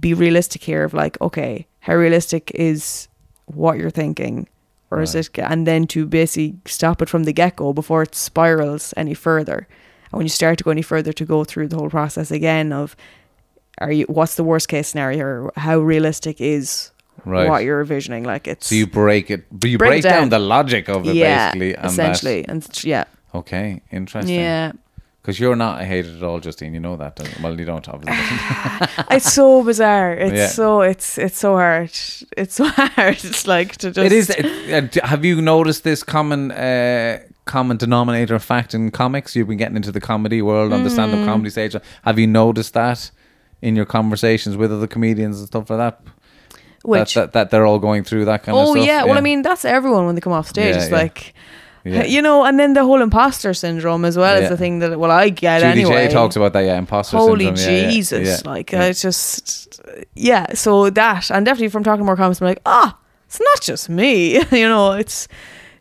[0.00, 0.84] be realistic here.
[0.84, 3.08] Of like, okay, how realistic is
[3.54, 4.48] what you're thinking,
[4.90, 5.30] or is it?
[5.38, 9.66] And then to basically stop it from the get go before it spirals any further.
[10.10, 12.72] And when you start to go any further, to go through the whole process again
[12.72, 12.96] of,
[13.78, 14.04] are you?
[14.08, 15.24] What's the worst case scenario?
[15.24, 16.90] Or how realistic is
[17.24, 17.48] Right.
[17.48, 18.24] what you're envisioning?
[18.24, 20.12] Like it's So you break it, but you Break break, down.
[20.22, 20.28] down.
[20.30, 21.74] the logic of it yeah, basically.
[21.76, 24.34] And that- essentially, and yeah, okay, interesting.
[24.34, 24.72] yeah.
[25.22, 26.72] Because you're not a hater at all, Justine.
[26.72, 27.20] You know that.
[27.42, 28.16] Well, you don't, obviously.
[29.10, 30.14] it's so bizarre.
[30.14, 30.46] It's Yeah.
[30.46, 31.90] so it's it's so hard.
[32.38, 33.16] It's so hard.
[33.22, 34.30] It's like to just it is.
[34.30, 39.36] It, uh, have you noticed this common uh, common denominator fact in comics?
[39.36, 41.20] You've been getting into the comedy world on the stand Mm.
[41.20, 41.76] up comedy stage.
[42.04, 43.10] Have you noticed that
[43.60, 46.00] in your conversations with other comedians and stuff like that?
[46.82, 48.86] which that, that, that they're all going through that kind of oh stuff?
[48.86, 49.04] yeah.
[49.04, 50.74] Well, I mean that's everyone when they come off stage.
[50.74, 50.96] Yeah, it's yeah.
[50.96, 51.34] like.
[51.84, 52.04] Yeah.
[52.04, 54.44] You know, and then the whole imposter syndrome as well Yeah.
[54.44, 56.06] is the thing that well I get Judy anyway.
[56.08, 56.60] J talks about that.
[56.60, 57.74] Yeah, imposter Holy syndrome.
[57.74, 58.44] yeah, Jesus!
[58.44, 59.80] like uh, it's just
[60.14, 60.52] yeah.
[60.54, 63.88] So that and definitely from talking to more comments, I'm like ah, it's not just
[63.88, 64.34] me.
[64.52, 65.26] you know, it's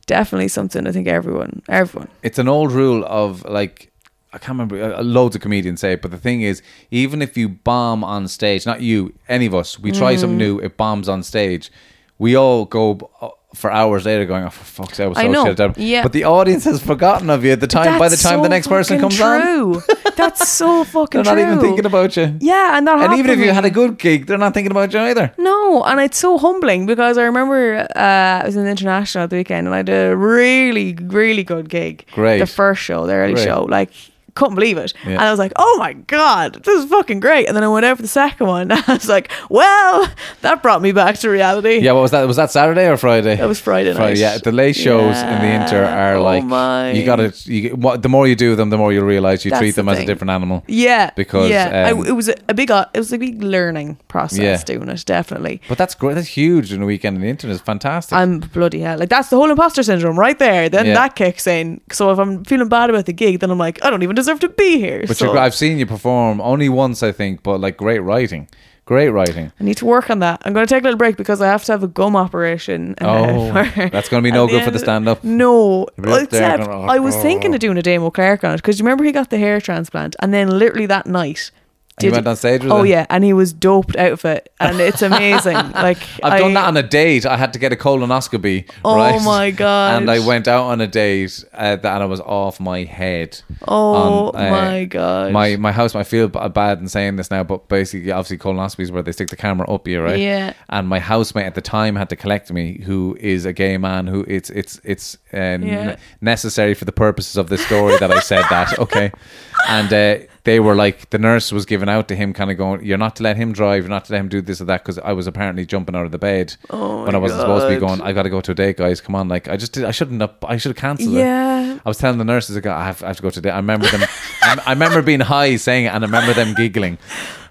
[0.05, 2.07] definitely something I think everyone, everyone.
[2.23, 3.91] it's an old rule of like
[4.31, 4.81] I can't remember.
[4.95, 8.27] Uh, loads of comedians say it, but the thing is, even if you bomb on
[8.27, 10.41] stage, not you, any of us, we try something Mm.
[10.41, 11.71] new, it bombs on stage.
[12.19, 15.25] We all go uh, for hours later, going, "Oh, for fuck's sake, I was I
[15.25, 16.03] so know, shut yeah.
[16.03, 17.97] But the audience has forgotten of you at the time.
[17.97, 19.81] by the time so the next person comes on.
[20.15, 22.37] That's so fucking They're not even thinking about you.
[22.39, 24.93] Yeah, and that And even if you had a good gig, they're not thinking about
[24.93, 25.33] you either.
[25.37, 29.29] No, and it's so humbling because I remember uh, I was in the international at
[29.31, 32.05] the weekend and I did a really, really good gig.
[32.11, 32.39] Great.
[32.39, 33.45] The first show, the early Great.
[33.45, 33.89] show, like
[34.35, 34.93] couldn't believe it.
[35.05, 35.11] Yeah.
[35.11, 37.47] And I was like, oh my god, this is fucking great.
[37.47, 38.69] And then I went out for the second one.
[38.79, 40.07] And I was like, well,
[40.41, 41.79] that brought me back to reality.
[41.79, 42.25] Yeah, what was that?
[42.27, 43.35] Was that Saturday or Friday?
[43.35, 44.17] That was Friday night.
[44.17, 46.91] Yeah, the late shows in the Inter are Oh like my.
[46.91, 47.33] you got to.
[47.51, 49.87] You, what, the more you do them, the more you realize you That's treat them
[49.87, 50.63] the as a different animal.
[50.67, 53.41] Yeah, Because, yeah, um, I, it was a, a big, uh, it was a big
[53.41, 54.57] learning process Yeah.
[54.63, 55.03] doing it.
[55.05, 56.15] Definitely, But that's great.
[56.15, 57.55] That's huge in the weekend in the internet.
[57.55, 58.15] It's fantastic.
[58.17, 58.97] I'm bloody hell.
[58.99, 60.69] Like that's the whole imposter syndrome right there.
[60.69, 60.93] Then Yeah.
[60.95, 61.81] that kicks in.
[61.91, 64.39] So if I'm feeling bad about the gig, then I'm like, I don't even deserve
[64.41, 65.03] to be here.
[65.07, 67.43] but so I've seen you perform only once, I think.
[67.43, 68.47] But like great writing,
[68.85, 69.51] great writing.
[69.59, 70.41] I need to work on that.
[70.45, 72.95] I'm going to take a little break because I have to have a gum operation.
[73.01, 73.51] Oh,
[73.91, 75.19] that's gonna be no good for the.
[75.23, 77.55] No, be up there except going, I was thinking oh.
[77.55, 80.15] of doing a Damo Clark on it because you remember he got the hair transplant
[80.19, 81.51] and then literally that night.
[81.99, 82.89] And you went on stage with Oh it?
[82.89, 85.53] yeah, and he was doped out of it, and it's amazing.
[85.73, 87.25] like I've done that on a date.
[87.25, 88.69] I had to get a colonoscopy.
[88.85, 89.21] Oh right?
[89.21, 89.89] my God.
[90.01, 93.41] And I went out on a date, uh, that- and I was off my head.
[93.67, 95.31] Oh on, uh, my god.
[95.33, 95.95] My my house.
[95.95, 99.35] I feel bad in saying this now, but basically, obviously, colonoscopies where they stick the
[99.35, 100.19] camera up you, right?
[100.19, 100.53] Yeah.
[100.69, 104.07] And my housemate at the time had to collect me, who is a gay man.
[104.07, 105.95] Who it's it's it's uh, n- Yeah.
[106.21, 108.77] necessary for the purposes of this story that I said that.
[108.79, 109.11] Okay.
[109.67, 112.83] And uh, they were like, the nurse was giving out to him, kind of going,
[112.85, 113.83] "You're not to let him drive.
[113.83, 116.05] You're not to let him do this or that," because I was apparently jumping out
[116.05, 118.01] of the bed Oh when I wasn't supposed to be going.
[118.01, 119.01] I got to go to a date, guys.
[119.01, 119.83] Come on, like I just did.
[119.85, 120.35] I shouldn't have.
[120.43, 121.19] I should have cancelled it.
[121.19, 121.79] Yeah.
[121.85, 123.51] I was telling the nurses, I, go, I, have, I have to go to the.
[123.51, 124.01] I remember them.
[124.41, 126.97] I, I remember being high saying it, and I remember them giggling.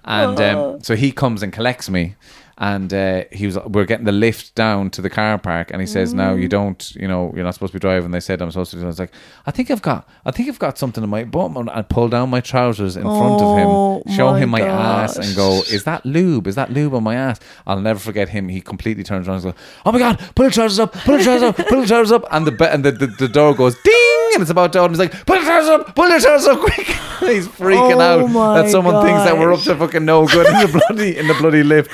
[0.05, 0.73] And Oh.
[0.75, 2.15] um, so he comes and collects me,
[2.61, 3.57] and uh, he was.
[3.59, 6.41] We're getting the lift down to the car park, and he says, "Now Mm.
[6.41, 6.91] you don't.
[6.95, 8.77] You know, you're not supposed to be driving." They said I'm supposed to.
[8.77, 8.83] do.
[8.83, 9.11] I was like,
[9.45, 10.07] "I think I've got.
[10.25, 13.03] I think I've got something in my bum." And I pull down my trousers in
[13.03, 16.47] front of Oh him, show my him my ass, and go, "Is that lube?
[16.47, 18.49] Is that lube on my ass?" I'll never forget him.
[18.49, 19.53] He completely turns around and goes,
[19.85, 22.25] "Oh my god, pull the trousers up, pull the trousers up, pull the trousers up,"
[22.31, 24.91] and the be- and the, the, the door goes ding, and it's about to open.
[24.91, 26.87] He's like, "Pull the trousers up, pull the trousers up, quick!"
[27.21, 30.53] He's freaking Oh out that someone thinks that we're up to fucking no good in
[30.53, 31.89] the bloody in the bloody lift.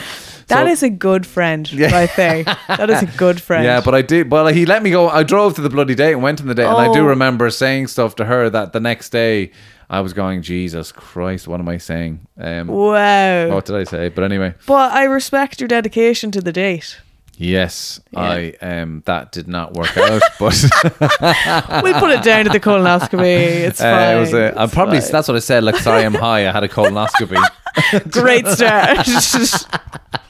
[0.48, 1.92] That So- is a good friend Yeah.
[1.92, 2.44] right there.
[2.68, 3.64] That is a good friend.
[3.66, 4.32] yeah, but I did.
[4.32, 5.10] Well, he let me go.
[5.10, 7.06] I drove to the bloody date and went on the date, and I do Oh.
[7.06, 9.52] remember saying stuff to her that the next day
[9.90, 12.20] I was going, Jesus Christ, what am I saying?
[12.40, 13.50] Um, wow.
[13.54, 14.10] what did I say?
[14.10, 16.98] But anyway, But I respect your dedication to the date.
[17.38, 18.20] yes, Yeah.
[18.22, 20.54] I um that did not work out, but
[21.84, 23.66] We'll put it down to the colonoscopy.
[23.68, 24.18] It's uh, fine.
[24.18, 24.34] it was.
[24.34, 25.12] A, I'm probably fine.
[25.12, 25.64] that's what I said.
[25.64, 26.48] Like, sorry, I'm high.
[26.48, 27.44] I had a colonoscopy.
[28.10, 29.08] great start.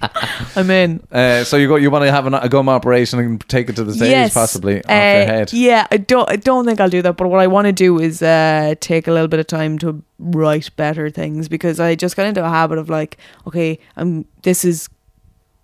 [0.55, 1.05] I'm in.
[1.11, 3.76] Uh, so you go, you want to have an, a gum operation and take it
[3.77, 5.53] to the stage, yes, possibly off uh, your head.
[5.53, 6.30] Yeah, I don't.
[6.30, 7.17] I don't think I'll do that.
[7.17, 10.03] But what I want to do is uh, take a little bit of time to
[10.19, 13.17] write better things because I just got into a habit of like,
[13.47, 14.26] okay, I'm.
[14.43, 14.89] This is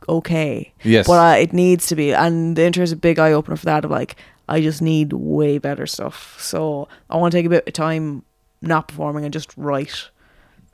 [0.10, 0.74] okay.
[0.84, 1.08] Yes.
[1.08, 2.14] but uh, it needs to be.
[2.14, 3.86] And the intro is a big eye opener for that.
[3.86, 4.16] Of like,
[4.50, 6.38] I just need way better stuff.
[6.40, 8.24] So I want to take a bit of time
[8.62, 10.10] not performing and just write.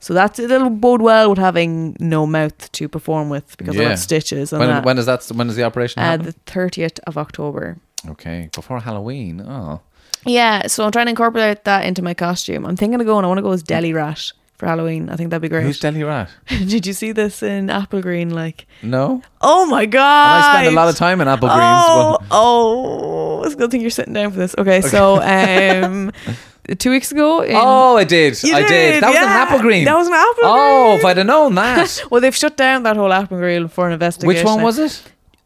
[0.00, 3.88] So that's it'll bode well with having no mouth to perform with because I Yeah.
[3.90, 4.84] have stitches and When, that.
[4.84, 5.24] when is that?
[5.34, 6.02] When is the operation?
[6.02, 7.76] uh, the thirtieth of October.
[8.08, 9.40] okay, before Halloween.
[9.40, 9.80] Oh,
[10.24, 12.64] Yeah, so I'm trying to incorporate that into my costume.
[12.66, 13.24] I'm thinking of going.
[13.24, 15.08] I want to go as Deli Rat for Halloween.
[15.10, 15.62] I think that'd be great.
[15.64, 16.28] who's Deli Rat?
[16.48, 18.30] Did you see this in Applegreen?
[18.32, 19.22] Like, No.
[19.40, 20.44] oh my god!
[20.44, 21.84] I spend a lot of time in Applegreens.
[21.88, 24.54] Oh, but oh, it's a good thing you're sitting down for this.
[24.58, 26.12] Okay, so um,
[26.76, 27.40] two weeks ago.
[27.42, 28.42] In, oh, I did.
[28.42, 29.02] You I did.
[29.02, 29.46] That was an yeah.
[29.46, 29.84] Applegreen.
[29.84, 30.98] That was an Apple Oh, Green.
[30.98, 32.02] if I'd have known that.
[32.10, 34.28] well, they've shut down that whole Applegreen for an investigation.
[34.28, 35.02] Which one was it?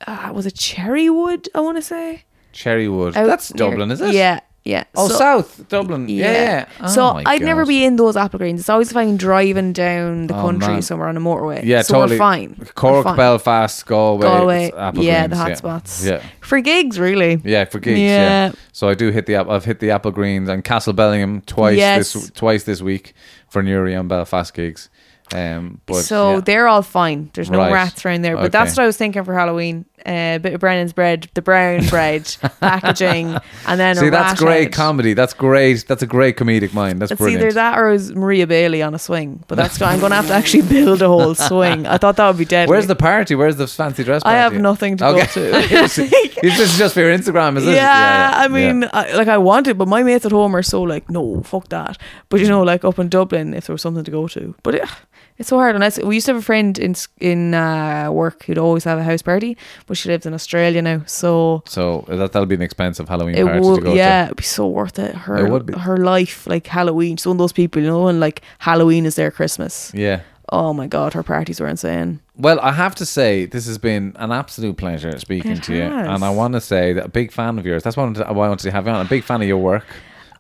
[0.07, 1.49] Uh, was it Cherrywood?
[1.55, 2.25] I want to say.
[2.53, 3.17] Cherrywood.
[3.17, 4.15] Out That's near- Dublin, is it?
[4.15, 4.85] Yeah, yeah.
[4.95, 6.09] Oh, So- South Dublin.
[6.09, 6.33] Yeah.
[6.33, 6.67] yeah.
[6.81, 8.61] Oh so I'd never be in those Applegreens.
[8.61, 10.83] It's always if I'm driving down the Oh, country man.
[10.83, 11.65] somewhere on a motorway.
[11.65, 12.15] Yeah, so totally.
[12.15, 12.57] We're fine.
[12.59, 13.17] We're Cork, fine.
[13.17, 14.71] Belfast, Galway, Galway.
[14.77, 16.05] Apple yeah, Greens, the hot spots.
[16.05, 16.23] Yeah.
[16.41, 17.41] For gigs, really.
[17.45, 17.99] Yeah, for gigs.
[17.99, 18.47] Yeah.
[18.49, 18.53] Yeah.
[18.73, 19.37] So I do hit the.
[19.37, 22.13] I've hit the Applegreens and Castlebellingham twice Yes.
[22.13, 23.15] this twice this week
[23.49, 24.89] for Newry and Belfast gigs.
[25.35, 26.41] Um, but so yeah.
[26.41, 27.31] they're all fine.
[27.33, 27.73] There's no Right.
[27.73, 28.35] rats around there.
[28.37, 28.49] But Okay.
[28.51, 29.87] that's what I was thinking for Halloween.
[30.05, 34.65] Uh, a bit of Brennan's bread, the brown bread, packaging, and then See, that's great
[34.65, 34.73] head.
[34.73, 35.15] comedy.
[35.15, 35.85] That's great.
[35.87, 37.01] That's a great comedic mind.
[37.01, 37.43] That's It's brilliant.
[37.43, 39.45] either that or was Maria Bailey on a swing.
[39.49, 41.87] But that's I'm going to have to actually build a whole swing.
[41.87, 42.71] I thought that would be deadly.
[42.73, 43.35] Where's the party?
[43.35, 45.21] Where's the fancy dress I have nothing to Okay.
[45.21, 46.33] go to.
[46.43, 47.75] This is just for your Instagram, is it?
[47.77, 48.49] Yeah, I yeah.
[48.49, 51.43] mean, I, like I want it, but my mates at home are so like, no,
[51.43, 51.99] fuck that.
[52.29, 54.75] But you know, like up in Dublin, if there was something to go to, but
[54.75, 54.89] it,
[55.39, 55.75] it's so hard.
[55.75, 59.03] Unless we used to have a friend in in uh, work who'd always have a
[59.03, 59.57] house party,
[59.87, 61.03] but she lives in Australia now.
[61.07, 64.37] So So that that'll be an expensive Halloween it party to would, go yeah, it'd
[64.37, 65.15] be so worth it.
[65.15, 65.73] Her, It would be.
[65.79, 67.17] her life, like Halloween.
[67.17, 69.93] She's one of those people, you know, and like Halloween is their Christmas.
[69.95, 70.21] Yeah.
[70.49, 72.21] Oh my god, her parties were insane.
[72.37, 75.83] Well, I have to say this has been an absolute pleasure speaking It to you,
[75.83, 77.83] and I want to say that a big fan of yours.
[77.83, 79.07] That's why I wanted to, why I wanted to have you on.
[79.07, 79.87] A big fan of your work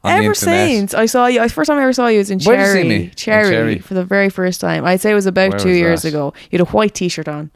[0.04, 2.56] Ever since I saw you, the first time I ever saw you was in Where
[2.56, 3.04] did you Cherry?
[3.04, 3.78] In Cherry, Cherry.
[3.78, 4.84] for the very first time.
[4.84, 6.08] I'd say it was about Where two was years that?
[6.08, 6.32] ago.
[6.50, 7.50] You had a white T-shirt on.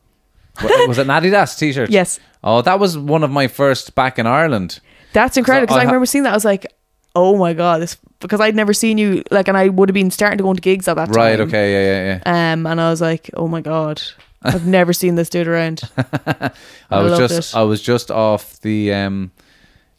[0.63, 1.91] Wa- was it an Adidas t-shirt?
[1.91, 4.81] Yes, Oh, that was one of my first back in Ireland.
[5.13, 5.67] that's incredible.
[5.67, 6.31] Because I I, ha- remember seeing that.
[6.31, 6.67] I was like,
[7.15, 10.11] oh my god, this because I'd never seen you like, and I would have been
[10.11, 11.15] starting to go into gigs at that time.
[11.15, 11.41] Right.
[11.41, 11.73] Okay.
[11.73, 12.05] Yeah.
[12.15, 12.21] Yeah.
[12.25, 12.53] Yeah.
[12.53, 14.01] Um, and I was like, oh my god,
[14.43, 15.83] I've never seen this dude around.
[15.99, 16.51] I
[16.91, 17.57] I was just it.
[17.59, 19.33] I was just off the um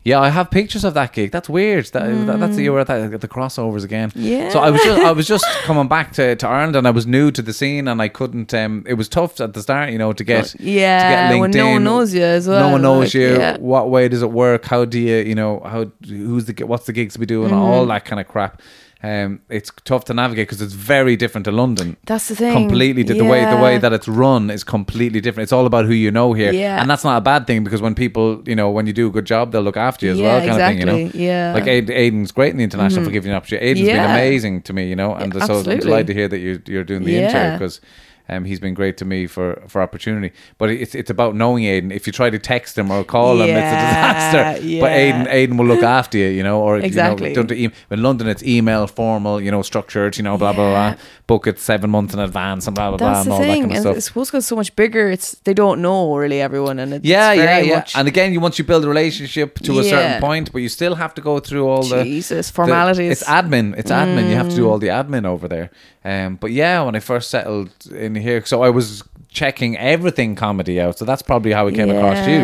[0.07, 1.31] yeah, I have pictures of that gig.
[1.31, 1.85] That's weird.
[1.87, 4.13] That, that- that's you were at that, the crossovers again.
[4.15, 4.47] Yeah.
[4.51, 7.05] So I was just I was just coming back to, to Ireland and I was
[7.05, 9.97] new to the scene and I couldn't um it was tough at the start, you
[9.97, 12.67] know, to get yeah, to get when linked no one knows you as well.
[12.67, 13.35] no one knows like, you.
[13.35, 13.57] Yeah.
[13.57, 14.63] What way does it work?
[14.63, 17.49] How do you, you know, how who's the what's the gigs we be doing?
[17.49, 17.59] Mm-hmm.
[17.59, 18.61] All that kind of crap.
[19.03, 21.97] Um, it's tough to navigate because it's very different to London.
[22.05, 22.51] That's the thing.
[22.53, 25.43] Completely, di- the way the way that it's run is completely different.
[25.43, 26.81] It's all about who you know here, Yeah.
[26.81, 29.11] and that's not a bad thing because when people, you know, when you do a
[29.11, 30.79] good job, they'll look after you as Yeah, well, kind of thing.
[30.79, 31.11] You know.
[31.13, 31.53] Yeah.
[31.53, 31.57] Mm-hmm.
[31.59, 33.67] Like Aid- Aiden's great in the international for giving you an opportunity.
[33.73, 36.39] Aiden's been amazing to me, you know, and Yeah, so I'm delighted to hear that
[36.39, 37.27] you're you're doing the Yeah.
[37.27, 37.81] intro because.
[38.29, 41.91] Um, he's been great to me for, for opportunity, but it's it's about knowing Aiden.
[41.93, 44.79] If you try to text him or call him, it's a Yeah, disaster.
[44.81, 44.91] But.
[44.91, 46.61] Aiden Aiden will look after you, you know.
[46.61, 47.33] Or Exactly.
[47.33, 50.71] you know, e- in London it's email, formal, you know, structured, you know, blah blah
[50.71, 50.93] Yeah.
[50.93, 51.01] blah.
[51.27, 53.47] Book it seven months in advance and blah blah blah That's and the all that
[53.47, 53.95] thing, kind of and stuff.
[53.95, 57.05] I suppose because it's so much bigger, it's they don't know really everyone, and it's
[57.05, 57.75] Yeah, yeah, yeah.
[57.75, 60.69] much And again, you once you build a relationship to a certain point, but you
[60.69, 63.11] still have to go through all the Jesus the- formalities.
[63.11, 63.77] it's admin.
[63.77, 64.29] It's admin.
[64.29, 64.61] You have to Mm.
[64.63, 65.69] do all the admin over there.
[66.07, 70.79] Um, but yeah, when I first settled in here, so I was checking everything comedy
[70.79, 70.97] out.
[70.97, 72.39] So that's probably how I came across you.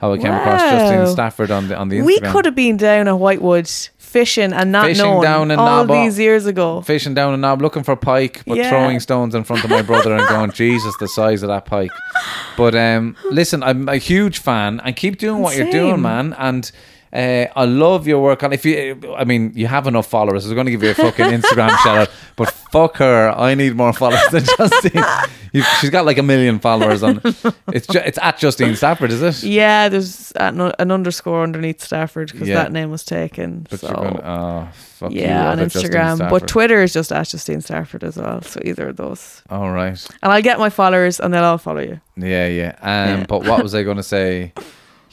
[0.00, 2.06] How I came across Justine Stafford on the on the Instagram.
[2.06, 3.68] we could have been down at Whitewood
[3.98, 6.80] fishing and not Fishing known down in all Knob- these years ago.
[6.82, 8.68] fishing down a knob looking for pike but Yeah.
[8.70, 11.90] throwing stones in front of my brother and going jesus the size of that pike
[12.56, 16.70] but um listen i'm a huge fan and keep doing what you're doing man and
[17.14, 20.44] uh, I love your work, and if you, I mean, you have enough followers.
[20.44, 23.54] I was going to give you a fucking Instagram shout out, but fuck her, I
[23.54, 25.04] need more followers than Justine.
[25.52, 27.20] You, she's got like a million followers on.
[27.68, 29.44] It's ju- it's at Justine Stafford, is it?
[29.48, 32.56] Yeah, there's an, an underscore underneath Stafford because Yeah.
[32.56, 33.66] that name was taken.
[33.70, 37.60] But so you're going, oh fuck yeah, on Instagram, but Twitter is just at Justine
[37.60, 38.42] Stafford as well.
[38.42, 40.04] So either of those, All right.
[40.22, 42.00] and I'll get my followers and they'll all follow you.
[42.16, 42.74] Yeah, yeah.
[42.82, 43.26] Um, Yeah.
[43.28, 44.52] but what was I going to say?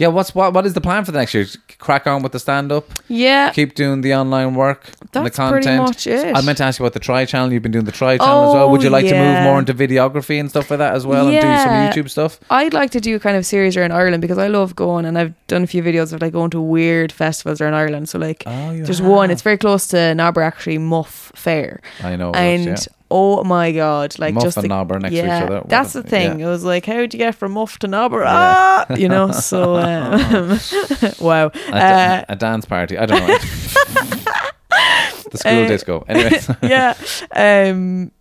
[0.02, 0.54] Yeah, what's what?
[0.56, 1.46] What is the plan for the next year?
[1.78, 2.86] Crack on with the stand up.
[3.08, 4.82] Yeah, Keep doing the online work.
[5.00, 5.64] and the That's content.
[5.64, 6.36] pretty much it.
[6.36, 7.54] I meant to ask you about the Try channel.
[7.54, 8.64] You've been doing the Try channel as well.
[8.64, 11.06] Oh, Would you oh, like to move more into videography and stuff like that as
[11.06, 11.42] well, Yeah.
[11.46, 12.40] and do some YouTube stuff?
[12.50, 15.20] I'd like to do a kind of series around Ireland because I love going and
[15.20, 18.10] I've done a few videos of like going to weird festivals around Ireland.
[18.10, 21.80] So like Oh, there's one, it's very close to Nobber actually Muff Fair.
[22.04, 22.32] I know.
[22.32, 22.94] and that's, yeah.
[23.12, 25.62] Oh my god, like Muff just and the- Nobber next to each other.
[25.68, 26.40] That's the thing.
[26.40, 26.48] yeah.
[26.48, 28.22] It was like, how'd you get from Muff to Nobber?
[28.22, 28.86] Yeah.
[28.90, 29.32] Ah, you know.
[29.52, 30.60] So um,
[31.20, 31.52] wow.
[31.72, 32.98] A, Uh, a dance party.
[32.98, 33.38] I don't know.
[35.32, 36.06] the school Uh, disco.
[36.08, 36.40] Anyway.
[36.64, 36.94] yeah.
[37.36, 38.12] Um,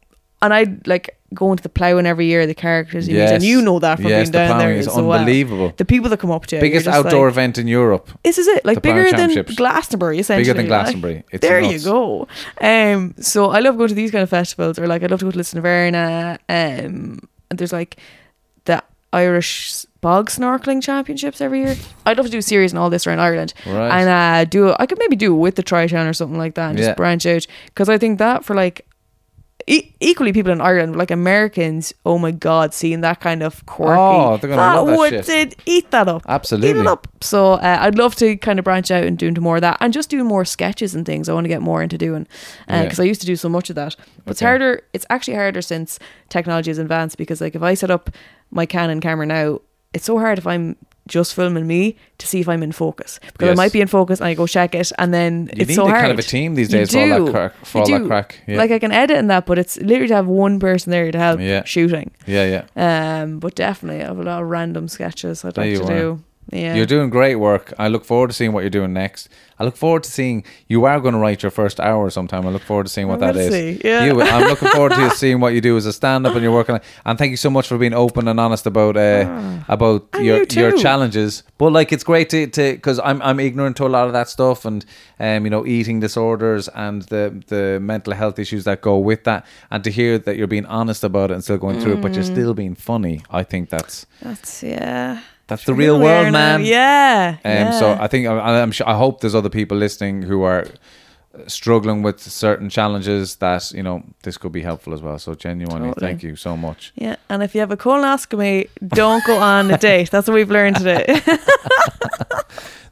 [0.43, 2.47] and I like going to the ploughing every year.
[2.47, 4.89] The characters you meet, and you know that from yes, being the down there is
[4.89, 5.13] as well.
[5.13, 5.73] unbelievable.
[5.77, 8.09] The people that come up to you, Biggest outdoor like, event in Europe.
[8.25, 9.45] This is it, like The bigger than.
[9.55, 10.43] Glastonbury, essentially.
[10.45, 10.83] Bigger than like.
[10.85, 11.25] Glastonbury.
[11.31, 11.73] It's there nuts.
[11.85, 12.29] you go.
[12.61, 15.27] Um, so I love going to these kind of festivals, or like I love to
[15.27, 16.39] go to Lisdoonvarna.
[16.49, 17.97] Um, and there's like
[18.65, 21.77] the Irish bog snorkeling championships every year.
[22.07, 24.01] I'd love to do a series and all this around Ireland, Right.
[24.01, 24.75] and uh, do.
[24.79, 26.87] I could maybe do it with the Triton or something like that, and Yeah.
[26.87, 28.87] just branch out because I think that for like.
[29.67, 33.99] E- equally, people in Ireland, like Americans, oh my god, seeing that kind of quirky,
[34.01, 35.55] Oh, they're gonna that love that would shit.
[35.67, 36.71] eat that up, Absolutely.
[36.71, 37.07] eat it up.
[37.21, 39.77] So uh, I'd love to kind of branch out and do into more of that,
[39.81, 41.29] and just do more sketches and things.
[41.29, 42.27] I want to get more into doing
[42.67, 43.05] because Yeah.
[43.05, 43.97] I used to do so much of that.
[44.25, 44.83] But it's harder.
[44.93, 48.11] It's actually harder since technology has advanced because like if I set up
[48.51, 49.61] my Canon camera now,
[49.93, 50.77] it's so hard if I'm
[51.09, 54.21] just filming me to see if I'm in focus because I might be in focus
[54.21, 56.01] and I go check it and then You it's need so hard.
[56.01, 57.31] kind of a team these You days for all that do.
[57.33, 57.53] crack.
[57.65, 58.41] For You all that crack.
[58.47, 58.59] Yeah.
[58.59, 61.19] Like I can edit in that, but it's literally to have one person there to
[61.19, 61.65] help Yeah.
[61.65, 62.11] shooting.
[62.27, 63.23] yeah, yeah.
[63.23, 65.99] Um, but definitely I have a lot of random sketches I'd There like to are.
[65.99, 66.23] do.
[66.53, 67.73] Yeah, You're doing great work.
[67.79, 69.29] I look forward to seeing what you're doing next.
[69.61, 72.45] I look forward to seeing you are going to write your first hour sometime.
[72.45, 73.53] I look forward to seeing what that is.
[73.53, 74.07] see, yeah.
[74.07, 76.75] You, I'm looking forward to seeing what you do as a stand-up and you're working.
[76.77, 80.25] on- And thank you so much for being open and honest about uh, about And
[80.25, 81.45] your you your challenges.
[81.59, 84.29] But like, it's great to to because I'm I'm ignorant to a lot of that
[84.29, 84.85] stuff and
[85.21, 89.47] um you know eating disorders and the the mental health issues that go with that.
[89.71, 92.11] And to hear that you're being honest about it and still going through it, but
[92.11, 92.15] Mm.
[92.17, 93.23] you're still being funny.
[93.31, 95.21] I think that's That's yeah.
[95.51, 96.65] That's the real world, now- man.
[96.65, 97.37] Yeah.
[97.45, 97.79] Um, yeah.
[97.79, 100.65] So I think I- I'm sure, I hope there's other people listening who are
[101.47, 105.19] struggling with certain challenges that you know this could be helpful as well.
[105.19, 106.07] So genuinely, Totally.
[106.07, 106.93] thank you so much.
[106.97, 110.11] Yeah, and if you have a colonoscopy, don't go on a date.
[110.11, 111.21] That's what we've learned today.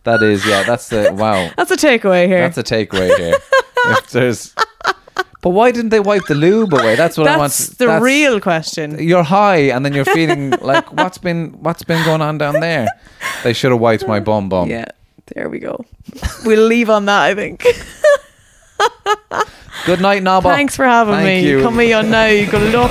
[0.04, 1.50] That is, yeah, that's the wow.
[1.56, 2.38] That's a takeaway here.
[2.40, 3.34] That's a takeaway here.
[3.92, 4.54] if there's,
[5.40, 6.96] but why didn't they wipe the lube away?
[6.96, 7.52] That's what I want.
[7.52, 8.98] That's the real question.
[8.98, 12.88] You're high, and then you're feeling like what's been what's been going on down there.
[13.44, 14.68] They should have wiped my bum bum.
[14.68, 14.86] Yeah,
[15.34, 15.84] there we go.
[16.44, 17.64] We'll leave on that, I think.
[19.86, 20.42] Good night, Nobba.
[20.42, 21.50] Thanks for having Thank me.
[21.50, 21.62] you.
[21.62, 22.26] Come here now.
[22.26, 22.90] You go look